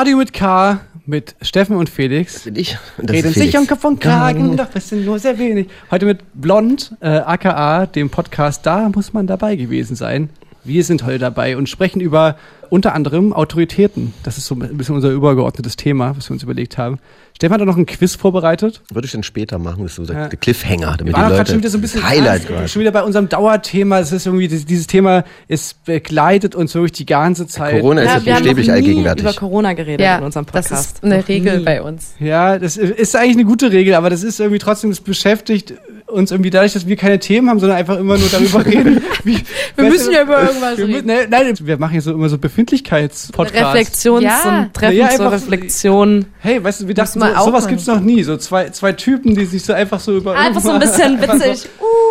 [0.03, 2.41] Radio mit K mit Steffen und Felix.
[2.41, 2.77] bin ich.
[2.97, 3.71] Und das Reden sich Felix.
[3.71, 5.69] um von Kragen, doch das sind nur sehr wenig.
[5.91, 10.29] Heute mit Blond, äh, aka dem Podcast, da muss man dabei gewesen sein.
[10.65, 12.35] Wir sind heute dabei und sprechen über
[12.69, 14.13] unter anderem Autoritäten.
[14.23, 16.99] Das ist so ein bisschen unser übergeordnetes Thema, was wir uns überlegt haben.
[17.35, 18.81] Stefan hat auch noch ein Quiz vorbereitet.
[18.93, 20.27] Würde ich dann später machen, das ist so der Ja.
[20.29, 22.67] Cliffhanger, damit Wir die Leute schon wieder so ein bisschen das Highlight quasi.
[22.69, 23.99] schon wieder bei unserem Dauerthema.
[23.99, 27.81] Es ist irgendwie dieses, Thema, es begleitet uns wirklich die ganze Zeit.
[27.81, 29.23] Corona ist ja wir haben buchstäblich noch nie allgegenwärtig.
[29.25, 30.97] über Corona geredet Ja, in unserem das Podcast.
[30.97, 31.63] ist eine Noch Regel nie.
[31.65, 32.13] bei uns.
[32.19, 35.73] Ja, das ist eigentlich eine gute Regel, aber das ist irgendwie trotzdem, das beschäftigt
[36.07, 39.01] uns irgendwie dadurch, dass wir keine Themen haben, sondern einfach immer nur darüber reden.
[39.23, 39.39] Wie,
[39.75, 41.07] Wir müssen ja über irgendwas wir, reden.
[41.07, 44.05] Nein, nein, wir machen hier so immer so Befindlichkeitspodcasts.
[44.05, 44.59] Reflexions- Ja.
[44.59, 46.25] und Treffen Ja, zur Reflexion.
[46.39, 48.23] Hey, weißt du, wir dachten, mal so, sowas gibt's noch nie.
[48.23, 50.35] So zwei, zwei Typen, die sich so einfach so über.
[50.35, 51.69] Einfach so ein bisschen Einfach so- witzig.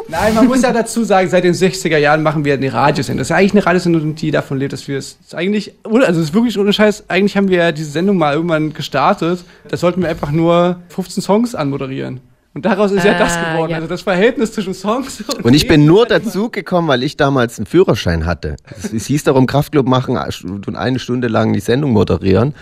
[0.08, 3.18] Nein, man muss ja dazu sagen, seit den 60er Jahren machen wir eine Radiosendung.
[3.18, 6.28] Das ist ja eigentlich eine Radiosendung, die davon lebt, dass wir es eigentlich, also es
[6.28, 9.40] ist wirklich ohne Scheiß, eigentlich haben wir ja diese Sendung mal irgendwann gestartet.
[9.68, 12.20] Da sollten wir einfach nur 15 Songs anmoderieren.
[12.54, 13.70] Und daraus ist ja Ah, das geworden.
[13.70, 13.76] ja.
[13.76, 15.44] Also das Verhältnis zwischen Songs und.
[15.44, 18.56] Und ich bin nur dazu gekommen, weil ich damals einen Führerschein hatte.
[18.76, 22.54] Es, es hieß darum, Kraftclub machen und eine Stunde lang die Sendung moderieren.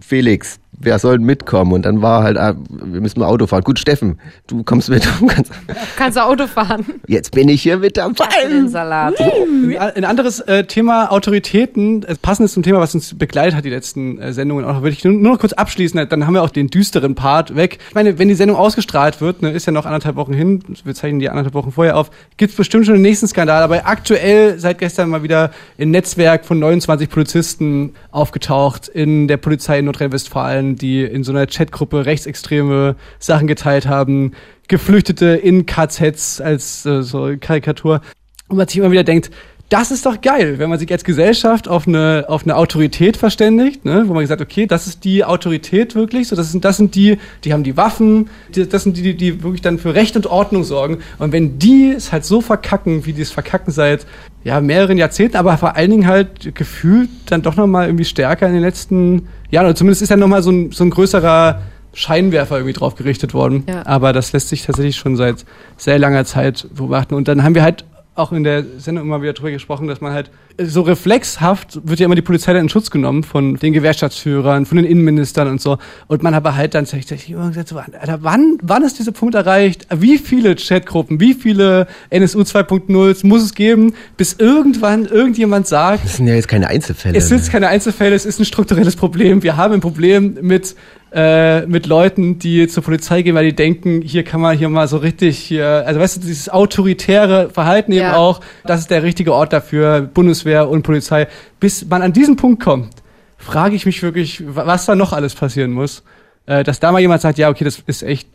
[0.00, 1.72] Felix, wer soll mitkommen?
[1.72, 3.62] Und dann war halt, ah, wir müssen mal Auto fahren.
[3.62, 5.02] Gut, Steffen, du kommst mit.
[5.28, 5.52] Kannst,
[5.96, 6.84] Kannst du Auto fahren?
[7.06, 8.26] jetzt bin ich hier mit dabei.
[8.48, 9.14] Den Salat.
[9.20, 14.18] Ein ein anderes äh, Thema Autoritäten, passendes zum Thema, was uns begleitet hat, die letzten
[14.18, 16.66] äh, Sendungen auch, würde ich nur, nur noch kurz abschließen, dann haben wir auch den
[16.68, 17.78] düsteren Part weg.
[17.88, 20.94] Ich meine, wenn die Sendung ausgestrahlt wird, ne, ist ja noch anderthalb Wochen hin, wir
[20.94, 24.78] zeichnen die anderthalb Wochen vorher auf, gibt's bestimmt schon den nächsten Skandal, aber aktuell seit
[24.78, 31.02] gestern mal wieder ein Netzwerk von 29 Polizisten aufgetaucht in der Polizei in Nordrhein-Westfalen, die
[31.02, 34.32] in so einer Chatgruppe rechtsextreme Sachen geteilt haben,
[34.68, 38.00] Geflüchtete in KZs als äh, so Karikatur.
[38.48, 39.30] Und man sich immer wieder denkt,
[39.72, 43.86] das ist doch geil, wenn man sich als Gesellschaft auf eine, auf eine Autorität verständigt,
[43.86, 44.04] ne?
[44.06, 47.16] wo man gesagt, okay, das ist die Autorität wirklich, so das sind, das sind die,
[47.44, 50.64] die haben die Waffen, die, das sind die, die, wirklich dann für Recht und Ordnung
[50.64, 50.98] sorgen.
[51.18, 54.04] Und wenn die es halt so verkacken, wie die es verkacken seit
[54.44, 58.52] ja, mehreren Jahrzehnten, aber vor allen Dingen halt gefühlt dann doch nochmal irgendwie stärker in
[58.52, 61.62] den letzten Jahren, oder zumindest ist dann nochmal so ein, so ein größerer
[61.94, 63.64] Scheinwerfer irgendwie drauf gerichtet worden.
[63.68, 63.86] Ja.
[63.86, 65.46] Aber das lässt sich tatsächlich schon seit
[65.78, 67.14] sehr langer Zeit beobachten.
[67.14, 70.12] Und dann haben wir halt auch in der Sendung immer wieder drüber gesprochen, dass man
[70.12, 70.30] halt
[70.60, 74.76] so reflexhaft wird ja immer die Polizei dann in Schutz genommen von den Gewerkschaftsführern, von
[74.76, 75.78] den Innenministern und so.
[76.08, 79.34] Und man aber halt dann tatsächlich immer gesagt, so, Alter, wann, wann ist dieser Punkt
[79.34, 79.86] erreicht?
[79.96, 86.16] Wie viele Chatgruppen, wie viele NSU 2.0 muss es geben, bis irgendwann irgendjemand sagt, Das
[86.16, 87.16] sind ja jetzt keine Einzelfälle.
[87.16, 89.42] es sind jetzt keine Einzelfälle, es ist ein strukturelles Problem.
[89.42, 90.76] Wir haben ein Problem mit,
[91.14, 94.88] äh, mit Leuten, die zur Polizei gehen, weil die denken, hier kann man hier mal
[94.88, 98.16] so richtig hier, also weißt du, dieses autoritäre Verhalten eben Ja.
[98.16, 101.28] auch, das ist der richtige Ort dafür, Bundeswehr und Polizei.
[101.60, 102.90] Bis man an diesen Punkt kommt,
[103.36, 106.02] frage ich mich wirklich, wa- was da noch alles passieren muss.
[106.46, 108.28] Äh, dass da mal jemand sagt, ja, okay, das ist echt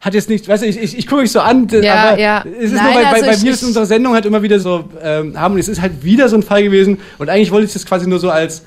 [0.00, 2.42] hat jetzt nicht, weißt du, ich, ich, ich gucke mich so an, Ja, aber ja.
[2.58, 4.40] es ist Nein, nur, weil, also bei, bei ich- mir ist unsere Sendung halt immer
[4.42, 7.66] wieder so ähm, haben es ist halt wieder so ein Fall gewesen und eigentlich wollte
[7.66, 8.62] ich das quasi nur so als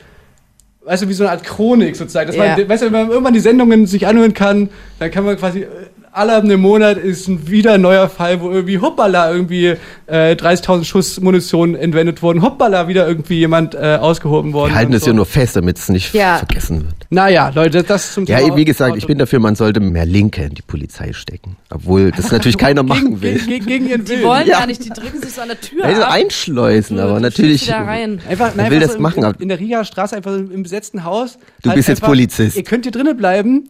[0.86, 2.28] weißt du, wie so eine Art Chronik sozusagen.
[2.28, 2.58] Dass Ja.
[2.58, 4.70] man, weißt du, wenn man irgendwann die Sendungen sich anhören kann,
[5.00, 5.68] dann kann man quasi äh,
[6.14, 9.76] alle einem Monat ist ein wieder ein neuer Fall, wo irgendwie hoppala irgendwie
[10.06, 14.72] äh, 30.000 Schuss Munition entwendet wurden, hoppala wieder irgendwie jemand äh, ausgehoben worden.
[14.72, 15.08] Wir halten es so.
[15.08, 16.38] ja nur fest, damit es nicht Ja.
[16.38, 16.94] vergessen wird.
[17.10, 20.44] Naja, Leute, das zum Ja, Thema wie gesagt, ich bin dafür, man sollte mehr Linke
[20.44, 21.58] in die Polizei stecken.
[21.72, 23.34] Obwohl das natürlich keiner machen will.
[23.40, 24.60] gegen, gegen, gegen ihren Die wollen Ja.
[24.60, 26.12] gar nicht, die drücken sich so an der Tür Also ab.
[26.12, 27.66] einschleusen, aber natürlich.
[27.66, 28.20] da rein.
[28.30, 29.24] Einfach, nein, will einfach das so machen?
[29.24, 31.38] In, in der Riga Straße einfach im besetzten Haus.
[31.64, 32.56] Du halt bist jetzt einfach, Polizist.
[32.56, 33.70] Ihr könnt hier drinnen bleiben.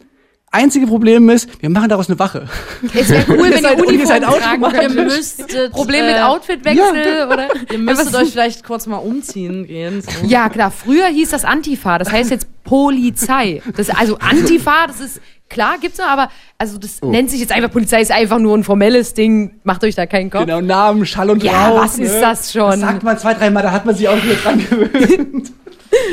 [0.53, 2.47] Einzige Problem ist, wir machen daraus eine Wache.
[2.93, 4.95] Es wäre cool, wenn ihr seid Uniform tragen automatisch- könnt.
[4.95, 7.47] Ihr müsstet, Problem mit äh, Outfitwechsel oder?
[7.71, 10.01] Ihr müsstet euch vielleicht kurz mal umziehen gehen.
[10.03, 10.27] So.
[10.27, 10.69] Ja, klar.
[10.71, 11.97] Früher hieß das Antifa.
[11.97, 13.61] Das heißt jetzt Polizei.
[13.75, 17.09] Das, also Antifa, das ist klar, gibt's noch, aber also das Oh.
[17.09, 19.59] nennt sich jetzt einfach Polizei, ist einfach nur ein formelles Ding.
[19.63, 20.45] Macht euch da keinen Kopf.
[20.45, 21.81] Genau, Namen, Schall und Ja, Rauch.
[21.84, 22.21] was ist ne?
[22.21, 22.69] das schon?
[22.71, 25.51] Das sagt man zwei, dreimal, da hat man sich auch wieder dran gewöhnt.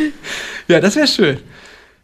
[0.69, 1.39] ja, das wäre schön.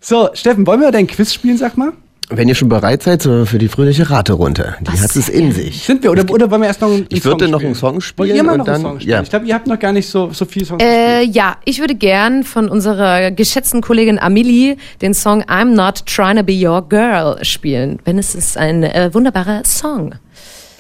[0.01, 1.93] So, Steffen, wollen wir dein Quiz spielen, sag mal?
[2.29, 5.85] Wenn ihr schon bereit seid so für die fröhliche Raterunde, die hat es in sich.
[5.85, 7.67] Sind wir, oder, oder wollen wir erst noch einen Ich Song würde noch spielen?
[7.69, 9.11] einen Song Wollt spielen ihr mal und noch dann- einen Song spielen?
[9.13, 9.23] ja.
[9.23, 11.95] Ich glaube, ihr habt noch gar nicht so, so viel Songs Äh, ja, ich würde
[11.95, 17.39] gern von unserer geschätzten Kollegin Amelie den Song I'm Not Trying to Be Your Girl
[17.45, 18.01] spielen.
[18.05, 20.17] Wenn es ist ein äh, wunderbarer Song.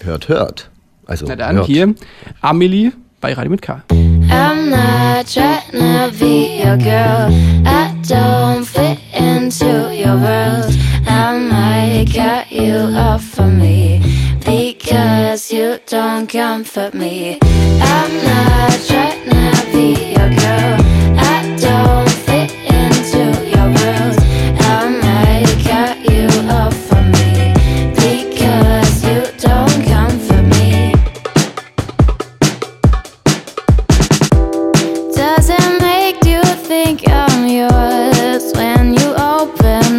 [0.02, 0.70] Hört, hört.
[1.06, 1.66] Also, Na dann hört.
[1.68, 1.94] hier,
[2.40, 2.90] Amelie
[3.20, 3.82] bei Radio mit K.
[3.92, 7.30] I'm not trying to be your girl.
[7.64, 10.74] I don't fit into your world.
[11.18, 12.08] I might
[12.52, 14.02] you off for me
[14.44, 17.38] because you don't comfort me.
[17.42, 21.25] I'm not trying to be your girl.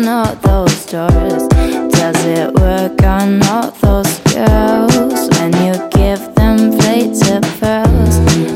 [0.07, 1.49] Not those doors?
[1.49, 8.15] Does it work on all those girls when you give them plates of pearls?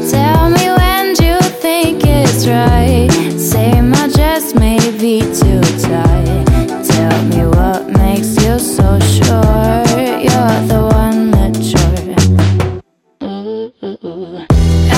[0.10, 3.10] Tell me when you think it's right.
[3.38, 6.46] Say my dress may be too tight.
[6.86, 9.84] Tell me what makes you so sure
[10.28, 12.16] you're the one mature.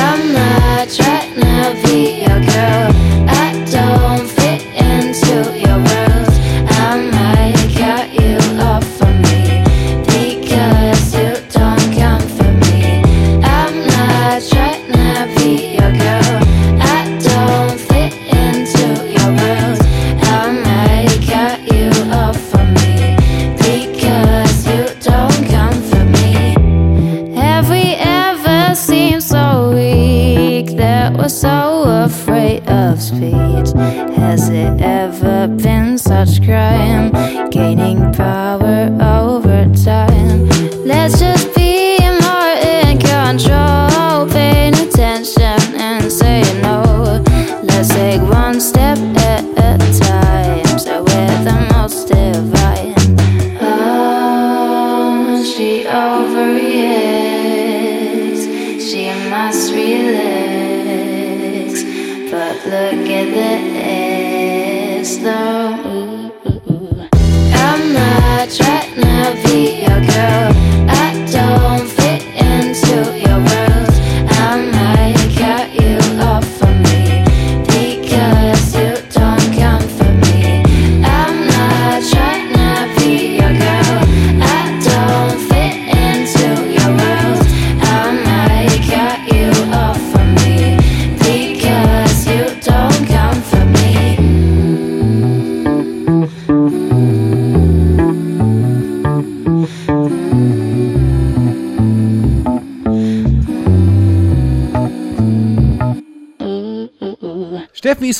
[0.05, 2.92] I'm not trying to be your girl.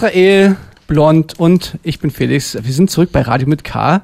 [0.04, 0.58] Israel,
[0.88, 2.58] Blond und ich bin Felix.
[2.62, 4.02] Wir sind zurück bei Radio mit K.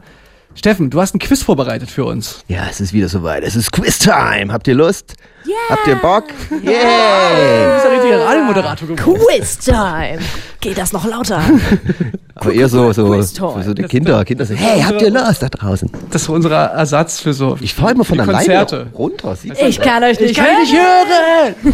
[0.56, 2.40] Steffen, du hast ein Quiz vorbereitet für uns.
[2.48, 3.44] Ja, es ist wieder soweit.
[3.44, 4.54] Es ist Quiz-Time.
[4.54, 5.16] Habt ihr Lust?
[5.46, 5.56] Yeah.
[5.70, 6.24] Habt ihr Bock?
[6.50, 7.74] Du Yeah!
[7.76, 9.20] bist ein richtiger Radiomoderator geworden.
[9.28, 10.20] Quiz-Time.
[10.62, 11.42] Geht das noch lauter?
[12.36, 13.24] Aber eher so, so, für
[13.64, 14.24] so die Kinder.
[14.24, 15.92] Kinder sagen, hey, habt ihr Lust da draußen?
[16.12, 18.88] Das ist unser Ersatz für so Ich fahre immer von alleine Konzerte.
[18.94, 19.36] runter.
[19.36, 21.56] Sieht Ich kann euch nicht Ich kann hören.
[21.62, 21.74] dich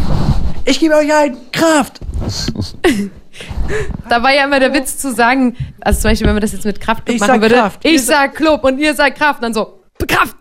[0.64, 2.00] Ich gebe euch ein Kraft!
[4.08, 6.64] Da war ja immer der Witz zu sagen, also zum Beispiel, wenn man das jetzt
[6.64, 9.42] mit Kraftclub Ich machen sag würde, Kraft, ihr ich sag Club und ihr sagt Kraft,
[9.42, 10.36] dann so, Kraft,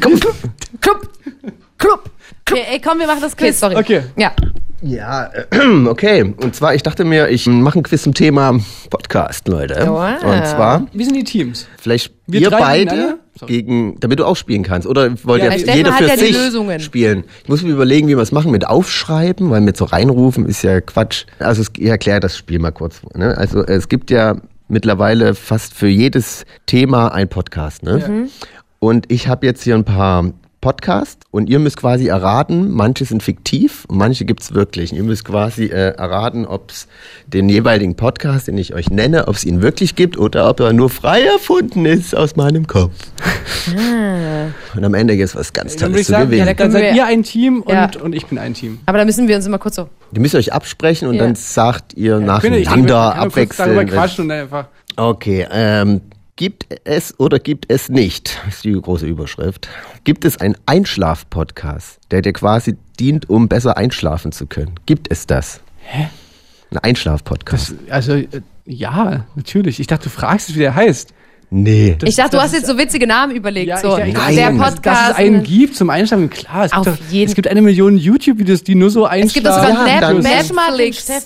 [0.00, 1.08] Club.
[1.78, 2.10] Club.
[2.48, 3.60] Okay, ey, komm, wir machen das okay, Quiz.
[3.60, 3.76] sorry.
[3.76, 4.02] Okay.
[4.16, 4.32] Ja,
[4.86, 5.44] Ja, äh,
[5.88, 6.34] okay.
[6.36, 8.58] Und zwar, ich dachte mir, ich mache ein Quiz zum Thema
[8.90, 9.86] Podcast, Leute.
[9.88, 10.22] Wow.
[10.22, 11.66] Und zwar, Wie sind die Teams?
[11.78, 14.86] vielleicht Wir ihr beide gegen, damit du auch spielen kannst.
[14.86, 16.80] Oder wollt Ja, ihr Steffen jeder für ja sich Lösungen.
[16.80, 17.24] spielen?
[17.44, 20.62] Ich muss mir überlegen, wie wir es machen mit Aufschreiben, weil mit so reinrufen ist
[20.62, 21.24] ja Quatsch.
[21.38, 23.00] Also ich erkläre das Spiel mal kurz.
[23.14, 23.36] Ne?
[23.38, 24.36] Also es gibt ja
[24.68, 27.82] mittlerweile fast für jedes Thema ein Podcast.
[27.82, 28.28] Ne?
[28.80, 30.30] Und ich habe jetzt hier ein paar
[30.64, 34.92] Podcasts und ihr müsst quasi erraten, manche sind fiktiv und manche gibt's wirklich.
[34.92, 36.88] Und ihr müsst quasi äh, erraten, ob es
[37.26, 40.72] den jeweiligen Podcast, den ich euch nenne, ob es ihn wirklich gibt oder ob er
[40.72, 42.94] nur frei erfunden ist aus meinem Kopf.
[44.74, 46.46] Und am Ende gibt's was ganz Dann Tolles ich zu sagen, gewinnen.
[46.46, 47.90] dann können seid ihr ein Team und, Ja.
[48.02, 48.78] und ich bin ein Team.
[48.86, 51.24] aber da müssen wir uns immer kurz so, Die müsst ihr euch absprechen und Ja.
[51.24, 52.22] dann sagt ihr Könnt
[52.54, 53.90] ihr- ich nacheinander können kurz Darüber abwechselnd.
[53.92, 54.66] quatschen und dann einfach.
[54.96, 56.00] Okay, ähm,
[56.36, 59.68] gibt es oder gibt es nicht, ist die große Überschrift,
[60.02, 64.74] gibt es einen Einschlaf-Podcast, der dir quasi dient, um besser einschlafen zu können?
[64.86, 65.60] Gibt es das?
[65.78, 66.08] Hä?
[66.70, 67.74] Ein Einschlaf-Podcast?
[67.88, 68.26] Also, äh,
[68.64, 69.78] ja, natürlich.
[69.78, 71.14] Ich dachte, du fragst, wie der heißt.
[71.56, 71.94] Nee.
[71.96, 74.34] Das- ich dachte, du hast jetzt so witzige Namen überlegt, Ja, so, ich, ich, Nein.
[74.34, 74.84] der Podcast.
[74.84, 76.64] dass es einen gibt zum Einschlafen, klar.
[76.64, 79.26] Es gibt, Auf doch, jeden- es gibt eine Million YouTube-Videos, die nur so einschlafen.
[79.28, 80.22] es gibt doch sogar Ja, Nap,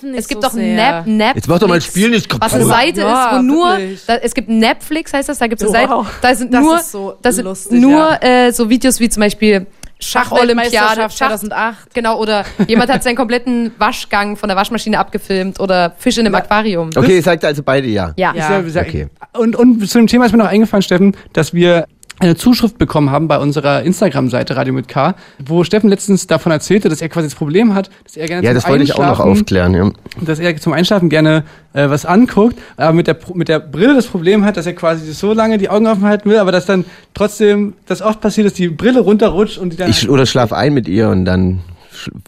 [0.02, 0.54] nicht Es gibt so doch.
[0.54, 1.34] Nap, Nap.
[1.36, 2.76] Jetzt mach doch mal ein Spiel nicht Was eine kaputt.
[2.76, 5.88] Seite Ja, ist, wo nur, da, es gibt Netflix, heißt das, da gibt es eine
[5.88, 6.06] Wow.
[6.06, 9.08] Seite, da sind Das nur, ist so das sind lustig, nur äh, so Videos wie
[9.08, 9.66] zum Beispiel
[10.00, 11.94] Schacholympiade, Schachweltmeisterschaft Schach, 2008.
[11.94, 16.34] genau, oder jemand hat seinen kompletten Waschgang von der Waschmaschine abgefilmt oder Fisch in einem
[16.36, 16.90] Aquarium.
[16.96, 18.12] Okay, ihr sagt also beide ja.
[18.16, 18.32] Ja.
[18.68, 19.08] Sag- Okay.
[19.36, 21.86] Und, und zu dem Thema ist mir noch eingefallen, Steffen, dass wir
[22.20, 25.14] eine Zuschrift bekommen haben bei unserer Instagram-Seite Radio mit K,
[25.44, 28.50] wo Steffen letztens davon erzählte, dass er quasi das Problem hat, dass er gerne Ja,
[28.50, 29.74] zum das wollte ich auch noch aufklären.
[29.74, 29.90] Ja.
[30.20, 34.06] dass er zum Einschlafen gerne äh, was anguckt, aber mit der, mit der Brille das
[34.06, 36.84] Problem hat, dass er quasi so lange die Augen offen halten will, aber dass dann
[37.14, 40.74] trotzdem das oft passiert, dass die Brille runterrutscht und die dann Ich oder schlaf ein
[40.74, 41.60] mit ihr und dann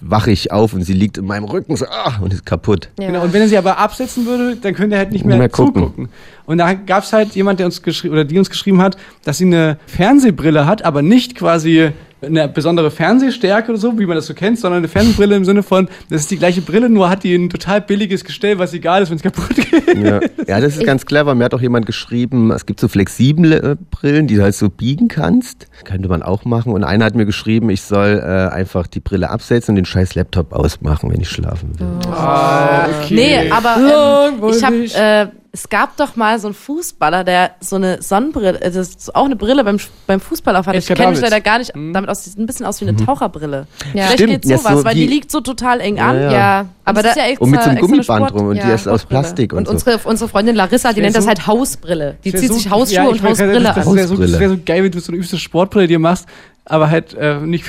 [0.00, 2.90] wache ich auf und sie liegt in meinem Rücken so, ah, und ist kaputt.
[2.96, 5.48] Genau, und wenn er sie aber absetzen würde, dann könnte er halt nicht mehr, mehr
[5.48, 5.82] gucken.
[5.82, 6.08] zugucken.
[6.46, 9.38] Und da gab es halt jemand, der uns geschrieben oder die uns geschrieben hat, dass
[9.38, 11.92] sie eine Fernsehbrille hat, aber nicht quasi
[12.22, 15.62] eine besondere Fernsehstärke oder so, wie man das so kennt, sondern eine Fernsehbrille im Sinne
[15.62, 19.02] von, das ist die gleiche Brille, nur hat die ein total billiges Gestell, was egal
[19.02, 19.98] ist, wenn es kaputt geht.
[20.04, 20.20] Ja.
[20.46, 21.34] ja, das ist ganz clever.
[21.34, 24.68] Mir hat auch jemand geschrieben, es gibt so flexible äh, Brillen, die du halt so
[24.68, 25.66] biegen kannst.
[25.84, 26.72] Könnte man auch machen.
[26.72, 30.14] Und einer hat mir geschrieben, ich soll äh, einfach die Brille absetzen und den scheiß
[30.14, 31.86] Laptop ausmachen, wenn ich schlafen will.
[32.12, 37.50] Ah, Nee, aber ähm, ich habe, äh, es gab doch mal so einen Fußballer, der
[37.60, 40.76] so eine Sonnenbrille, äh, das ist auch eine Brille beim, beim Fußball aufhat.
[40.76, 42.96] Ich Edgar kenne mich leider gar nicht damit aus, sieht ein bisschen aus wie eine
[42.96, 43.66] Taucherbrille.
[43.92, 44.04] Ja.
[44.04, 46.14] Vielleicht Stimmt, geht ja, sowas, so weil wie- die liegt so total eng an.
[46.16, 46.32] Ja, ja.
[46.32, 48.54] Ja, aber das da, ist ja extra, Und mit so einem Gummiband Sport- drum und
[48.54, 49.04] die ja, ist aus.
[49.04, 49.72] Plastik und, und so.
[49.90, 52.16] unsere, unsere Freundin Larissa, die wär nennt das so- halt Hausbrille.
[52.24, 53.94] Die Das zieht wär sich so- Hausschuhe ja, und ich Hausbrille sagen, Das an.
[53.96, 56.26] wäre so, das wär so geil, wenn du so eine übste Sportbrille dir machst,
[56.66, 57.64] aber halt äh, nicht.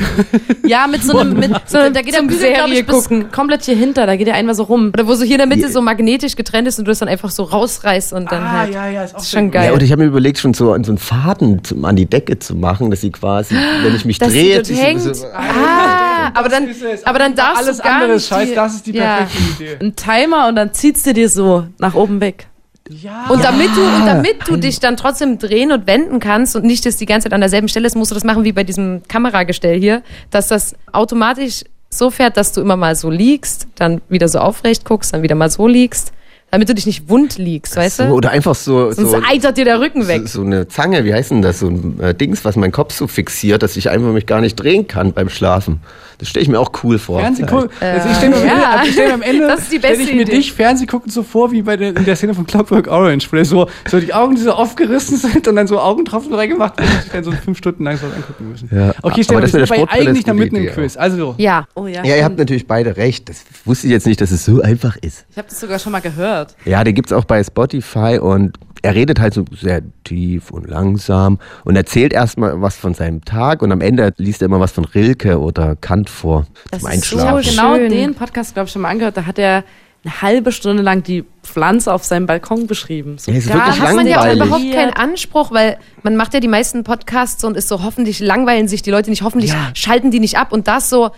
[0.63, 3.63] Ja, mit so einem, mit, so, da geht der Zum Bügel, glaub ich, bis komplett
[3.63, 4.89] hier hinter, da geht er einmal so rum.
[4.93, 7.07] Oder wo so hier in der Mitte so magnetisch getrennt ist und du es dann
[7.09, 7.43] einfach so
[7.77, 8.75] rausreißt und dann halt.
[8.75, 9.67] Ah, ja, ist ist schon geil.
[9.67, 12.37] Ja, und ich habe mir überlegt, schon so, so einen Faden zum, an die Decke
[12.39, 15.01] zu machen, dass sie quasi, wenn ich mich Dass drehe, sie so- hängt.
[15.15, 16.67] so, Ah, aber dann,
[17.05, 19.17] aber dann darfst alles du gar andere nicht Scheiß, die, das ist die ja.
[19.17, 19.77] perfekte Idee.
[19.85, 22.47] Ein Timer und dann zieht's dir dir so nach oben weg.
[22.89, 23.27] Ja.
[23.29, 26.85] Und damit du, und damit du dich dann trotzdem drehen und wenden kannst und nicht
[26.85, 29.01] das die ganze Zeit an derselben Stelle ist, musst du das machen wie bei diesem
[29.07, 34.27] Kameragestell hier, dass das automatisch so fährt, dass du immer mal so liegst, dann wieder
[34.27, 36.11] so aufrecht guckst, dann wieder mal so liegst,
[36.51, 38.09] damit du dich nicht wund liegst, weißt so, du?
[38.13, 40.21] oder einfach so, Sonst so, eitert dir der Rücken weg.
[40.27, 41.59] so, so eine Zange, wie heißt denn das?
[41.59, 44.55] So ein äh, Dings, was meinen Kopf so fixiert, dass ich einfach mich gar nicht
[44.57, 45.79] drehen kann beim Schlafen.
[46.17, 47.19] Das stelle ich mir auch cool vor.
[47.19, 47.69] Fernseh gucken.
[47.79, 48.53] Also ich stelle mir, am ja.
[48.53, 50.31] Ende- also ich stell mir am Ende Das ist die beste ich mir Idee.
[50.33, 53.35] dich Fernseh gucken so vor wie bei der, in der Szene von Clockwork Orange, wo
[53.37, 56.91] der so, so die Augen die so aufgerissen sind und dann so Augentropfen reingemacht werden
[56.93, 58.69] und sich dann so fünf Stunden lang so angucken müssen.
[58.71, 58.93] Ja.
[59.01, 60.95] Okay, stell Aber mir das Sportbrille eigentlich eine mitten im Quiz.
[60.95, 61.65] Also Ja.
[61.73, 62.03] Oh ja.
[62.05, 63.27] Ja, ihr habt natürlich beide recht.
[63.27, 65.25] Das wusste ich jetzt nicht, dass es so einfach ist.
[65.31, 66.40] Ich habe das sogar schon mal gehört.
[66.65, 71.37] Ja, den gibt's auch bei Spotify und er redet halt so sehr tief und langsam
[71.65, 74.85] und erzählt erstmal was von seinem Tag und am Ende liest er immer was von
[74.85, 77.51] Rilke oder Kant vor Das zum ist so Einschlafen.
[77.51, 77.89] genau schön.
[77.91, 79.15] den Podcast, glaube ich, schon mal angehört.
[79.17, 79.63] Da hat er
[80.03, 83.19] eine halbe Stunde lang die Pflanze auf seinem Balkon beschrieben.
[83.19, 86.33] So Ja, ist wirklich Da hat man ja auch überhaupt keinen Anspruch, weil man macht
[86.33, 89.69] ja die meisten Podcasts und ist so, hoffentlich langweilen sich die Leute nicht, hoffentlich Ja.
[89.75, 91.11] schalten die nicht ab und das so,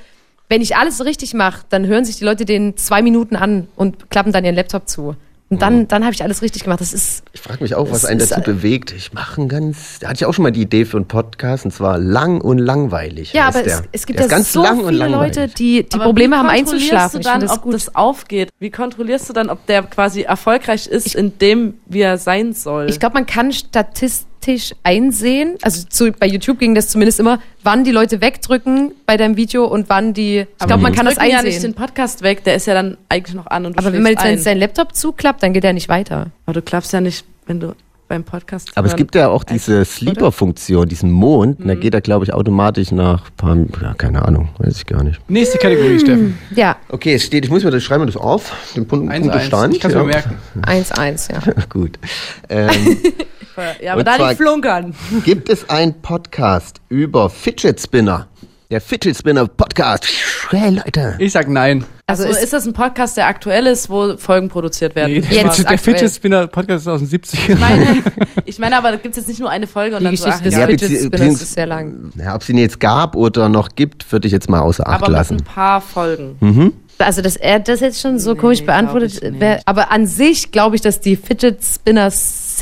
[0.49, 3.68] wenn ich alles so richtig mache, dann hören sich die Leute den zwei Minuten an
[3.76, 5.15] und klappen dann ihren Laptop zu.
[5.49, 5.88] Und dann, Mhm.
[5.88, 6.82] dann habe ich alles richtig gemacht.
[6.82, 8.91] Das ist, Ich frage mich auch, was einen dazu bewegt.
[8.91, 11.65] Ich mache einen ganz, da hatte ich auch schon mal die Idee für einen Podcast
[11.65, 13.34] und zwar lang und langweilig.
[13.34, 13.80] ja, aber der.
[13.80, 15.07] es, es gibt ja ganz so viele.
[15.10, 17.11] Leute, die, die Aber Probleme wie haben kontrollierst einzuschlafen.
[17.14, 17.74] du Ich dann, finde das ob gut.
[17.76, 18.49] das aufgeht?
[18.60, 22.90] Wie kontrollierst du dann, ob der quasi erfolgreich ist in dem, wie er sein soll?
[22.90, 23.52] Ich glaube, man kann
[24.44, 29.18] statistisch einsehen, also zu, bei YouTube ging das zumindest immer, wann die Leute wegdrücken bei
[29.18, 30.45] deinem Video und wann die.
[30.60, 31.38] Ich glaube, man kann das einsehen.
[31.38, 33.94] ja nicht den Podcast weg, der ist ja dann eigentlich noch an und du aber
[33.94, 34.38] wenn man jetzt ein.
[34.38, 36.28] sein Laptop zuklappt, dann geht er nicht weiter.
[36.45, 37.74] Aber du klappst ja nicht, wenn du
[38.10, 41.61] beim Podcast Aber es gibt ja auch diese Sleeper-Funktion, diesen Mond.
[41.61, 45.03] Und da geht er, glaube ich, automatisch nach paar, ja, keine Ahnung, weiß ich gar
[45.03, 45.20] nicht.
[45.30, 46.38] nächste Kategorie, Steffen.
[46.53, 49.26] Ja, Okay, es steht, ich muss mir das, schreiben wir das auf, den Punkt, Eins,
[49.26, 49.64] Punktestand.
[49.64, 49.76] eins.
[49.76, 50.38] Ich kann's mir merken.
[50.61, 51.53] 1-1, ja.
[51.70, 51.98] Gut.
[52.49, 52.70] Ähm,
[53.82, 54.96] Ja, aber Und da zwar- nicht flunkern.
[55.26, 58.28] gibt es einen Podcast über Fidget Spinner?
[58.72, 60.06] Der Fidget Spinner Podcast.
[60.50, 61.16] Hey Leute.
[61.20, 61.86] Ich sag nein.
[62.08, 65.14] Also Also ist, das ein Podcast, der aktuell ist, wo Folgen produziert werden?
[65.14, 65.96] Nee, der, Jetzt Fidget- der aktuell.
[65.98, 67.52] Fidget Spinner Podcast ist aus den 70ern.
[67.54, 68.04] Ich meine,
[68.46, 70.26] ich meine aber, da gibt es jetzt nicht nur eine Folge und Die dann so,
[70.26, 70.66] Geschichte ach, des ja.
[70.68, 72.12] Fidget Spinners beziehungs- ist sehr lang.
[72.18, 75.04] Ja, ob es ihn jetzt gab oder noch gibt, würde ich jetzt mal außer Acht
[75.04, 75.38] aber lassen.
[75.38, 76.38] ein paar Folgen.
[76.40, 76.74] Mhm.
[77.00, 80.76] Also, dass er das jetzt schon so komisch glaub beantwortet, wär, aber an sich glaube
[80.76, 82.12] ich, dass die Fidget Spinner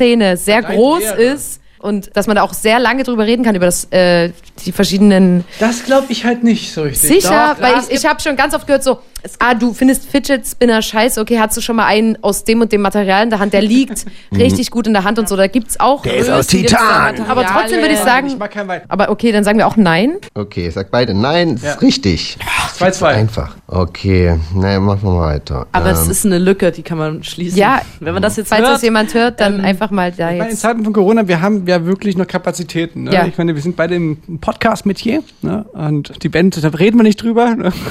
[0.02, 3.56] Szene sehr Rein groß ist und dass man da auch sehr lange drüber reden kann
[3.56, 4.32] über das, äh,
[4.66, 7.10] die verschiedenen Das glaube ich halt nicht so richtig.
[7.10, 9.00] Sicher, Doch, weil ja, ich, ich habe schon ganz oft gehört so,
[9.40, 12.72] ah, du findest Fidget Spinner scheiße, okay, hast du schon mal einen aus dem und
[12.72, 15.48] dem Material in der Hand, der liegt richtig gut in der Hand und so, da
[15.48, 16.04] gibt's auch.
[16.04, 17.20] Der ist aus Titan.
[17.28, 18.82] aber trotzdem würde ich Ich sagen, mag Wein.
[18.88, 20.18] aber okay, dann sagen wir auch nein.
[20.36, 21.72] Okay, sagt beide nein, das Ja.
[21.74, 22.38] ist richtig.
[22.84, 23.06] 2-2.
[23.06, 23.56] Einfach.
[23.68, 25.68] Okay, naja, machen wir weiter.
[25.72, 27.58] Aber es Ähm, ist eine Lücke, die kann man schließen.
[27.58, 27.82] Ja.
[28.00, 30.38] Wenn man das jetzt Falls hört, das jemand hört, dann Ähm, einfach mal da meine,
[30.44, 30.62] in jetzt.
[30.62, 33.04] Zeiten von Corona, wir haben ja wirklich noch Kapazitäten.
[33.04, 33.14] Ne?
[33.14, 33.26] Ja.
[33.26, 35.66] Ich meine, wir sind beide im Podcast-Metier ne?
[35.74, 37.56] und die Band, da reden wir nicht drüber.
[37.56, 37.72] Ne?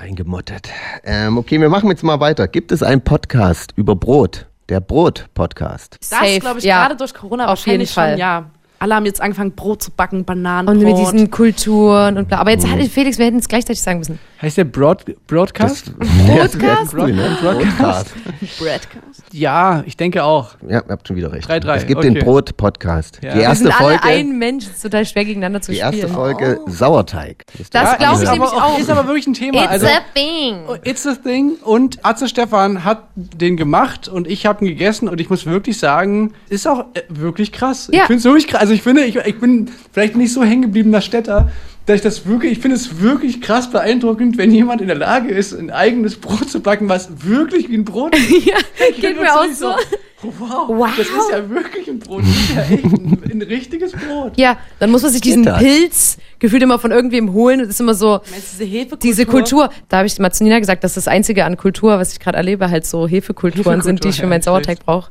[0.00, 0.68] eingemottet.
[1.04, 2.48] Ähm, okay, wir machen jetzt mal weiter.
[2.48, 4.46] Gibt es einen Podcast über Brot?
[4.68, 5.98] Der Brot-Podcast.
[6.00, 6.82] das glaube ich ja.
[6.82, 8.10] gerade durch Corona Auf jeden wahrscheinlich Fall.
[8.12, 8.50] schon, ja.
[8.80, 12.38] Alle haben jetzt angefangen, Brot zu backen, Bananen, Und mit diesen Kulturen und bla.
[12.38, 14.18] Aber jetzt hatte Felix, wir hätten es gleichzeitig sagen müssen.
[14.42, 15.92] Heißt der Broad, Broadcast?
[16.26, 16.94] Broadcast?
[16.94, 17.36] Cool, ne?
[17.42, 18.14] Broadcast.
[18.58, 19.22] Broadcast.
[19.32, 20.52] Ja, ich denke auch.
[20.66, 21.46] Ja, ihr habt schon wieder recht.
[21.46, 22.10] 3-3, Es gibt okay.
[22.10, 23.20] den Brot-Podcast.
[23.22, 23.34] Ja.
[23.34, 25.78] Die erste Wir sind alle Folge, ein Mensch, es ist total schwer gegeneinander zu die
[25.78, 26.14] erste spielen.
[26.14, 27.44] Folge Sauerteig.
[27.70, 28.78] Das glaube ist ich nämlich auch.
[28.78, 29.62] Ist aber wirklich ein Thema.
[29.62, 30.56] It's also, a thing.
[30.84, 31.56] It's a thing.
[31.62, 35.78] Und Atze Stefan hat den gemacht und ich habe ihn gegessen und ich muss wirklich
[35.78, 37.90] sagen, ist auch äh, wirklich krass.
[37.92, 38.00] Ja.
[38.00, 38.62] Ich finde es wirklich krass.
[38.62, 41.50] Also ich finde, ich, ich bin vielleicht nicht so hängen gebliebener Städter,
[41.86, 45.30] dass ich das wirklich, ich finde es wirklich krass beeindruckend, wenn jemand in der Lage
[45.30, 48.30] ist, ein eigenes Brot zu backen, was wirklich wie ein Brot ist.
[48.46, 48.56] ja,
[48.90, 49.74] Ich geht mir auch wirklich so.
[50.22, 50.90] Wow, Wow.
[50.98, 52.22] das ist ja wirklich ein Brot.
[52.22, 54.32] Das ist ja echt ein, ein richtiges Brot.
[54.36, 55.44] Ja, dann muss man sich diesen?
[55.46, 57.60] Pilz gefühlt immer von irgendwem holen.
[57.60, 58.98] Das ist immer so Diese Hefekultur.
[58.98, 59.70] diese Kultur.
[59.88, 62.36] Da habe ich mal zu Nina gesagt, dass das Einzige an Kultur, was ich gerade
[62.36, 65.10] erlebe, halt so Hefekulturen sind, die ich für meinen Hefekultur, Sauerteig brauche.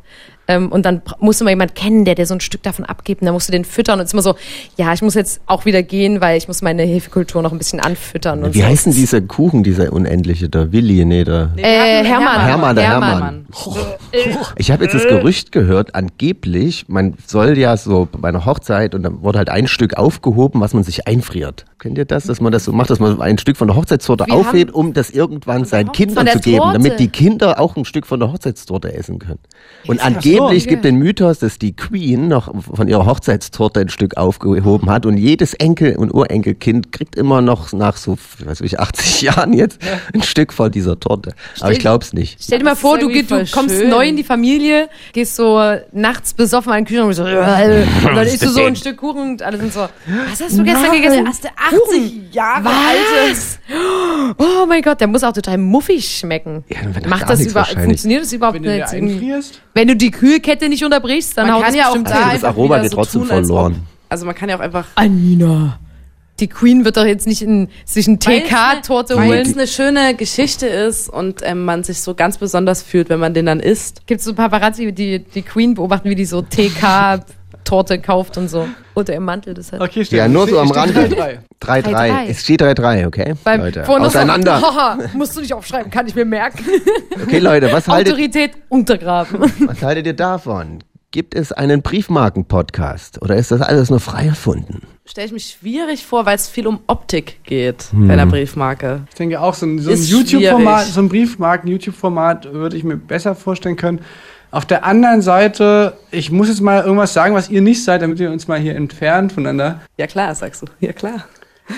[0.49, 3.21] Ähm, und dann bra- musste man jemand kennen, der dir so ein Stück davon abgibt.
[3.21, 3.99] Und dann musst du den füttern.
[3.99, 4.35] Und es ist immer so,
[4.76, 7.80] ja, ich muss jetzt auch wieder gehen, weil ich muss meine Hefekultur noch ein bisschen
[7.80, 8.43] anfüttern.
[8.43, 8.65] Und Wie so.
[8.65, 11.51] heißt denn dieser Kuchen, dieser unendliche, der Willi, nee, der...
[11.55, 12.41] Äh, Hermann.
[12.41, 13.45] Hermann, der Hermann.
[14.57, 19.03] Ich habe jetzt das Gerücht gehört, angeblich, man soll ja so bei einer Hochzeit und
[19.03, 21.65] dann wurde halt ein Stück aufgehoben, was man sich einfriert.
[21.77, 24.26] Kennt ihr das, dass man das so macht, dass man ein Stück von der Hochzeitstorte
[24.27, 26.73] Wir aufhebt, um das irgendwann seinen Kindern der zu geben, Torte.
[26.73, 29.39] damit die Kinder auch ein Stück von der Hochzeitstorte essen können.
[29.88, 30.05] Und so,
[30.40, 30.70] angeblich okay.
[30.70, 35.18] gibt den Mythos, dass die Queen noch von ihrer Hochzeitstorte ein Stück aufgehoben hat und
[35.18, 39.80] jedes Enkel- und Urenkelkind kriegt immer noch nach so, weiß ich, 80 Jahren jetzt
[40.14, 41.34] ein Stück von dieser Torte.
[41.60, 42.38] Aber ich glaub's nicht.
[42.41, 43.90] Stell dir mal vor, du, du kommst schön.
[43.90, 45.60] neu in die Familie, gehst so
[45.91, 47.24] nachts besoffen an den Kühlschrank und so,
[48.10, 50.64] und dann isst du so ein Stück Kuchen und alle sind so, was hast du
[50.64, 51.02] gestern Nein.
[51.02, 51.28] gegessen?
[51.28, 53.60] Hast du 80 Jahre was?
[54.38, 56.64] Oh mein Gott, der muss auch total muffig schmecken.
[56.70, 58.91] Ja, Macht das über, funktioniert das überhaupt Wenn du nicht?
[58.91, 59.61] dir einfrierst?
[59.74, 62.14] Wenn du die Kühlkette nicht unterbrichst, dann Man haut kann es ja auch da Also
[62.14, 63.73] das einfach Aroma wieder geht so trotzdem tun, als verloren.
[63.73, 65.80] Ob, also man kann ja auch einfach Anina.
[66.39, 69.41] Die Queen wird doch jetzt nicht in, sich ein TK-Torte weil holen.
[69.41, 73.34] es eine schöne Geschichte ist und ähm, man sich so ganz besonders fühlt, wenn man
[73.34, 74.07] den dann isst.
[74.07, 76.41] Gibt so Paparazzi, die die Queen beobachten, wie die so
[77.69, 79.53] TK-Torte kauft und so unter ihrem Mantel.
[79.53, 79.81] Das hat.
[79.81, 80.17] Okay, stimmt.
[80.19, 80.99] Ja, nur so am Steht Rande.
[81.01, 81.37] 3-3.
[81.61, 81.83] 3-3.
[81.93, 82.25] 3-3.
[82.27, 83.33] Es steht 3-3, okay?
[83.43, 84.53] Beim Leute, auseinander.
[84.61, 86.63] haha, musst du nicht aufschreiben, kann ich mir merken.
[87.23, 89.39] Okay, Leute, was haltet, Autorität untergraben.
[89.65, 90.83] was haltet ihr davon?
[91.11, 94.83] Gibt es einen Briefmarken-Podcast oder ist das alles nur frei erfunden?
[95.05, 98.07] Stelle ich mich schwierig vor, weil es viel um Optik geht Hm.
[98.07, 99.01] bei einer Briefmarke.
[99.09, 103.33] Ich denke auch, so ein, so ein YouTube-Format, so ein Briefmarken-YouTube-Format würde ich mir besser
[103.33, 104.01] vorstellen können.
[104.51, 108.19] Auf der anderen Seite, ich muss jetzt mal irgendwas sagen, was ihr nicht seid, damit
[108.19, 109.81] ihr uns mal hier entfernt voneinander.
[109.97, 110.67] Ja klar, sagst du.
[110.80, 111.26] Ja klar.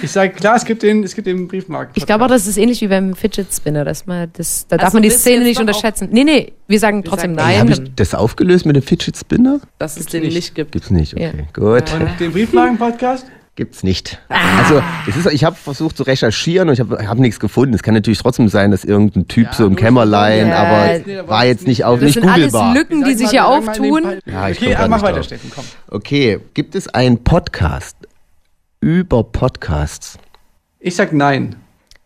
[0.01, 1.91] Ich sage, klar, es gibt den, es gibt den Briefmarken.
[1.95, 3.83] Ich glaube auch, das ist ähnlich wie beim Fidget Spinner.
[3.83, 6.07] Dass man das, da darf Also man die Szene nicht unterschätzen.
[6.11, 7.59] Nee, nee, wir sagen trotzdem sagen nein.
[7.59, 9.59] Habe ich das aufgelöst mit dem Fidget Spinner?
[9.79, 10.71] Dass es den nicht, gibt.
[10.71, 11.31] Gibt's nicht, okay.
[11.37, 11.43] Ja.
[11.51, 11.93] Gut.
[11.93, 13.25] Und den Briefmarken-Podcast?
[13.61, 14.17] Gibt's nicht.
[14.27, 17.75] Also, es ist, ich habe versucht zu recherchieren und ich habe hab nichts gefunden.
[17.75, 20.55] Es kann natürlich trotzdem sein, dass irgendein Typ so im Kämmerlein, Ja.
[20.63, 22.73] aber war jetzt nicht auf Das nicht sind alles googelbar.
[22.73, 24.19] Lücken, die sich hier auftun.
[24.25, 25.21] Ja, ich okay, ah, mach weiter.
[25.21, 25.63] Steffen, komm.
[25.91, 27.95] Okay, gibt es einen Podcast
[28.79, 30.17] über Podcasts?
[30.79, 31.55] Ich sag nein.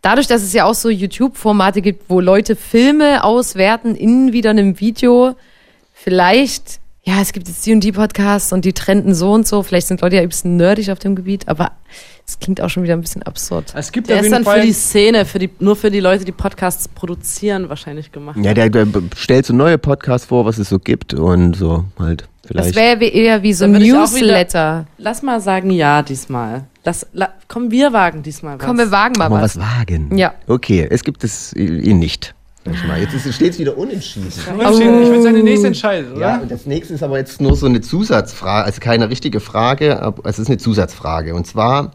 [0.02, 4.82] Dadurch, dass es ja auch so YouTube-Formate gibt, wo Leute Filme auswerten in wieder einem
[4.82, 5.38] Video,
[5.94, 10.15] vielleicht, ja, es gibt jetzt D&D-Podcasts und die trenden so und so, vielleicht sind Leute
[10.15, 11.72] ja ein bisschen nerdig auf dem Gebiet, aber
[12.27, 13.72] es klingt auch schon wieder ein bisschen absurd.
[13.76, 16.26] Es gibt Der ist dann Fall für die Szene, für die, nur für die Leute,
[16.26, 18.38] die Podcasts produzieren, wahrscheinlich gemacht.
[18.41, 22.22] Ja, der, der stellt so neue Podcasts vor, was es so gibt und so halt
[22.41, 22.76] Das vielleicht.
[22.76, 24.88] wäre wie- eher wie so ein Newsletter.
[24.98, 26.64] Lass mal sagen ja diesmal.
[26.84, 28.65] Lass, la, komm, wir wagen diesmal was.
[28.65, 29.57] Komm, wir wagen mal Mal was.
[29.57, 30.18] was wagen.
[30.18, 30.34] Ja.
[30.48, 32.34] Okay, es gibt es ihn nicht.
[32.71, 32.99] Ich mal.
[32.99, 34.31] Jetzt steht es wieder unentschieden.
[34.53, 35.03] Unentschieden.
[35.03, 36.19] Ich würde sagen, der nächste entscheidet, oder?
[36.19, 40.01] Ja, und das nächste ist aber jetzt nur so eine Zusatzfrage, also keine richtige Frage,
[40.01, 41.35] aber es ist eine Zusatzfrage.
[41.35, 41.91] Und zwar,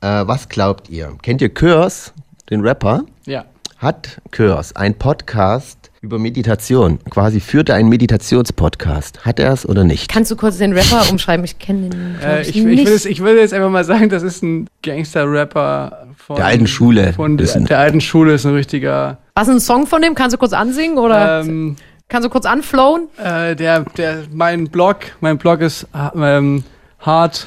[0.00, 1.16] äh, was glaubt ihr?
[1.22, 2.10] Kennt ihr Curse,
[2.50, 3.04] den Rapper?
[3.26, 3.44] Ja.
[3.78, 6.98] Hat Curse ein Podcast über Meditation?
[7.10, 9.24] Quasi führt er einen Meditationspodcast?
[9.24, 10.10] Hat er es oder nicht?
[10.10, 11.44] Kannst du kurz den Rapper umschreiben?
[11.44, 12.86] Ich kenne den, Äh, ich, ich, ich, nicht.
[12.86, 16.66] will jetzt, ich will jetzt einfach mal sagen, das ist ein Gangster-Rapper von Der alten
[16.66, 17.12] Schule.
[17.12, 19.18] Von der, der alten Schule ist ein richtiger.
[19.34, 20.14] Was ein Song von dem?
[20.14, 21.76] Kannst du kurz ansingen oder Ähm,
[22.08, 23.08] kannst du kurz anflowen?
[23.22, 26.64] äh, der, der, mein Blog, mein Blog ist ähm,
[27.00, 27.46] hart.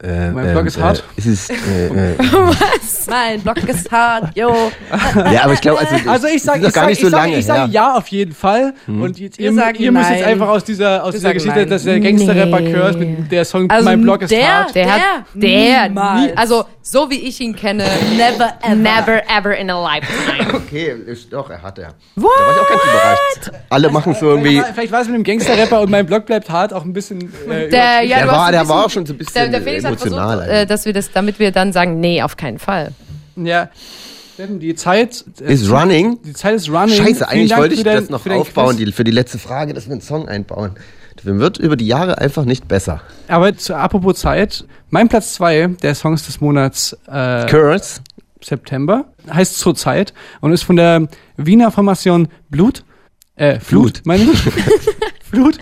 [0.00, 1.02] Äh, Mein Blog ist hart.
[1.16, 3.06] Es ist, äh, äh, Was?
[3.08, 4.54] Mein Block ist hart, yo.
[5.32, 7.72] ja, aber ich glaube, also, Also ich sage ich sag, ich so sag, ich sage
[7.72, 7.90] ja.
[7.90, 8.74] ja auf jeden Fall.
[8.86, 11.68] Und jetzt, ihr, sagen ihr müsst jetzt einfach aus dieser, aus dieser Geschichte, nein.
[11.70, 12.72] dass der Gangster-Rapper Nee.
[12.72, 14.74] Curse mit der Song Also Mein Blog ist der- hart.
[14.76, 15.00] Der, hat,
[15.34, 16.26] der, niemals.
[16.26, 17.84] nie, also so wie ich ihn kenne,
[18.16, 18.74] Never ever.
[18.74, 20.54] never ever in a lifetime.
[20.68, 21.94] Okay, ist, doch, er hat er.
[22.16, 23.62] Da war ich auch ganz überrascht.
[23.70, 24.62] Alle machen so irgendwie.
[24.74, 27.20] Vielleicht war- es mit dem Gangster-Rapper und mein Blog bleibt hart auch ein bisschen.
[27.50, 29.62] Äh, Der, ja, Der war- der bisschen- war auch schon so ein bisschen der, der
[29.62, 32.92] Felix emotional versucht, äh, dass wir das, damit wir dann sagen, nee, auf keinen Fall.
[33.36, 33.70] Ja.
[34.34, 36.18] Steffen, die Zeit äh, Ist running?
[36.24, 36.94] Die Zeit ist running.
[36.94, 39.92] Scheiße, eigentlich wollte ich dein- das noch aufbauen, die, für die letzte Frage, dass wir
[39.92, 40.72] einen Song einbauen.
[41.24, 43.00] Der wird über die Jahre einfach nicht besser.
[43.26, 48.00] Aber zu, apropos Zeit, mein Platz zwei der Songs des Monats äh, Curse.
[48.42, 52.84] September heißt Zurzeit und ist von der Wiener Formation Blut,
[53.34, 54.06] äh, Flut, Flut.
[54.06, 54.44] meine ich.
[55.30, 55.58] Flut.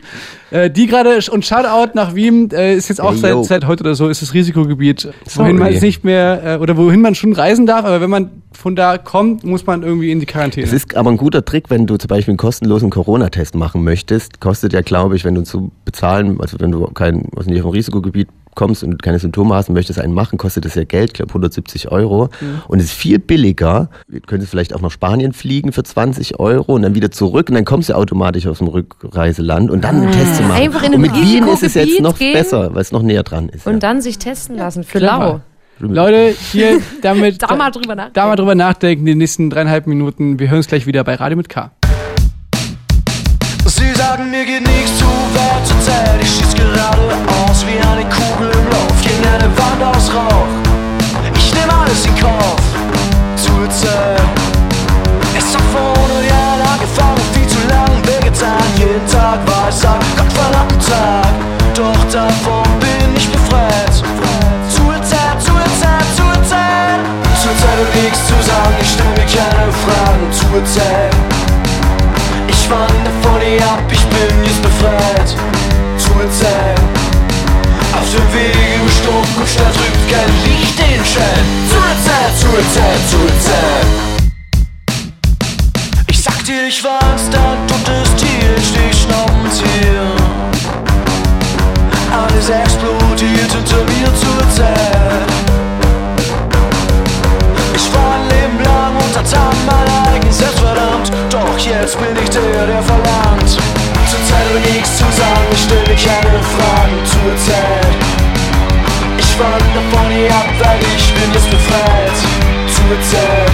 [0.51, 3.83] Äh, die gerade, und Shoutout nach Wien, äh, ist jetzt auch Hey, seit, seit heute
[3.83, 5.15] oder so, ist das Risikogebiet, Sorry.
[5.37, 8.43] wohin man jetzt nicht mehr, äh, oder wohin man schon reisen darf, aber wenn man
[8.53, 10.67] von da kommt, muss man irgendwie in die Quarantäne.
[10.67, 14.41] Es ist aber ein guter Trick, wenn du zum Beispiel einen kostenlosen Corona-Test machen möchtest.
[14.41, 17.75] Kostet ja, glaube ich, wenn du zu bezahlen, also wenn du kein, also nicht auf
[17.75, 21.15] Risikogebiet kommst und keine Symptome hast und möchtest einen machen, kostet das ja Geld, ich
[21.15, 22.31] glaube 170 Euro.
[22.41, 22.63] Mhm.
[22.67, 23.89] Und es ist viel billiger.
[24.09, 27.55] Du könntest vielleicht auch nach Spanien fliegen für 20 Euro und dann wieder zurück und
[27.55, 30.61] dann kommst du automatisch aus dem Rückreiseland und dann einen Test zu machen.
[30.61, 32.33] Einfach in und ein mit Wien ist es jetzt noch gehen.
[32.33, 33.67] besser, weil es noch näher dran ist.
[33.67, 35.19] Und dann sich testen lassen für Clever.
[35.19, 35.41] lau.
[35.79, 38.15] Leute, hier damit Da mal drüber nachdenken.
[38.15, 40.39] da mal drüber nachdenken, die nächsten dreieinhalb Minuten.
[40.39, 41.71] Wir hören uns gleich wieder bei Radio mit K.
[43.77, 46.17] Sie sagen, mir geht nichts zu weit zur Zeit.
[46.23, 50.49] Ich schieß geradeaus wie eine Kugel im Lauf gegen eine Wand aus Rauch.
[51.37, 52.57] Ich nehme alles in Kauf
[53.37, 54.23] zur Zeit.
[55.37, 58.65] Es hat vor 100 Jahren angefangen, viel zu lang wehgetan.
[58.79, 61.29] Jeden Tag war es ein gottverdammten Tag.
[61.75, 63.93] Doch davon bin ich befreit.
[64.73, 67.05] Zur Zeit, zur Zeit, zur Zeit.
[67.43, 70.33] Zur Zeit und nichts zu sagen, ich stelle mir keine Fragen.
[70.33, 71.46] Zur Zeit.
[72.67, 75.29] Ich wandere von ihr ab, ich bin jetzt befreit.
[75.99, 76.81] Zur Zeit.
[77.95, 81.47] Auf dem Weg im Sturm und Stadt rückt kein Licht den Schein.
[81.71, 83.87] Zur Zeit, zur Zeit, zur Zeit.
[86.09, 90.03] Ich sag dir, ich war instant und das Tier steht schnaubend hier.
[92.11, 95.31] Alles explodiert unter mir zur Zeit.
[97.77, 100.07] Ich war ein Leben lang Selbstverdammt.
[100.07, 100.16] Doch
[101.69, 103.51] jetzt bin ich der, der verlangt.
[103.51, 107.97] Zur Zeit habe nichts zu sagen, ich stelle mir keine Fragen zur Zeit.
[109.19, 112.17] Ich wandere von ihr ab, weil ich bin jetzt befreit.
[112.71, 113.53] Zur Zeit.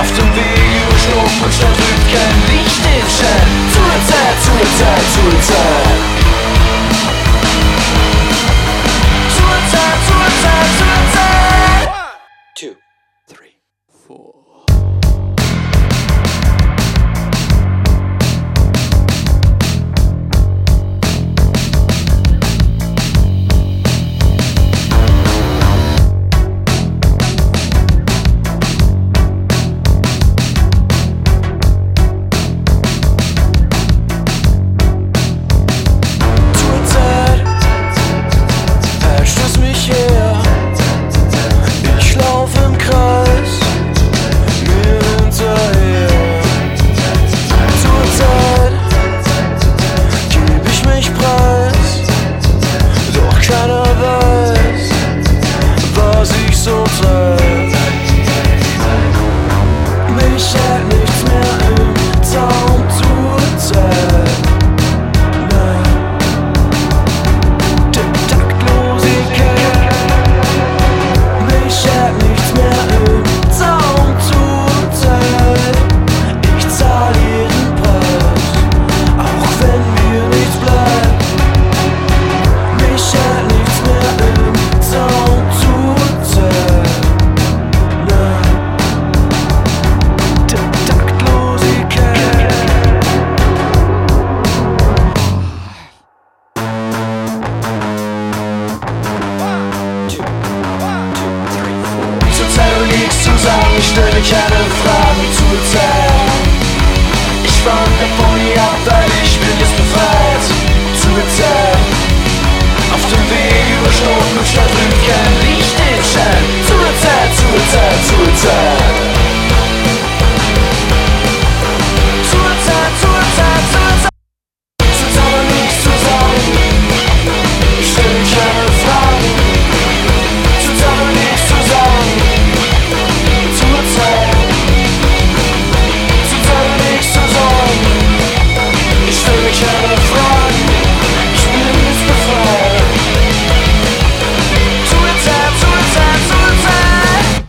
[0.00, 1.78] Auf dem Weg über Schlucht und Stadt
[2.12, 3.48] kein Licht den Schein.
[3.72, 6.17] Zur Zeit, zur Zeit, zur Zeit.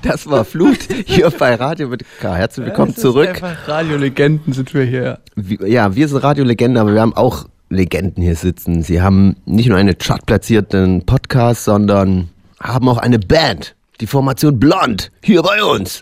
[0.02, 2.36] Das war Flut hier bei Radio mit K.
[2.36, 3.42] Herzlich willkommen Es ist zurück.
[3.68, 5.20] Radiolegenden sind wir hier.
[5.66, 8.82] Ja, wir sind Radiolegenden, aber wir haben auch Legenden hier sitzen.
[8.82, 12.30] Sie haben nicht nur einen chartplatzierten Podcast, sondern
[12.62, 13.76] haben auch eine Band.
[14.00, 16.02] die Formation Blond, hier bei uns.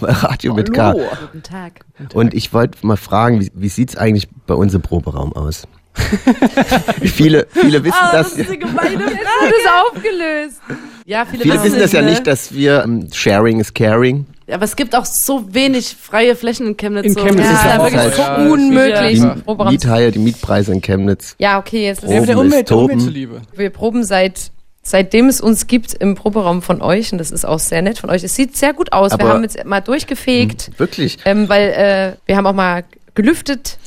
[0.00, 0.92] Bei Radio mit K.
[0.92, 1.80] Guten Tag.
[2.12, 5.66] Und ich wollte mal fragen, wie, wie sieht's eigentlich bei uns im Proberaum aus?
[7.04, 8.30] viele, viele wissen Ah, das.
[8.30, 9.54] das ist eine gemeine Das Frage.
[9.54, 10.60] ist aufgelöst.
[11.06, 12.10] Ja, viele, Viele wissen das ja ne?
[12.10, 14.26] nicht, dass wir ähm, Sharing is Caring.
[14.50, 17.06] Aber es gibt auch so wenig freie Flächen in Chemnitz.
[17.06, 17.20] In so.
[17.20, 19.20] Chemnitz das ist ja ja auch wirklich halt- so Ja, Unmöglich.
[19.20, 21.34] Die Miethaie, die Mietpreise in Chemnitz.
[21.38, 23.42] Ja, okay, jetzt ist Ja, für der Proben ist Umwelt, der Umwelt zuliebe.
[23.54, 24.50] Wir proben seit
[24.82, 28.08] seitdem es uns gibt im Proberaum von euch und das ist auch sehr nett von
[28.08, 28.24] euch.
[28.24, 29.10] Es sieht sehr gut aus.
[29.12, 31.18] wir Aber- haben jetzt mal durchgefegt, Wirklich.
[31.26, 32.84] ähm, weil äh, wir haben auch mal
[33.14, 33.78] gelüftet.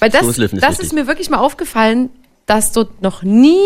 [0.00, 0.22] Weil das,
[0.60, 2.10] das ist mir wirklich mal aufgefallen,
[2.46, 3.58] dass dort noch nie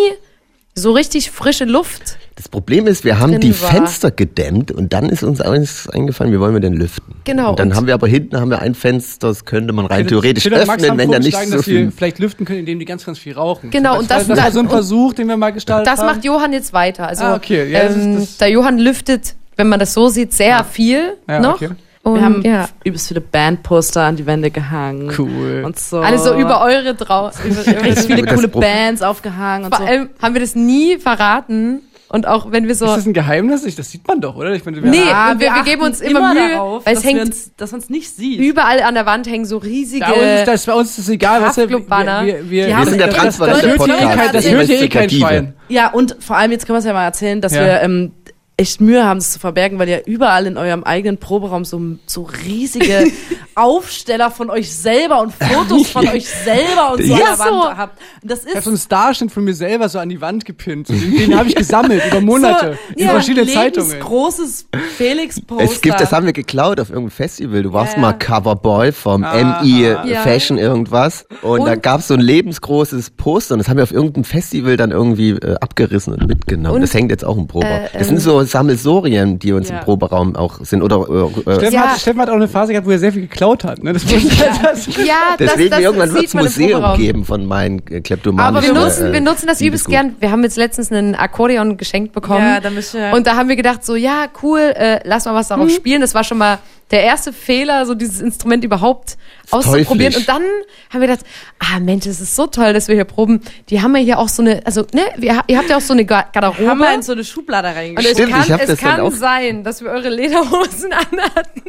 [0.74, 2.16] so richtig frische Luft.
[2.34, 3.70] Das Problem ist, wir haben die war.
[3.70, 7.14] Fenster gedämmt und dann ist uns eins eingefallen, wie wollen wir denn lüften?
[7.24, 9.84] Genau, Und dann und- haben wir aber hinten haben wir ein Fenster, das könnte man
[9.84, 11.90] rein theoretisch Max öffnen, haben wenn da nicht so dass wir viel.
[11.94, 13.68] vielleicht lüften können, indem die ganz, ganz viel rauchen.
[13.70, 16.00] Genau, das und das- das war so ein und- Versuch, den wir mal gestartet Das
[16.00, 16.06] haben.
[16.06, 17.06] macht Johann jetzt weiter.
[17.06, 17.70] Also Ah, okay.
[17.70, 21.18] Ja, das ist- ähm, das- der Johann lüftet, wenn man das so sieht, sehr viel
[21.28, 21.56] Ja, noch.
[21.56, 21.68] okay.
[22.04, 22.68] Und, Wir haben ja.
[22.84, 25.12] übelst viele Bandposter an die Wände gehangen.
[25.16, 25.62] Cool.
[25.64, 26.00] Und so.
[26.00, 27.34] Alles so über eure drauf.
[27.44, 29.90] Über, Richtig viele coole Bands aufgehangen und Vor so.
[29.90, 31.82] allem haben wir das nie verraten.
[32.08, 32.84] Und auch wenn wir so.
[32.84, 33.64] Ist das ein Geheimnis?
[33.64, 34.52] Ich, das sieht man doch, oder?
[34.52, 37.00] Ich meine, wir Nee, und wir- wir achten geben uns immer Mühe, darauf, weil es
[37.00, 38.38] dass, wir hängt- uns, dass man es nicht sieht.
[38.38, 40.04] überall an der Wand hängen so riesige.
[40.04, 43.08] bei uns das, bei uns ist das egal, du, wir, wir, wir, Wir sind der
[43.10, 44.34] transparente Podcast.
[44.34, 45.08] das, hört ja eh kein.
[45.08, 45.54] Schwein.
[45.68, 47.64] Ja, und vor allem, jetzt können wir es ja mal erzählen, dass Ja.
[47.64, 48.12] wir ähm,
[48.56, 52.28] echt Mühe haben, das zu verbergen, weil ihr überall in eurem eigenen Proberaum so, so
[52.46, 53.10] riesige
[53.54, 57.44] Aufsteller von euch selber und Fotos von euch selber und so Ja, an der so.
[57.44, 57.98] Wand habt.
[58.22, 60.44] Und das Ich habe ist so einen Starschnitt von mir selber so an die Wand
[60.44, 60.88] gepinnt.
[60.88, 64.00] Den, den habe ich gesammelt über Monate so, in ja, verschiedene Zeitungen.
[64.00, 64.66] großes
[64.96, 65.64] Felix-Poster.
[65.64, 67.62] Es gibt, das haben wir geklaut auf irgendeinem Festival.
[67.62, 68.00] Du warst Ja.
[68.00, 69.62] mal Coverboy vom Aha.
[69.62, 70.22] MI Ja.
[70.22, 71.26] Fashion irgendwas.
[71.42, 74.24] Und, da Und- gab es so ein lebensgroßes Poster und das haben wir auf irgendeinem
[74.24, 76.76] Festival dann irgendwie äh, abgerissen und mitgenommen.
[76.76, 77.82] Und, das hängt jetzt auch im Proberaum.
[77.84, 79.78] äh, das sind so Sammelsorien, die uns Ja.
[79.78, 80.82] im Proberaum auch sind.
[80.82, 81.80] Oder äh, äh, Steffen, Ja.
[81.92, 83.82] hat, Steffen hat auch eine Phase gehabt, wo er sehr viel geklaut hat.
[83.82, 83.92] Ne?
[83.92, 88.00] Das muss das, ja, deswegen das, das irgendwann wird es Museum geben von meinen äh,
[88.00, 90.16] kleptomanischen Aber wir nutzen, äh, wir nutzen das übelst gern.
[90.20, 92.40] Wir haben jetzt letztens einen Akkordeon geschenkt bekommen.
[92.46, 95.34] Ja, da müssen wir- und da haben wir gedacht, so, ja, cool, äh, lass mal
[95.34, 95.70] was darauf Mhm.
[95.70, 96.00] spielen.
[96.00, 96.58] Das war schon mal
[96.90, 99.16] der erste Fehler, so dieses Instrument überhaupt
[99.52, 100.12] auszuprobieren.
[100.12, 100.16] teuflisch.
[100.16, 100.42] Und dann
[100.90, 101.26] haben wir gedacht,
[101.58, 103.40] ah Mensch, es ist so toll, dass wir hier proben.
[103.70, 105.92] Die haben ja hier auch so eine, also, ne, wir, ihr habt ja auch so
[105.92, 106.66] eine Ga- Garderobe.
[106.68, 107.68] haben wir in so eine Schublade
[107.98, 108.12] und es.
[108.12, 111.62] Stimmt, kann, es das kann sein, dass wir eure Lederhosen anhatten.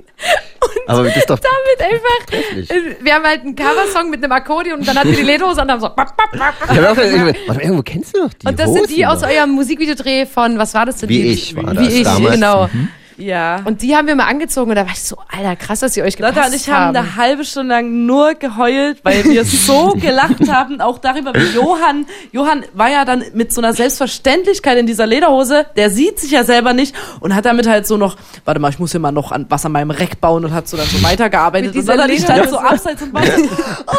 [0.88, 2.70] Aber das ist doch Damit einfach, Trefflich.
[2.72, 5.62] äh, wir haben halt einen Coversong mit einem Akkordeon und dann hatten wir die Lederhose
[5.62, 8.34] an und haben so, bap, bap, bap, Ich hab auch, warte, irgendwo kennst du doch
[8.34, 9.30] die und das Hosen sind die aus noch.
[9.30, 11.10] eurem Musikvideodreh von, was war das denn?
[11.10, 12.34] Wie Die- ich war Wie das ich, damals.
[12.36, 12.70] genau.
[13.18, 13.61] Ja.
[13.65, 16.03] Und die haben wir mal angezogen und da war ich so, Alter, krass, dass ihr
[16.03, 19.90] euch gepasst Lotta und ich haben eine halbe Stunde lang nur geheult, weil wir so
[19.91, 24.88] gelacht haben, auch darüber, wie Johann, Johann war ja dann mit so einer Selbstverständlichkeit in
[24.88, 28.60] dieser Lederhose, der sieht sich ja selber nicht und hat damit halt so noch, warte
[28.60, 30.77] mal, ich muss hier mal noch an, was an meinem Reck bauen und hat so
[30.77, 33.31] dann so weitergearbeitet Mit und ich stand so abseits und war so,
[33.88, 33.94] oh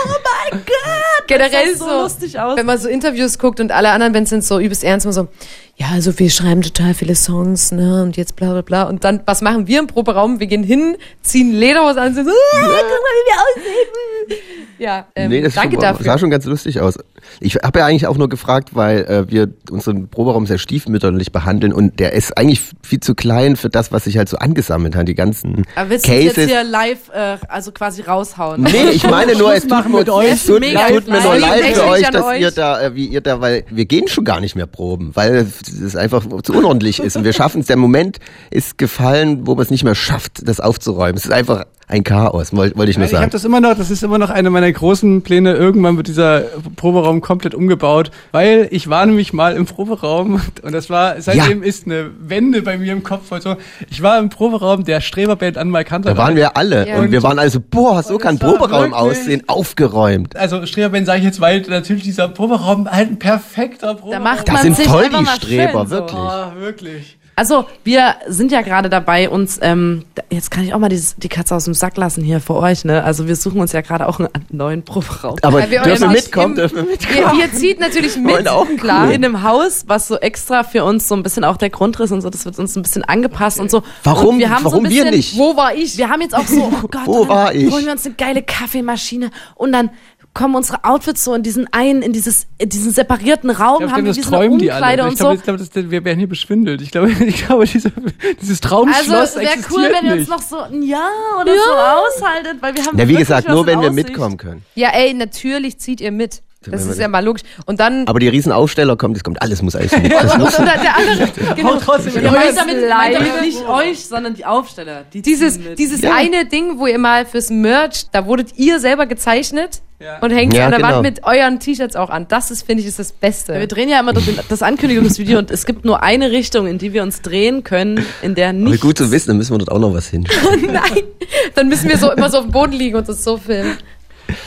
[0.53, 2.57] mein Gott, Generell sah so lustig aus.
[2.57, 5.29] Wenn man so Interviews guckt und alle anderen Bands sind so übelst ernst, immer so,
[5.77, 8.83] ja, also wir schreiben total viele Songs, ne, und jetzt bla bla bla.
[8.85, 10.41] Und dann, was machen wir im Proberaum?
[10.41, 14.43] Wir gehen hin, ziehen Lederhose an und sind so, ah, guck mal, wie wir aussehen.
[14.79, 16.05] Ja, ähm, nee, das danke schon, dafür.
[16.05, 16.99] sah schon ganz lustig aus.
[17.41, 21.73] Ich habe ja eigentlich auch nur gefragt, weil äh, wir unseren Proberaum sehr stiefmütterlich behandeln
[21.73, 25.09] und der ist eigentlich viel zu klein für das, was sich halt so angesammelt hat,
[25.09, 26.37] die ganzen Aber willst du Cases.
[26.37, 28.63] jetzt hier live, äh, also quasi raushauen?
[28.63, 30.33] Nee, ich meine nur, es tut, mit euch.
[30.33, 31.65] es tut, tut mir nur leid.
[31.65, 32.41] für nicht euch, dass euch.
[32.41, 35.47] ihr da, äh, wie ihr da, weil wir gehen schon gar nicht mehr proben, weil
[35.85, 37.67] es einfach zu unordentlich ist und wir schaffen es.
[37.67, 38.19] Der Moment
[38.51, 41.17] ist gefallen, wo man es nicht mehr schafft, das aufzuräumen.
[41.17, 43.31] Es ist einfach ein Chaos, wollte wollte ich nur Ich habe sagen.
[43.33, 45.53] das immer noch, das ist immer noch eine meiner großen Pläne.
[45.55, 46.43] Irgendwann wird dieser
[46.77, 51.85] Proberaum komplett umgebaut, weil ich war nämlich mal im Proberaum und das war, seitdem ist
[51.87, 53.31] eine Wende bei mir im Kopf.
[53.33, 53.57] Also
[53.91, 56.15] ich war im Proberaum der Streberband an Mike Hunter.
[56.15, 56.99] Da waren wir alle Ja.
[57.01, 60.37] und wir waren also, boah, so kann das Proberaum wirklich- aussehen, aufgeräumt.
[60.37, 64.11] Also Streberband sage ich jetzt, weil natürlich dieser Proberaum halt ein perfekter Proberaum.
[64.13, 65.95] Da macht Das man sind sich voll einfach die Streber, schön, so.
[65.97, 66.19] wirklich.
[66.21, 67.19] Ah, wirklich.
[67.37, 71.29] Also, wir sind ja gerade dabei, uns, ähm, jetzt kann ich auch mal dieses, die
[71.29, 73.03] Katze aus dem Sack lassen hier für euch, ne?
[73.03, 75.37] Also, wir suchen uns ja gerade auch einen neuen Proberaum.
[75.43, 77.39] Aber Weil wir dürfen mitkommen, im- dürfen wir mitkommen.
[77.39, 79.11] Ihr, ihr zieht natürlich mit, auch klar.
[79.11, 82.21] In einem Haus, was so extra für uns so ein bisschen auch der Grundriss und
[82.21, 83.83] so, das wird uns ein bisschen angepasst und so.
[84.05, 84.35] Warum?
[84.35, 85.37] Und wir haben so Warum ein wir bisschen, nicht?
[85.39, 85.97] Wo war ich?
[85.99, 87.71] Wir haben jetzt auch so, oh Gott, Wo war ich?
[87.73, 89.91] holen wir uns eine geile Kaffeemaschine und dann
[90.35, 94.03] kommen unsere Outfits so in diesen einen, in dieses, in diesen separierten Raum, Ich haben
[94.03, 95.09] glaube, wir das wie so eine träumen die Umkleide alle.
[95.11, 95.39] und Ich glaube, so.
[95.39, 96.83] ich glaube, das- wir werden hier beschwindelt.
[96.83, 97.93] Ich glaube, ich glaube diese,
[98.41, 101.09] dieses Traumschloss Also wäre cool, wenn ihr uns noch so ein Jahr
[101.41, 104.63] oder so aushaltet, weil wir haben Ja, wie gesagt, nur wenn wir mitkommen können.
[104.75, 106.43] Ja, ey, natürlich zieht ihr mit.
[106.71, 107.43] Das ist ja mal logisch.
[107.67, 110.13] Und dann Aber die Riesenaufsteller kommt, es kommt alles muss Eis mit.
[110.13, 114.35] und, und, und der andere, genau, trotzdem Ja, meint damit, meint damit nicht euch, sondern
[114.35, 115.05] die Aufsteller.
[115.13, 116.15] Die dieses, dieses Ja.
[116.15, 119.81] eine Ding, wo ihr mal fürs Merch, da wurdet ihr selber gezeichnet
[120.21, 120.95] und hängt Ja, an der genau.
[120.97, 122.27] Wand mit euren T-Shirts auch an.
[122.29, 123.55] Das ist, finde ich, ist das Beste.
[123.59, 126.93] Wir drehen ja immer das, das Ankündigungsvideo und es gibt nur eine Richtung, in die
[126.93, 128.83] wir uns drehen können, in der nicht.
[128.83, 130.27] gut zu wissen, dann müssen wir dort auch noch was hin.
[131.55, 133.77] Dann müssen wir so immer so auf dem Boden liegen und uns so filmen.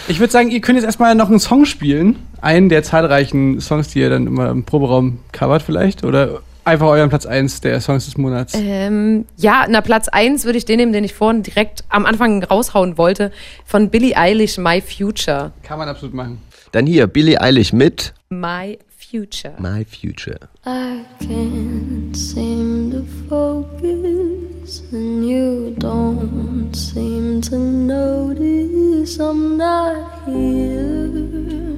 [0.08, 2.18] Ich würde sagen, ihr könnt jetzt erstmal noch einen Song spielen.
[2.42, 6.04] Einen der zahlreichen Songs, die ihr dann immer im Proberaum covert vielleicht.
[6.04, 8.54] Oder einfach euren Platz 1 der Songs des Monats.
[8.56, 12.44] Ähm, ja, na Platz eins würde ich den nehmen, den ich vorhin direkt am Anfang
[12.44, 13.32] raushauen wollte,
[13.66, 15.52] von Billie Eilish, My Future.
[15.64, 16.42] Kann man absolut machen.
[16.74, 18.78] Dann hier, Billie Eilish mit My
[19.12, 19.54] Future.
[19.60, 20.38] My Future.
[20.66, 31.78] I can't seem to focus, and you don't seem to notice I'm not here.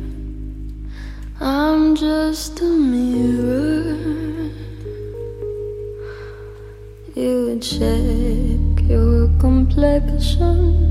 [1.39, 3.93] I'm just a mirror.
[7.13, 10.89] You check your complexion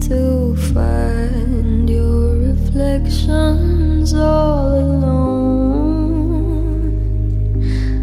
[0.00, 6.10] to find your reflections all alone.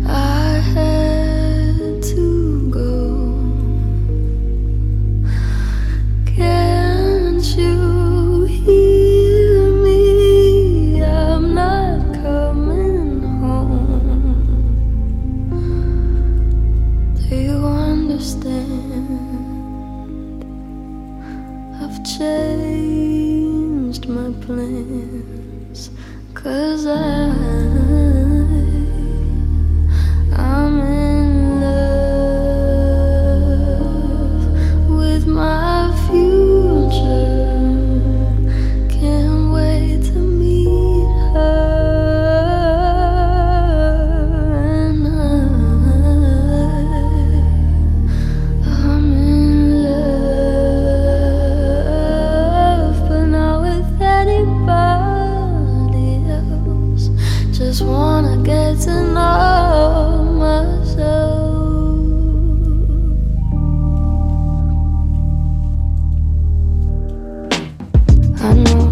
[0.07, 1.06] I had
[22.17, 25.91] changed my plans.
[26.33, 27.66] Cause I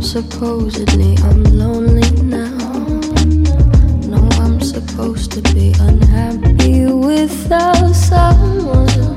[0.05, 2.55] supposedly I'm lonely now.
[4.07, 9.14] No, I'm supposed to be unhappy without someone.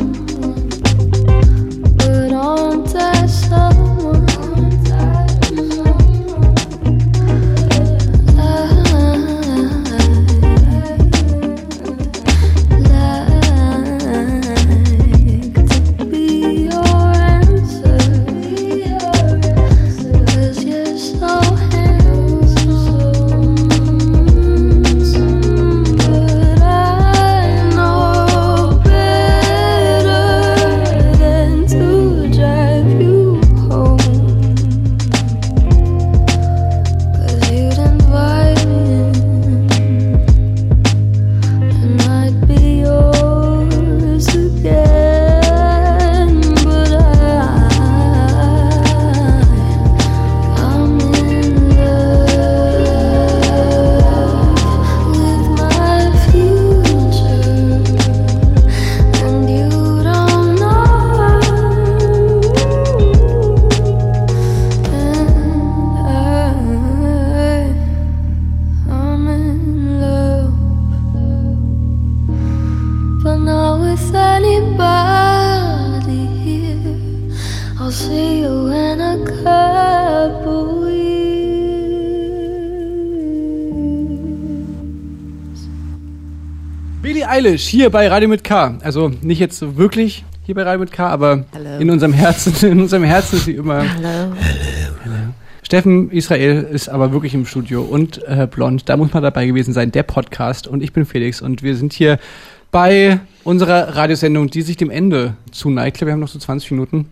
[87.38, 88.78] Eilish hier bei Radio mit K.
[88.82, 91.78] Also nicht jetzt so wirklich hier bei Radio mit K, aber Hallo.
[91.78, 93.84] in unserem Herzen, in unserem Herzen ist sie immer.
[93.88, 94.34] Hallo.
[95.62, 98.88] Steffen Israel ist aber wirklich im Studio und äh, blond.
[98.88, 99.92] Da muss man dabei gewesen sein.
[99.92, 102.18] Der Podcast und ich bin Felix und wir sind hier
[102.72, 105.96] bei unserer Radiosendung, die sich dem Ende zuneigt.
[105.96, 107.08] Ich glaube, wir haben noch so 20 Minuten.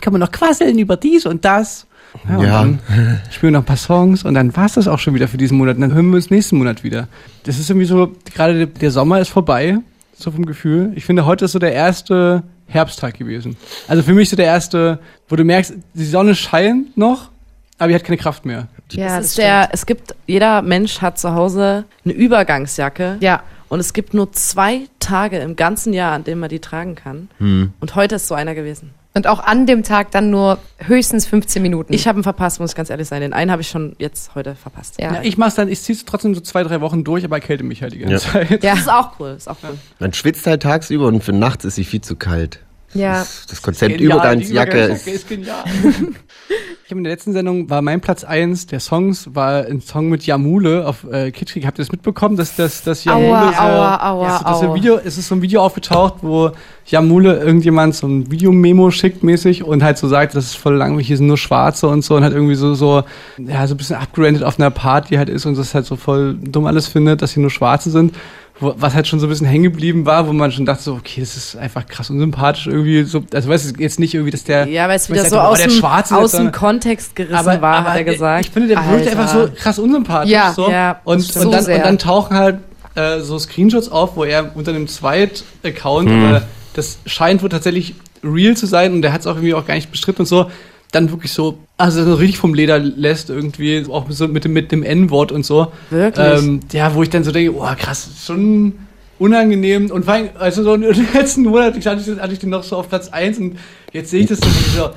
[0.00, 1.86] Kann man noch quasseln über dies und das.
[2.24, 2.62] Und Ja.
[2.62, 2.78] Dann
[3.30, 5.36] spielen wir noch ein paar Songs und dann war es das auch schon wieder für
[5.36, 5.76] diesen Monat.
[5.76, 7.08] Und dann hören wir uns nächsten Monat wieder.
[7.44, 9.78] Das ist irgendwie so, gerade der, Sommer ist vorbei,
[10.16, 10.92] so vom Gefühl.
[10.94, 13.56] Ich finde, heute ist so der erste Herbsttag gewesen.
[13.86, 17.30] Also für mich so der erste, wo du merkst, die Sonne scheint noch,
[17.78, 18.68] aber die hat keine Kraft mehr.
[18.92, 23.18] Ja, es, ist der, es gibt, jeder Mensch hat zu Hause eine Übergangsjacke.
[23.20, 23.42] Ja.
[23.68, 27.28] Und es gibt nur zwei Tage im ganzen Jahr, an denen man die tragen kann.
[27.38, 27.72] Hm.
[27.80, 28.90] Und heute ist so einer gewesen.
[29.18, 31.92] Und auch an dem Tag dann nur höchstens 15 Minuten.
[31.92, 33.20] Ich habe ihn verpasst, muss ich ganz ehrlich sein.
[33.20, 34.94] Den einen habe ich schon jetzt heute verpasst.
[35.00, 35.14] Ja.
[35.14, 37.82] Ja, ich mach's dann, ich zieh's trotzdem so zwei, drei Wochen durch, aber erkälte mich
[37.82, 38.20] halt die ganze Ja.
[38.32, 38.62] Zeit.
[38.62, 38.70] Ja.
[38.74, 39.34] Das ist auch cool.
[39.36, 39.76] Ist auch cool.
[39.98, 42.60] Man schwitzt halt tagsüber und für nachts ist sie viel zu kalt.
[42.98, 43.26] Ja.
[43.48, 45.06] Das Konzept Genial, Übergangsjacke ist.
[45.06, 45.64] Ist genial.
[46.84, 50.08] ich habe in der letzten Sendung war mein Platz eins der Songs war ein Song
[50.08, 51.66] mit Jamule auf äh, Kitschkrieg.
[51.66, 54.60] Habt ihr das mitbekommen, dass das dass Jamule Aua, so, aua, aua, ja, so, dass
[54.60, 54.74] ein aua.
[54.74, 56.50] Video, es ist so ein Video aufgetaucht, wo
[56.86, 61.06] Jamule irgendjemand so ein Videomemo schickt mäßig und halt so sagt, das ist voll langweilig,
[61.06, 63.04] hier sind nur Schwarze und so und halt irgendwie so so
[63.38, 66.34] ja so ein bisschen abgerandet auf einer Party halt ist und das halt so voll
[66.40, 68.14] dumm alles findet, dass hier nur Schwarze sind.
[68.60, 70.94] Wo, was halt schon so ein bisschen hängen geblieben war, wo man schon dachte so,
[70.94, 74.42] okay, das ist einfach krass unsympathisch irgendwie so, also weißt du, jetzt nicht irgendwie, dass
[74.44, 76.50] der Ja, weil es wieder ich so dachte, oh, aus, der dem, Schwarze aus dem
[76.50, 78.44] Kontext gerissen aber, war, aber hat er gesagt.
[78.46, 79.10] Ich finde, der wirkt Alter.
[79.20, 80.32] einfach so krass unsympathisch.
[80.32, 80.70] Ja, so.
[80.70, 81.76] ja, und, und, dann, So sehr.
[81.76, 82.58] und dann tauchen halt
[82.96, 86.40] äh, so Screenshots auf, wo er unter einem Zweit-Account, Hm.
[86.74, 87.94] das scheint wohl tatsächlich
[88.24, 90.50] real zu sein und der hat es auch irgendwie auch gar nicht bestritten und so,
[90.92, 94.72] dann wirklich so, also so richtig vom Leder lässt irgendwie, auch so mit dem, mit
[94.72, 95.72] dem N-Wort und so.
[95.90, 96.26] Wirklich?
[96.42, 98.74] Ähm, ja, wo ich dann so denke, oh krass, schon
[99.18, 102.38] unangenehm und vor allem, also so in den letzten Monaten hatte ich, das- hatte ich
[102.38, 103.58] den noch so auf Platz 1 und
[103.92, 104.90] jetzt sehe ich das so, so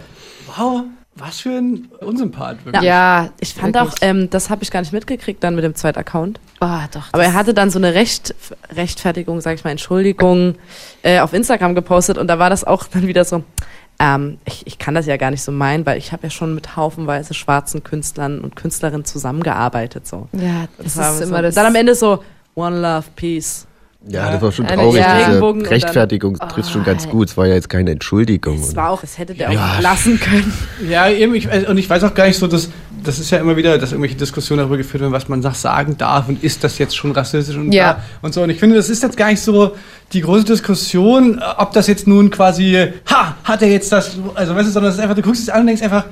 [0.55, 0.83] wow,
[1.15, 2.83] was für ein Unsympath wirklich.
[2.83, 3.93] Ja, Ich fand wirklich.
[3.93, 6.39] auch, ähm, das habe ich gar nicht mitgekriegt dann mit dem zweiten Account.
[6.61, 7.07] Ah, doch.
[7.11, 8.33] Aber er hatte dann so eine Recht,
[8.73, 10.55] Rechtfertigung, sag ich mal, Entschuldigung
[11.03, 13.43] äh, auf Instagram gepostet und da war das auch dann wieder so,
[14.01, 16.55] ähm, ich, ich kann das ja gar nicht so meinen, weil ich habe ja schon
[16.55, 20.07] mit haufenweise schwarzen Künstlern und Künstlerinnen zusammengearbeitet.
[20.07, 20.27] So.
[20.33, 21.23] Ja, das, war ist so.
[21.25, 21.53] immer das.
[21.53, 22.23] Dann am Ende so,
[22.55, 23.67] One Love, Peace.
[24.07, 24.99] Ja, das war schon Eine- traurig.
[25.01, 25.25] ja.
[25.27, 27.29] Diese und dann- Rechtfertigung trifft schon ganz gut.
[27.29, 28.59] Es war ja jetzt keine Entschuldigung.
[28.59, 29.75] Es war auch, es hätte der Ja.
[29.77, 30.51] auch lassen können.
[30.89, 32.69] Ja, eben, ich, und ich weiß auch gar nicht so, dass
[33.03, 35.97] das ist ja immer wieder, dass irgendwelche Diskussionen darüber geführt werden, was man sagt, sagen
[35.97, 37.93] darf und ist das jetzt schon rassistisch und, Ja.
[37.93, 38.41] da und so.
[38.43, 39.75] Und ich finde, das ist jetzt gar nicht so
[40.13, 42.77] die große Diskussion, ob das jetzt nun quasi,
[43.09, 45.49] ha, hat er jetzt das, also weißt du, sondern es ist einfach, du guckst es
[45.49, 46.05] an und denkst oh, einfach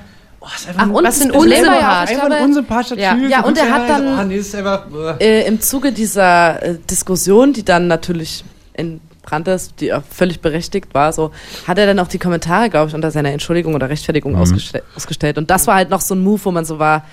[0.77, 1.83] Ach, und was das ein Problem war ja Unsympath.
[1.83, 3.13] auch, einfach ich ein glaube, unsympathischer Ja.
[3.15, 3.29] Typ.
[3.29, 4.85] Ja, und er hat dann- oh, nee, einfach,
[5.19, 5.41] äh.
[5.41, 8.43] äh, im Zuge dieser äh, Diskussion, die dann natürlich
[8.73, 11.31] entbrannt ist, die auch völlig berechtigt war, so
[11.67, 15.37] hat er dann auch die Kommentare, glaube ich, unter seiner Entschuldigung oder Rechtfertigung ausgestell ausgestellt.
[15.37, 17.05] Und das war halt noch so ein Move, wo man so war,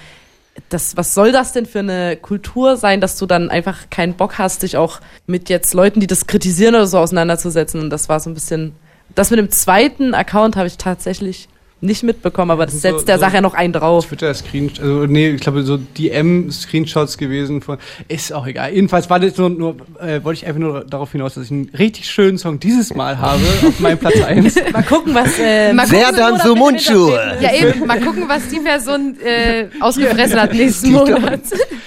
[0.70, 4.38] das, was soll das denn für eine Kultur sein, dass du dann einfach keinen Bock
[4.38, 7.80] hast, dich auch mit jetzt Leuten, die das kritisieren oder so auseinanderzusetzen.
[7.80, 8.72] Und das war so ein bisschen,
[9.14, 11.48] das mit dem zweiten Account habe ich tatsächlich
[11.82, 14.06] nicht mitbekommen, aber das So- setzt der so- Sache ja noch einen drauf.
[14.06, 17.78] Twitter-Screenshot, also nee, ich glaube so DM-Screenshots gewesen von,
[18.08, 18.72] ist auch egal.
[18.72, 21.70] Jedenfalls war das nur, nur äh, wollte ich einfach nur darauf hinaus, dass ich einen
[21.78, 24.54] richtig schönen Song dieses Mal habe, auf meinem Platz 1.
[24.72, 27.36] Mal gucken, was äh, Mal Sehr gucken, dann so Mundschuhe.
[27.40, 31.40] ja, eben, mal gucken, was die Person äh, ausgefressen hat nächsten Monat.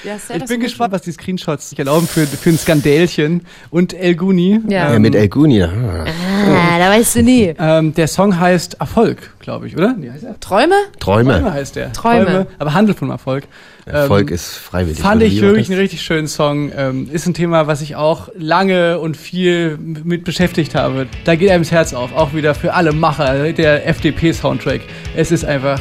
[0.04, 3.42] ja, Ich bin gespannt, was die Screenshots sich erlauben für, für ein Skandälchen.
[3.72, 4.60] Und El Guni.
[4.68, 4.94] Ja.
[4.94, 5.64] Ja, mit El Guni.
[5.64, 6.06] Ah.
[6.48, 7.54] Ah, da weißt du nie.
[7.60, 9.94] Ähm, der Song heißt Erfolg, glaube ich, oder?
[9.98, 10.40] Nee, heißt er?
[10.40, 10.74] Träume?
[11.00, 11.54] Träume Träume.
[11.54, 11.92] heißt der.
[11.94, 12.48] Träume.
[12.58, 13.46] Aber handelt von Erfolg.
[13.86, 15.00] Erfolg Ähm, ist freiwillig.
[15.00, 15.72] Fand ich wie wirklich das?
[15.72, 16.72] einen richtig schönen Song.
[16.76, 21.08] Ähm, ist ein Thema, was ich auch lange und viel mit beschäftigt habe.
[21.26, 22.14] Da geht einem das Herz auf.
[22.16, 23.52] Auch wieder für alle Macher.
[23.54, 24.82] Der FDP-Soundtrack.
[25.16, 25.80] Es ist einfach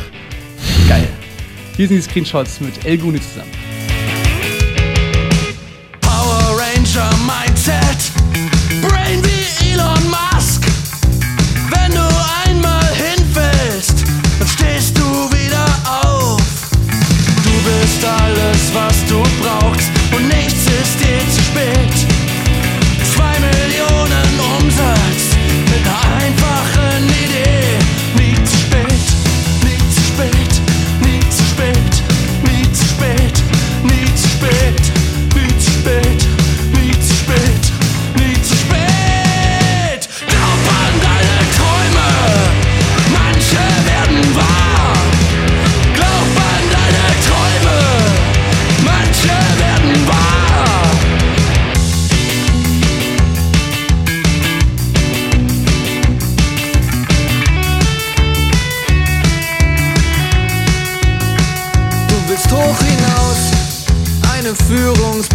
[0.89, 1.06] geil.
[1.76, 3.51] Hier sind die Screenshots mit El Guni zusammen.
[6.01, 7.38] Power Ranger Mindset,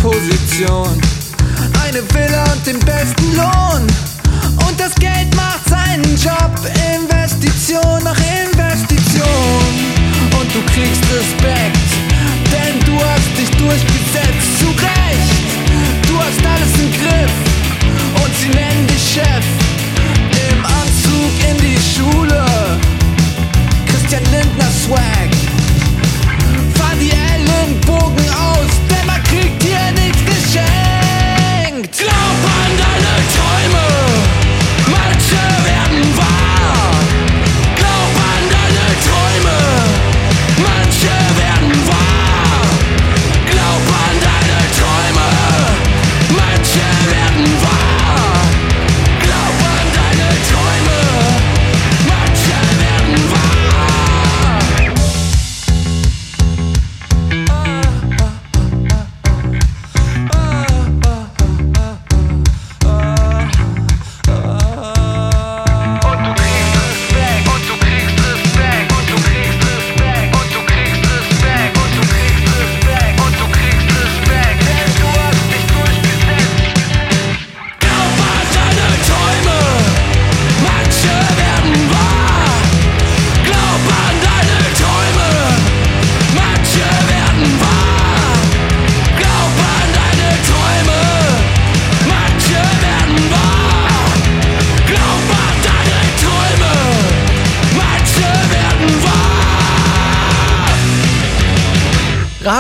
[0.03, 0.99] Führungsposition,
[1.81, 3.87] eine Villa und den besten Lohn.
[4.67, 6.51] Und das Geld macht seinen Job,
[6.93, 9.63] Investition nach Investition.
[10.37, 11.87] Und du kriegst Respekt,
[12.51, 15.39] denn du hast dich durchgesetzt, zu Recht.
[16.09, 17.33] Du hast alles im Griff
[18.23, 19.45] und sie nennen dich Chef.
[20.51, 22.45] Im Anzug in die Schule,
[23.87, 25.29] Christian Lindner Swag.
[26.75, 28.32] Fahr die Ellenbogen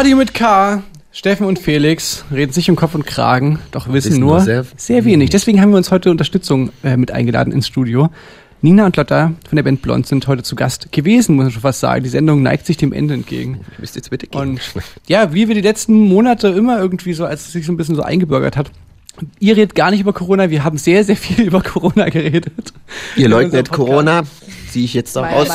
[0.03, 0.83] Radio mit K.
[1.13, 5.05] Steffen und Felix reden sich um Kopf und Kragen, doch wissen, Wissen nur sehr, sehr-
[5.05, 5.29] wenig.
[5.29, 8.09] Deswegen haben wir uns heute Unterstützung äh, mit eingeladen ins Studio.
[8.61, 11.61] Nina und Lotta von der Band Blond sind heute zu Gast gewesen, muss man schon
[11.61, 12.03] fast sagen.
[12.03, 13.61] Die Sendung neigt sich dem Ende entgegen.
[13.77, 14.41] Müsst jetzt bitte gehen.
[14.41, 14.59] Und
[15.07, 17.95] ja, wie wir die letzten Monate immer irgendwie so, als es sich so ein bisschen
[17.95, 18.71] so eingebürgert hat.
[19.39, 22.73] Ihr redet gar nicht über Corona, wir haben sehr, sehr viel über Corona geredet.
[23.15, 23.71] Ihr leugnet.
[23.71, 24.23] Corona,
[24.71, 25.47] ziehe ich jetzt daraus.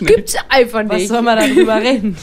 [0.00, 0.92] Gibt's einfach nicht.
[0.92, 2.16] Was soll man darüber reden?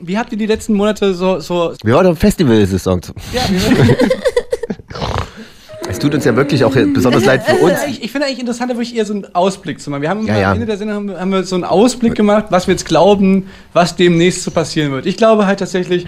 [0.00, 3.00] Wie habt ihr die letzten Monate so, so Wir waren auf Festivalsaison.
[3.32, 3.42] ja,
[5.88, 7.78] Es tut uns ja wirklich auch besonders leid für uns.
[7.88, 10.02] Ich, ich finde eigentlich interessant, wirklich eher so einen Ausblick zu machen.
[10.02, 10.48] Wir haben Ja, ja.
[10.50, 13.46] am Ende der Sendung haben haben wir so einen Ausblick gemacht, was wir jetzt glauben,
[13.72, 15.06] was demnächst so passieren wird.
[15.06, 16.06] Ich glaube halt tatsächlich,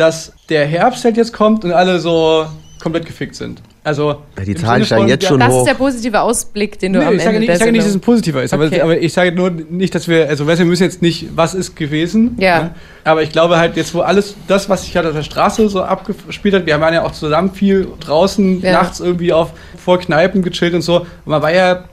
[0.00, 2.46] dass der Herbst halt jetzt kommt und alle so
[2.82, 3.60] komplett gefickt sind.
[3.84, 4.16] Also
[4.46, 5.58] die Zahlen steigen jetzt schon Das hoch.
[5.60, 7.80] ist der positive Ausblick, den du Nee, am ich sage Ende nicht, ich sage nicht,
[7.80, 8.04] dass es Sendung...
[8.06, 8.80] positiver ist, aber, Okay.
[8.80, 11.54] aber ich sage nur nicht, dass wir, also weißt, du, wir müssen jetzt nicht, was
[11.54, 12.36] ist gewesen.
[12.38, 12.62] Ja.
[12.62, 12.74] ne?
[13.04, 15.82] Aber ich glaube halt jetzt, wo alles, das, was sich halt auf der Straße so
[15.82, 18.72] abgespielt hat, wir waren ja auch zusammen viel draußen, Ja.
[18.72, 19.52] nachts irgendwie auf
[19.82, 21.00] vor Kneipen gechillt und so.
[21.00, 21.84] Und man war ja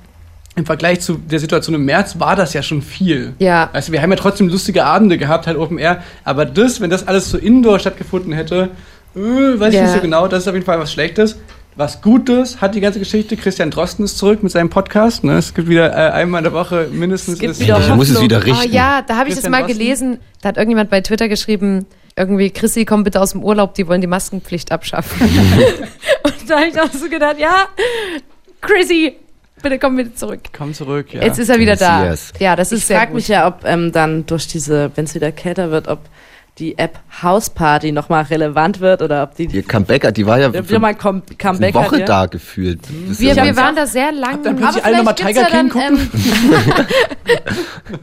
[0.57, 3.33] im Vergleich zu der Situation im März war das ja schon viel.
[3.39, 3.69] Ja.
[3.73, 7.07] Also wir haben ja trotzdem lustige Abende gehabt, halt Open Air, aber das, wenn das
[7.07, 8.71] alles so indoor stattgefunden hätte,
[9.15, 9.83] äh, weiß ich Ja.
[9.83, 11.37] nicht so genau, das ist auf jeden Fall was Schlechtes.
[11.75, 13.37] Was Gutes hat die ganze Geschichte.
[13.37, 15.23] Christian Drosten ist zurück mit seinem Podcast.
[15.23, 15.37] Ne?
[15.37, 17.35] Es gibt wieder äh, einmal in der Woche mindestens.
[17.35, 18.73] Es gibt Ich muss es wieder Oh richten.
[18.73, 19.77] ja, da habe ich das mal Drosten.
[19.77, 20.17] gelesen.
[20.41, 21.85] Da hat irgendjemand bei Twitter geschrieben,
[22.15, 25.21] irgendwie, Chrissy, komm bitte aus dem Urlaub, die wollen die Maskenpflicht abschaffen.
[26.23, 27.67] Und da habe ich auch so gedacht, ja,
[28.61, 29.13] Chrissy,
[29.61, 30.41] bitte komm bitte zurück.
[30.55, 31.23] Komm zurück, ja.
[31.23, 32.13] Jetzt ist er wieder da.
[32.39, 33.15] Ja, das ist Ich sehr frage gut.
[33.15, 35.99] mich ja, ob ähm, dann durch diese, wenn es wieder kälter wird, ob
[36.59, 40.39] die App House Party nochmal relevant wird oder ob die Die Comeback hat, die war
[40.39, 41.85] ja wieder für mal come, eine Comeback hat.
[41.85, 42.05] Woche ja.
[42.05, 42.79] da gefühlt.
[42.89, 44.41] Wir, ja wir waren da sehr lang.
[44.43, 46.09] dann plötzlich alle nochmal Tiger ja King dann, gucken?
[47.25, 47.99] Ähm,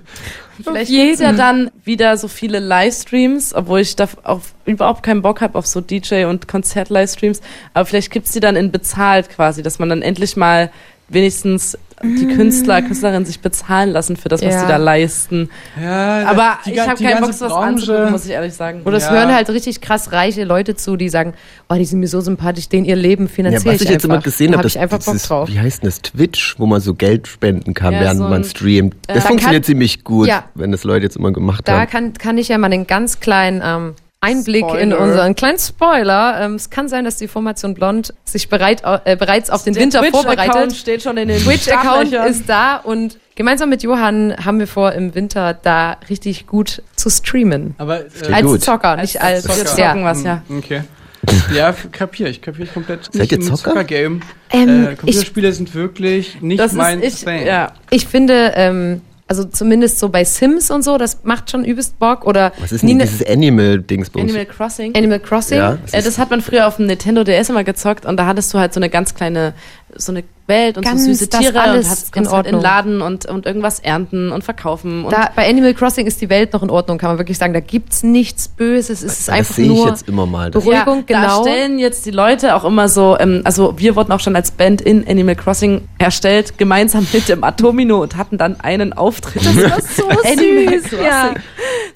[0.62, 5.40] vielleicht gibt's ja dann wieder so viele Livestreams, obwohl ich da auch überhaupt keinen Bock
[5.40, 7.40] habe auf so DJ- und Konzert-Livestreams.
[7.74, 10.70] Aber vielleicht gibt's die dann in bezahlt quasi, dass man dann endlich mal
[11.08, 14.60] wenigstens die Künstler, Künstlerinnen sich bezahlen lassen für das, was Ja.
[14.60, 15.48] sie da leisten.
[15.80, 18.82] Ja, Aber die ich habe keinen Bock, sowas Branche- anzugucken, muss ich ehrlich sagen.
[18.84, 19.12] Oder es Ja.
[19.12, 21.34] hören halt richtig krass reiche Leute zu, die sagen,
[21.68, 24.16] oh, die sind mir so sympathisch, denen ihr Leben Ja, finanziere was ich jetzt einfach.
[24.16, 25.48] immer gesehen Da habe, hab ich einfach Bock drauf.
[25.48, 28.30] wie heißt denn das, Twitch, wo man so Geld spenden kann, Ja, während so ein-
[28.30, 28.94] man streamt.
[29.06, 30.44] äh, Das da funktioniert kann- ziemlich gut, Ja.
[30.56, 31.90] wenn das Leute jetzt immer gemacht Da haben.
[31.90, 33.94] kann, kann ich ja mal einen ganz kleinen ähm,
[34.24, 35.00] Einblick in Spoiler.
[35.00, 36.40] unseren kleinen Spoiler.
[36.40, 39.82] Ähm, es kann sein, dass die Formation Blond sich bereit, äh, bereits auf den Der
[39.82, 40.76] Winter Twitch-Account vorbereitet.
[40.76, 45.14] steht schon in den Twitch-Account ist da und gemeinsam mit Johann haben wir vor, im
[45.14, 47.74] Winter da richtig gut zu streamen.
[47.78, 48.62] Aber äh, Als gut.
[48.62, 49.76] Zocker, nicht als, Zocker.
[49.76, 50.04] Wir ja.
[50.04, 50.42] was, ja.
[50.48, 50.82] Mm, Okay.
[51.54, 53.08] Ja, kapier ich, kapier ich komplett.
[53.10, 53.70] Seid ihr Zocker?
[53.70, 54.20] Zocker-Game.
[54.50, 57.46] Ähm, äh, Computerspiele sind wirklich nicht Das mein ist ich, Thing.
[57.46, 57.72] ja.
[57.88, 62.26] Ich finde, ähm, also zumindest so bei Sims und so, das macht schon übelst Bock.
[62.26, 64.22] Oder Was ist denn Nina- dieses Animal-Dingsbums?
[64.22, 64.94] Animal Crossing.
[64.94, 65.58] Animal Crossing.
[65.58, 68.52] Ja, Äh, das hat man früher auf dem Nintendo DS immer gezockt und da hattest
[68.52, 69.54] du halt so eine ganz kleine,
[69.96, 72.46] so eine Welt und Ganz so süße das Tiere alles und hast, in konntest halt
[72.48, 72.62] in Ordnung.
[72.70, 75.04] Laden und, und irgendwas ernten und verkaufen.
[75.06, 77.54] Und Da, bei Animal Crossing ist die Welt noch in Ordnung, kann man wirklich sagen.
[77.54, 79.02] Da gibt's nichts Böses.
[79.02, 80.50] Es ist das einfach sehe ich nur jetzt immer mal.
[80.50, 81.42] Das Beruhigung, ja, genau.
[81.44, 84.50] Da stellen jetzt die Leute auch immer so, ähm, also wir wurden auch schon als
[84.50, 89.46] Band in Animal Crossing erstellt, gemeinsam mit dem Atomino und hatten dann einen Auftritt.
[89.46, 90.90] Das war so Animal süß.
[90.90, 91.04] Crossing.
[91.06, 91.34] Ja.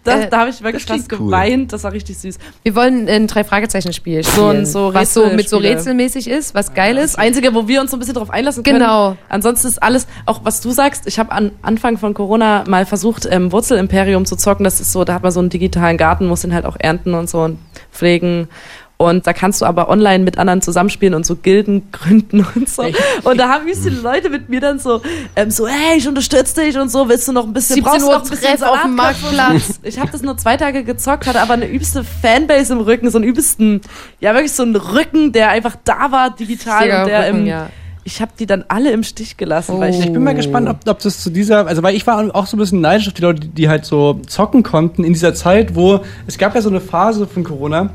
[0.05, 1.19] Das, Äh, da habe ich wirklich das fast cool.
[1.27, 1.73] geweint.
[1.75, 2.39] Das war richtig süß.
[2.63, 6.29] Wir wollen ein drei Fragezeichen Spiel So ein- spielen, so was so mit so rätselmäßig
[6.31, 7.19] ist, was geil Das ist.
[7.19, 8.79] Einzige, wo wir uns so ein bisschen drauf einlassen können.
[8.79, 9.17] Genau.
[9.29, 13.27] Ansonsten ist alles, auch was du sagst, ich habe an Anfang von Corona mal versucht,
[13.31, 14.65] ähm, Wurzelimperium zu zocken.
[14.65, 17.15] Das ist so, da hat man so einen digitalen Garten, muss den halt auch ernten
[17.15, 17.59] und so und
[17.93, 18.49] pflegen.
[19.01, 22.83] Und da kannst du aber online mit anderen zusammenspielen und so Gilden gründen und so.
[23.23, 25.01] Und da haben die Leute mit mir dann so,
[25.37, 28.07] ähm, so, hey, ich unterstütze dich und so, willst du noch ein bisschen, 17 brauchst
[28.07, 28.97] du noch ein bisschen auf dem?
[28.97, 29.79] Marktplatz.
[29.85, 33.19] Ich habe das nur zwei Tage gezockt, hatte aber eine übste Fanbase im Rücken, so
[33.19, 33.81] einen übsten,
[34.19, 37.47] ja wirklich so einen Rücken, der einfach da war, digital Richtiger und der Rücken, im,
[37.47, 37.71] ja.
[38.03, 40.89] ich habe die dann alle im Stich gelassen, weil ich, Ich bin mal gespannt, ob,
[40.89, 43.23] ob das zu dieser, also weil ich war auch so ein bisschen neidisch auf die
[43.23, 46.69] Leute, die, die halt so zocken konnten in dieser Zeit, wo es gab ja so
[46.69, 47.91] eine Phase von Corona,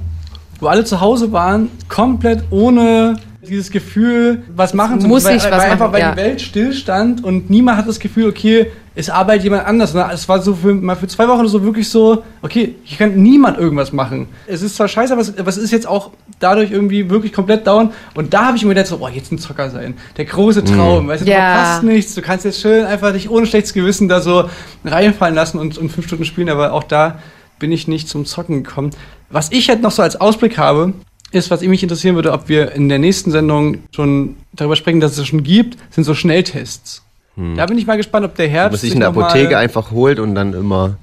[0.63, 3.17] wo alle zu Hause waren, komplett ohne
[3.47, 6.11] dieses Gefühl, was machen zu muss müssen, ich weil, was weil einfach, weil ja.
[6.11, 9.91] die Welt stillstand und niemand hat das Gefühl, okay, es arbeitet jemand anders.
[9.91, 13.21] sondern Es war so für, mal für zwei Wochen so wirklich so, okay, hier kann
[13.21, 14.27] niemand irgendwas machen.
[14.47, 17.65] Es ist zwar scheiße, aber es, aber es ist jetzt auch dadurch irgendwie wirklich komplett
[17.65, 17.91] down.
[18.13, 19.95] Und da habe ich mir gedacht, so, boah, jetzt ein Zocker sein.
[20.17, 21.07] Der große Traum.
[21.07, 21.55] Weißt du, du Ja.
[21.55, 22.15] verpasst nichts.
[22.15, 24.47] Du kannst jetzt schön einfach dich ohne schlechtes Gewissen da so
[24.85, 26.49] reinfallen lassen und, und fünf Stunden spielen.
[26.49, 27.17] Aber auch da
[27.57, 28.91] bin ich nicht zum Zocken gekommen.
[29.33, 30.93] Was ich halt noch so als Ausblick habe,
[31.31, 35.17] ist, was mich interessieren würde, ob wir in der nächsten Sendung schon darüber sprechen, dass
[35.17, 37.01] es schon gibt, sind so Schnelltests.
[37.35, 40.19] Da bin ich mal gespannt, ob der Herbst man sich in der Apotheke einfach holt
[40.19, 40.97] und dann immer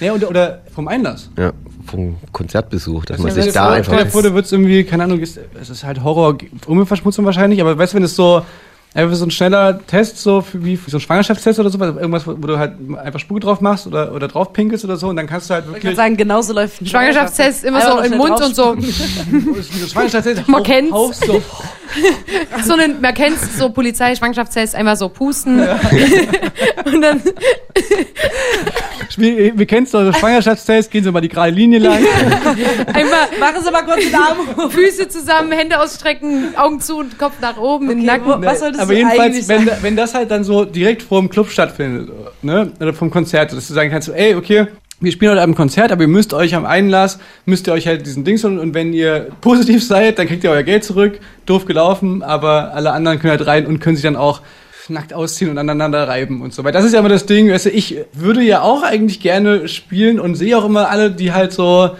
[0.00, 1.28] Ja, oder, oder vom Einlass.
[1.36, 1.52] Ja,
[1.84, 4.06] vom Konzertbesuch, dass man Stell sich da einfach.
[4.08, 7.96] Vor, du würdest irgendwie, keine Ahnung, es ist halt Horror, Umweltverschmutzung wahrscheinlich, aber weißt du,
[7.96, 8.40] wenn es so,
[8.94, 12.34] einfach so ein schneller Test, so für, wie so ein Schwangerschaftstest oder so, irgendwas, wo
[12.34, 15.50] du halt einfach Spucke drauf machst oder, oder drauf pinkelst oder so und dann kannst
[15.50, 15.96] du halt Ich kann wirklich.
[15.96, 18.76] sagen, genauso läuft ein Schwangerschaftstest immer so im Mund und so.
[19.92, 20.92] Schwangerschaftstest, Man hauch- kennt's.
[20.92, 21.42] hauchst so.
[22.64, 25.58] so einen, man kennt so Polizei, Schwangerschaftstest, einmal so pusten.
[26.84, 27.20] und dann
[29.16, 31.98] Wir, wir kennen es so Schwangerschaftstest, gehen Sie mal die gerade Linie lang.
[32.92, 34.70] einmal Machen Sie mal kurz den Arm hoch.
[34.72, 38.42] Füße zusammen, Hände ausstrecken, Augen zu und Kopf nach oben, in den Nacken.
[38.44, 42.10] was solltest Aber jedenfalls, wenn, wenn das halt dann so direkt vor dem Club stattfindet,
[42.42, 44.66] ne, oder vom Konzert, dass du sagen kannst, ey, okay,
[45.00, 47.86] wir spielen heute Abend ein Konzert, aber ihr müsst euch am Einlass, müsst ihr euch
[47.86, 51.18] halt diesen Dings holen und wenn ihr positiv seid, dann kriegt ihr euer Geld zurück,
[51.46, 54.40] doof gelaufen, aber alle anderen können halt rein und können sich dann auch
[54.88, 56.78] nackt ausziehen und aneinander reiben und so weiter.
[56.78, 60.20] Das ist ja immer das Ding, weißt du, ich würde ja auch eigentlich gerne spielen
[60.20, 61.90] und sehe auch immer alle, die halt so,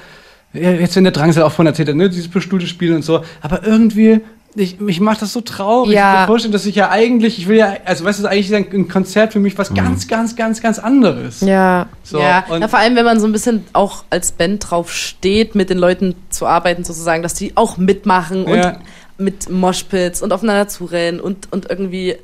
[0.53, 3.67] jetzt wenn der Drangsal auch von erzählt hat, ne, dieses bestuhlte Spielen und so, aber
[3.67, 4.21] irgendwie,
[4.57, 5.95] ich, mich macht das so traurig.
[5.95, 6.01] Ja.
[6.01, 8.51] Ich kann mir vorstellen, dass ich ja eigentlich, ich will ja, also weißt du, eigentlich
[8.51, 11.41] ist ein, ein Konzert für mich was ganz, ganz, ganz, ganz anderes.
[11.41, 11.87] Ja.
[12.03, 14.93] So, ja, und na, vor allem, wenn man so ein bisschen auch als Band drauf
[14.93, 18.71] steht, mit den Leuten zu arbeiten, sozusagen, dass die auch mitmachen Ja.
[18.71, 18.79] und
[19.17, 22.17] mit Moshpits und aufeinander zurennen und, und irgendwie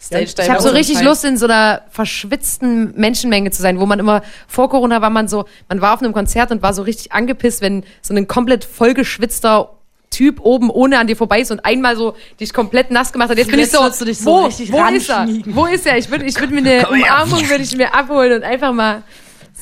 [0.00, 3.98] Stage Ich habe so richtig Lust, in so einer verschwitzten Menschenmenge zu sein, wo man
[3.98, 7.12] immer, vor Corona war man so, man war auf einem Konzert und war so richtig
[7.12, 9.70] angepisst, wenn so ein komplett vollgeschwitzter
[10.16, 13.36] Typ oben ohne an dir vorbei ist und einmal so dich komplett nass gemacht hat.
[13.38, 15.28] Jetzt bin ich Jetzt so, würdest du dich so wo, richtig wo ist er?
[15.46, 15.98] Wo ist er?
[15.98, 16.88] Ich würde ich würd mir eine.
[16.88, 19.02] Umarmung würde ich mir abholen und einfach mal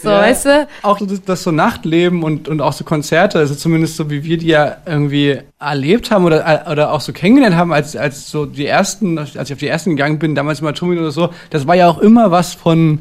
[0.00, 0.20] so, Ja.
[0.20, 0.68] weißt du?
[0.82, 4.22] auch so das, das so Nachtleben und, und auch so Konzerte, also zumindest so wie
[4.24, 8.44] wir die ja irgendwie erlebt haben oder, oder auch so kennengelernt haben, als, als so
[8.46, 11.66] die ersten, als ich auf die ersten gegangen bin, damals mal Tummin oder so, das
[11.66, 13.00] war ja auch immer was von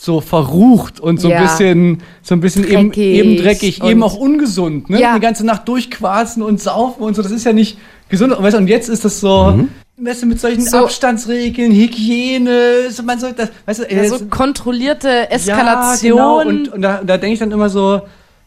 [0.00, 1.38] so verrucht und so Ja.
[1.38, 5.00] ein bisschen, so ein bisschen eben, Dreckig eben dreckig, und- eben auch ungesund, ne?
[5.00, 5.14] Ja.
[5.14, 8.32] Die ganze Nacht durchquarzen und saufen und so, das ist ja nicht gesund.
[8.32, 9.58] Und, weißt, und jetzt ist das so,
[9.96, 10.78] weißt du, mit solchen So.
[10.84, 16.12] Abstandsregeln, Hygiene, so, man soll das, weißt du, Ja, so kontrollierte ja, Eskalation.
[16.12, 16.40] genau.
[16.42, 18.02] Und, und da, da denke ich dann immer so,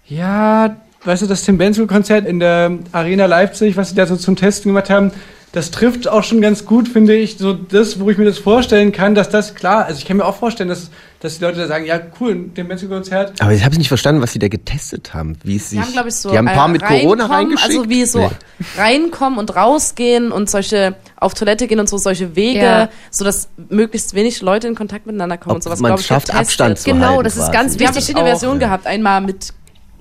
[0.08, 4.36] ja, weißt du, das Tim Benzel-Konzert in der Arena Leipzig, was sie da so zum
[4.36, 5.12] Testen gemacht haben,
[5.52, 8.94] das trifft auch schon ganz gut, finde ich, so das, wo ich mir das vorstellen
[8.94, 10.90] kann, dass das klar, also ich kann mir auch vorstellen, dass,
[11.22, 13.42] dass die Leute da sagen, ja, cool, ein Tim Benzel-Konzert.
[13.42, 15.38] Aber ich habe nicht verstanden, was sie da getestet haben.
[15.44, 17.78] Wie es Die sich, haben, ich, so die haben ein paar mit Corona reingeschickt.
[17.78, 18.30] Also wie so Nee.
[18.78, 22.90] reinkommen und rausgehen und solche auf Toilette gehen und so solche Wege, Ja.
[23.12, 25.80] so dass möglichst wenig Leute in Kontakt miteinander kommen Ob und sowas.
[25.80, 26.34] man schafft.
[26.34, 28.26] Abstand zu Genau, halten das ist ganz Wir haben wichtig verschiedene.
[28.26, 28.88] Versionen gehabt.
[28.88, 29.54] Einmal mit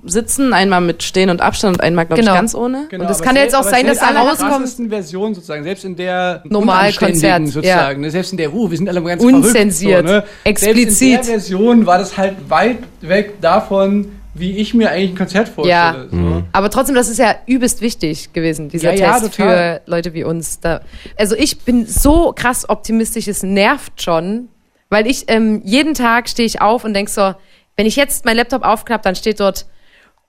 [0.03, 2.33] Sitzen, einmal mit Stehen und Abstand und einmal, glaube Genau.
[2.33, 2.87] ich, ganz ohne.
[2.89, 5.33] Genau, Und das kann ja jetzt auch sein, dass da in der rauskommt- krassesten Version
[5.35, 7.01] sozusagen, selbst in der Normalkonzert,
[7.41, 7.51] unanständigen ja.
[7.51, 10.49] sozusagen, ne, selbst in der, uh, wir sind alle ganz Unzensiert, verrückt, so, ne?
[10.49, 10.89] explizit.
[10.89, 15.17] Selbst in der Version war das halt weit weg davon, wie ich mir eigentlich ein
[15.17, 15.75] Konzert vorstelle.
[15.75, 16.05] Ja.
[16.09, 16.43] So.
[16.53, 19.81] Aber trotzdem, das ist ja übelst wichtig gewesen, dieser Ja, ja, Test total.
[19.85, 20.59] für Leute wie uns.
[20.61, 20.81] Da.
[21.17, 24.47] Also ich bin so krass optimistisch, es nervt schon,
[24.89, 27.33] weil ich ähm, jeden Tag stehe ich auf und denk so,
[27.75, 29.65] wenn ich jetzt meinen Laptop aufklappe, dann steht dort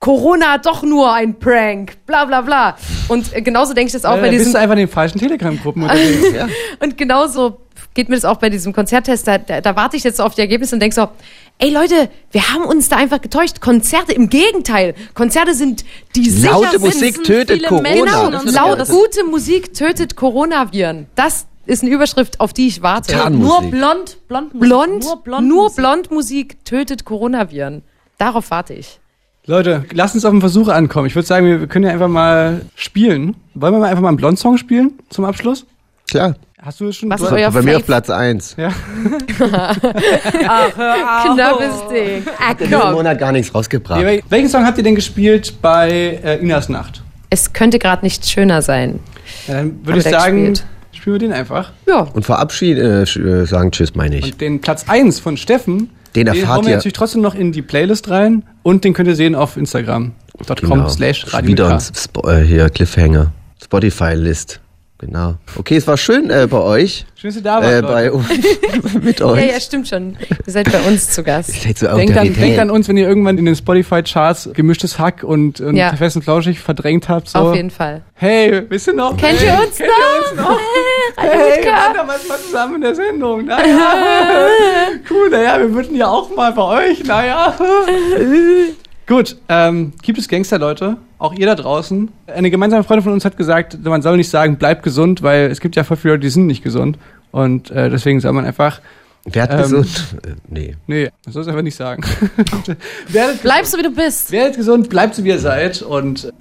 [0.03, 2.75] Corona doch nur ein Prank, bla bla bla.
[3.07, 4.79] Und äh, genauso denke ich das auch Ja, bei da bist diesem du einfach in
[4.79, 6.33] den falschen Telegram-Gruppen unterwegs.
[6.35, 6.49] Ja.
[6.81, 7.61] und genauso
[7.93, 9.25] geht mir das auch bei diesem Konzerttest.
[9.25, 11.07] Da, da, da warte ich jetzt so auf die Ergebnisse und denke so,
[11.57, 13.61] ey Leute, wir haben uns da einfach getäuscht.
[13.61, 14.93] Konzerte, im Gegenteil.
[15.13, 15.85] Konzerte sind
[16.17, 16.79] die Laute.
[16.79, 17.89] Musik tötet viele Corona.
[17.89, 21.07] Menschen Genau, Das laut, das- gute Musik tötet Coronaviren.
[21.15, 23.15] Das ist eine Überschrift, auf die ich warte.
[23.29, 23.71] Nur Musik.
[23.71, 24.67] blond, blond, Musik.
[24.67, 25.77] Blond, nur blond, nur Musik.
[25.77, 27.83] Blondmusik tötet Coronaviren.
[28.17, 28.99] Darauf warte ich.
[29.45, 31.07] Leute, lasst uns auf den Versuch ankommen.
[31.07, 33.35] Ich würde sagen, wir können ja einfach mal spielen.
[33.55, 35.65] Wollen wir mal einfach mal einen Blond-Song spielen zum Abschluss?
[36.09, 36.35] Klar.
[36.61, 37.09] Hast du es schon?
[37.09, 38.55] Was du ist euer Bei mir auf Platz 1.
[38.57, 38.69] ja.
[41.33, 42.23] Knappes Ding.
[42.39, 42.93] Ah, komm.
[42.93, 44.01] Monat gar nichts rausgebracht.
[44.01, 47.03] Wel- Welchen Song habt ihr denn gespielt bei äh, Inas Nacht?
[47.29, 48.99] Es könnte gerade nicht schöner sein.
[49.47, 50.65] Ja, dann würde ich sagen, gespielt.
[50.93, 51.71] spielen wir den einfach.
[51.87, 52.01] Ja.
[52.13, 54.23] Und verabschied, äh, äh, sagen Tschüss, meine ich.
[54.25, 57.35] Und den Platz 1 von Steffen, Den den erfahrt hauen wir ihr- natürlich trotzdem noch
[57.35, 60.89] in die Playlist rein und den könnt ihr sehen auf Instagram.com Genau.
[60.89, 63.31] slash Wieder uns Spo äh, hier Cliffhanger.
[63.63, 64.59] Spotify-List.
[64.99, 65.35] Genau.
[65.57, 67.05] Okay, es war schön äh, bei euch.
[67.15, 68.11] Schön, dass ihr da wart, Äh, bei,
[69.01, 69.51] mit Ja, euch.
[69.51, 70.15] ja, stimmt schon.
[70.45, 71.65] Ihr seid bei uns zu Gast.
[71.65, 75.23] Ihr so Denkt an, denkt an uns, wenn ihr irgendwann in den Spotify-Charts gemischtes Hack
[75.23, 75.93] und, und Ja.
[75.95, 77.27] fest und flauschig verdrängt habt.
[77.29, 77.39] So.
[77.39, 78.01] Auf jeden Fall.
[78.13, 79.17] Hey, wisst ihr noch?
[79.17, 79.97] Kennt ihr uns kennt noch?
[79.97, 80.59] Ihr uns noch?
[81.23, 83.45] Hallo hey, wir waren damals mal zusammen in der Sendung.
[83.45, 83.93] Naja,
[85.09, 87.57] cool, naja, wir würden ja auch mal bei euch, naja.
[89.07, 90.97] Gut, ähm, gibt es Gangster, Leute?
[91.19, 92.11] Auch ihr da draußen?
[92.27, 95.61] Eine gemeinsame Freundin von uns hat gesagt, man soll nicht sagen, bleib gesund, weil es
[95.61, 96.97] gibt ja voll viele Leute, die sind nicht gesund.
[97.31, 98.81] Und äh, deswegen soll man einfach
[99.23, 100.15] Werd ähm, gesund.
[100.25, 100.75] Äh, nee.
[100.87, 102.03] Nee, das sollst du einfach nicht sagen.
[103.41, 104.29] bleib so wie du bist.
[104.33, 106.33] Werdet gesund, bleib so wie ihr seid und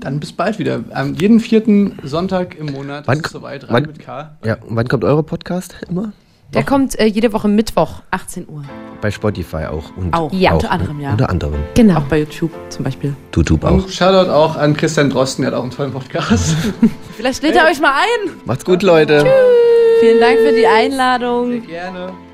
[0.00, 0.84] dann bis bald wieder.
[0.92, 3.68] Am jeden vierten Sonntag im Monat wann, ist soweit.
[3.70, 4.36] Rein mit K.
[4.44, 6.12] Ja, und wann kommt eure Podcast immer?
[6.54, 6.68] Der Doch.
[6.68, 8.64] kommt äh, jede Woche Mittwoch, 18 Uhr.
[9.02, 9.94] Bei Spotify auch.
[9.96, 11.10] Und auch, ja, auch, unter anderem, ja.
[11.10, 11.60] Unter anderem.
[11.74, 11.98] Genau.
[11.98, 13.14] Auch bei YouTube zum Beispiel.
[13.34, 13.72] YouTube auch.
[13.72, 16.56] Und Shoutout auch an Christian Drosten, der hat auch einen tollen Podcast.
[17.16, 17.66] Vielleicht lädt hey.
[17.66, 18.30] er euch mal ein.
[18.46, 19.18] Macht's gut, Leute.
[19.18, 20.00] Tschüss.
[20.00, 21.50] Vielen Dank für die Einladung.
[21.50, 22.27] Sehr gerne.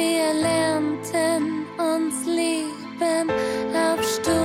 [0.00, 3.28] Wir lernten uns lieben
[3.74, 4.39] auf Stuhl.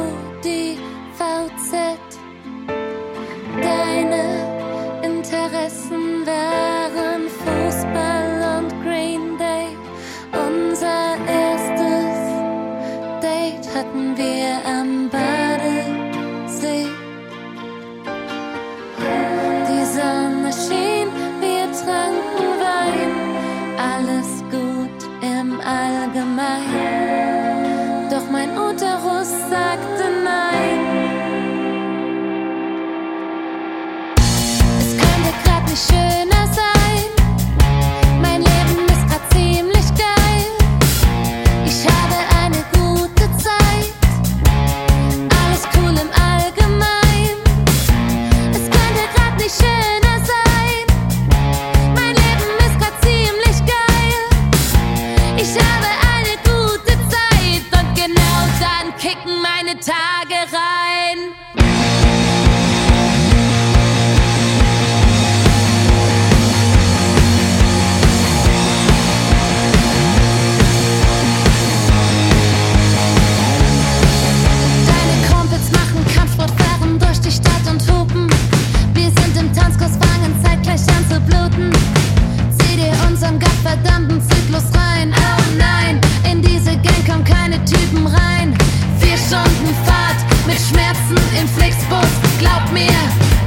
[92.65, 92.89] Glaub mir,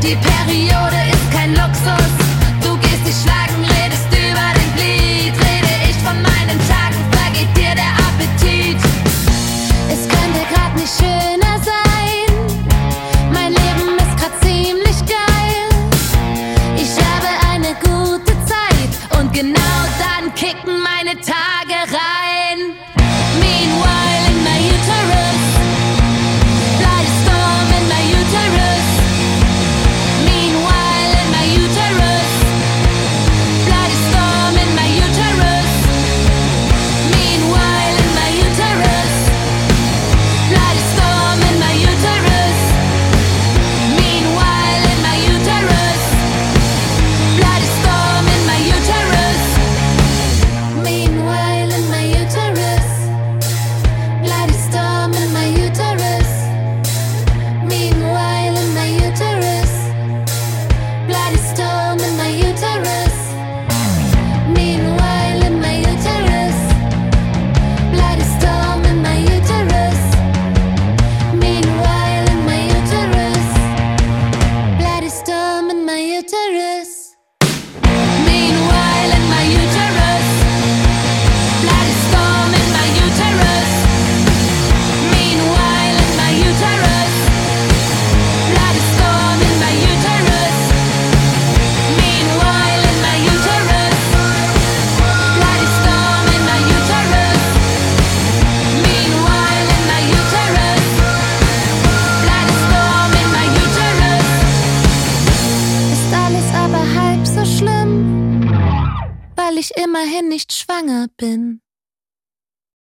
[0.01, 1.98] die Periode ist kein Luxus.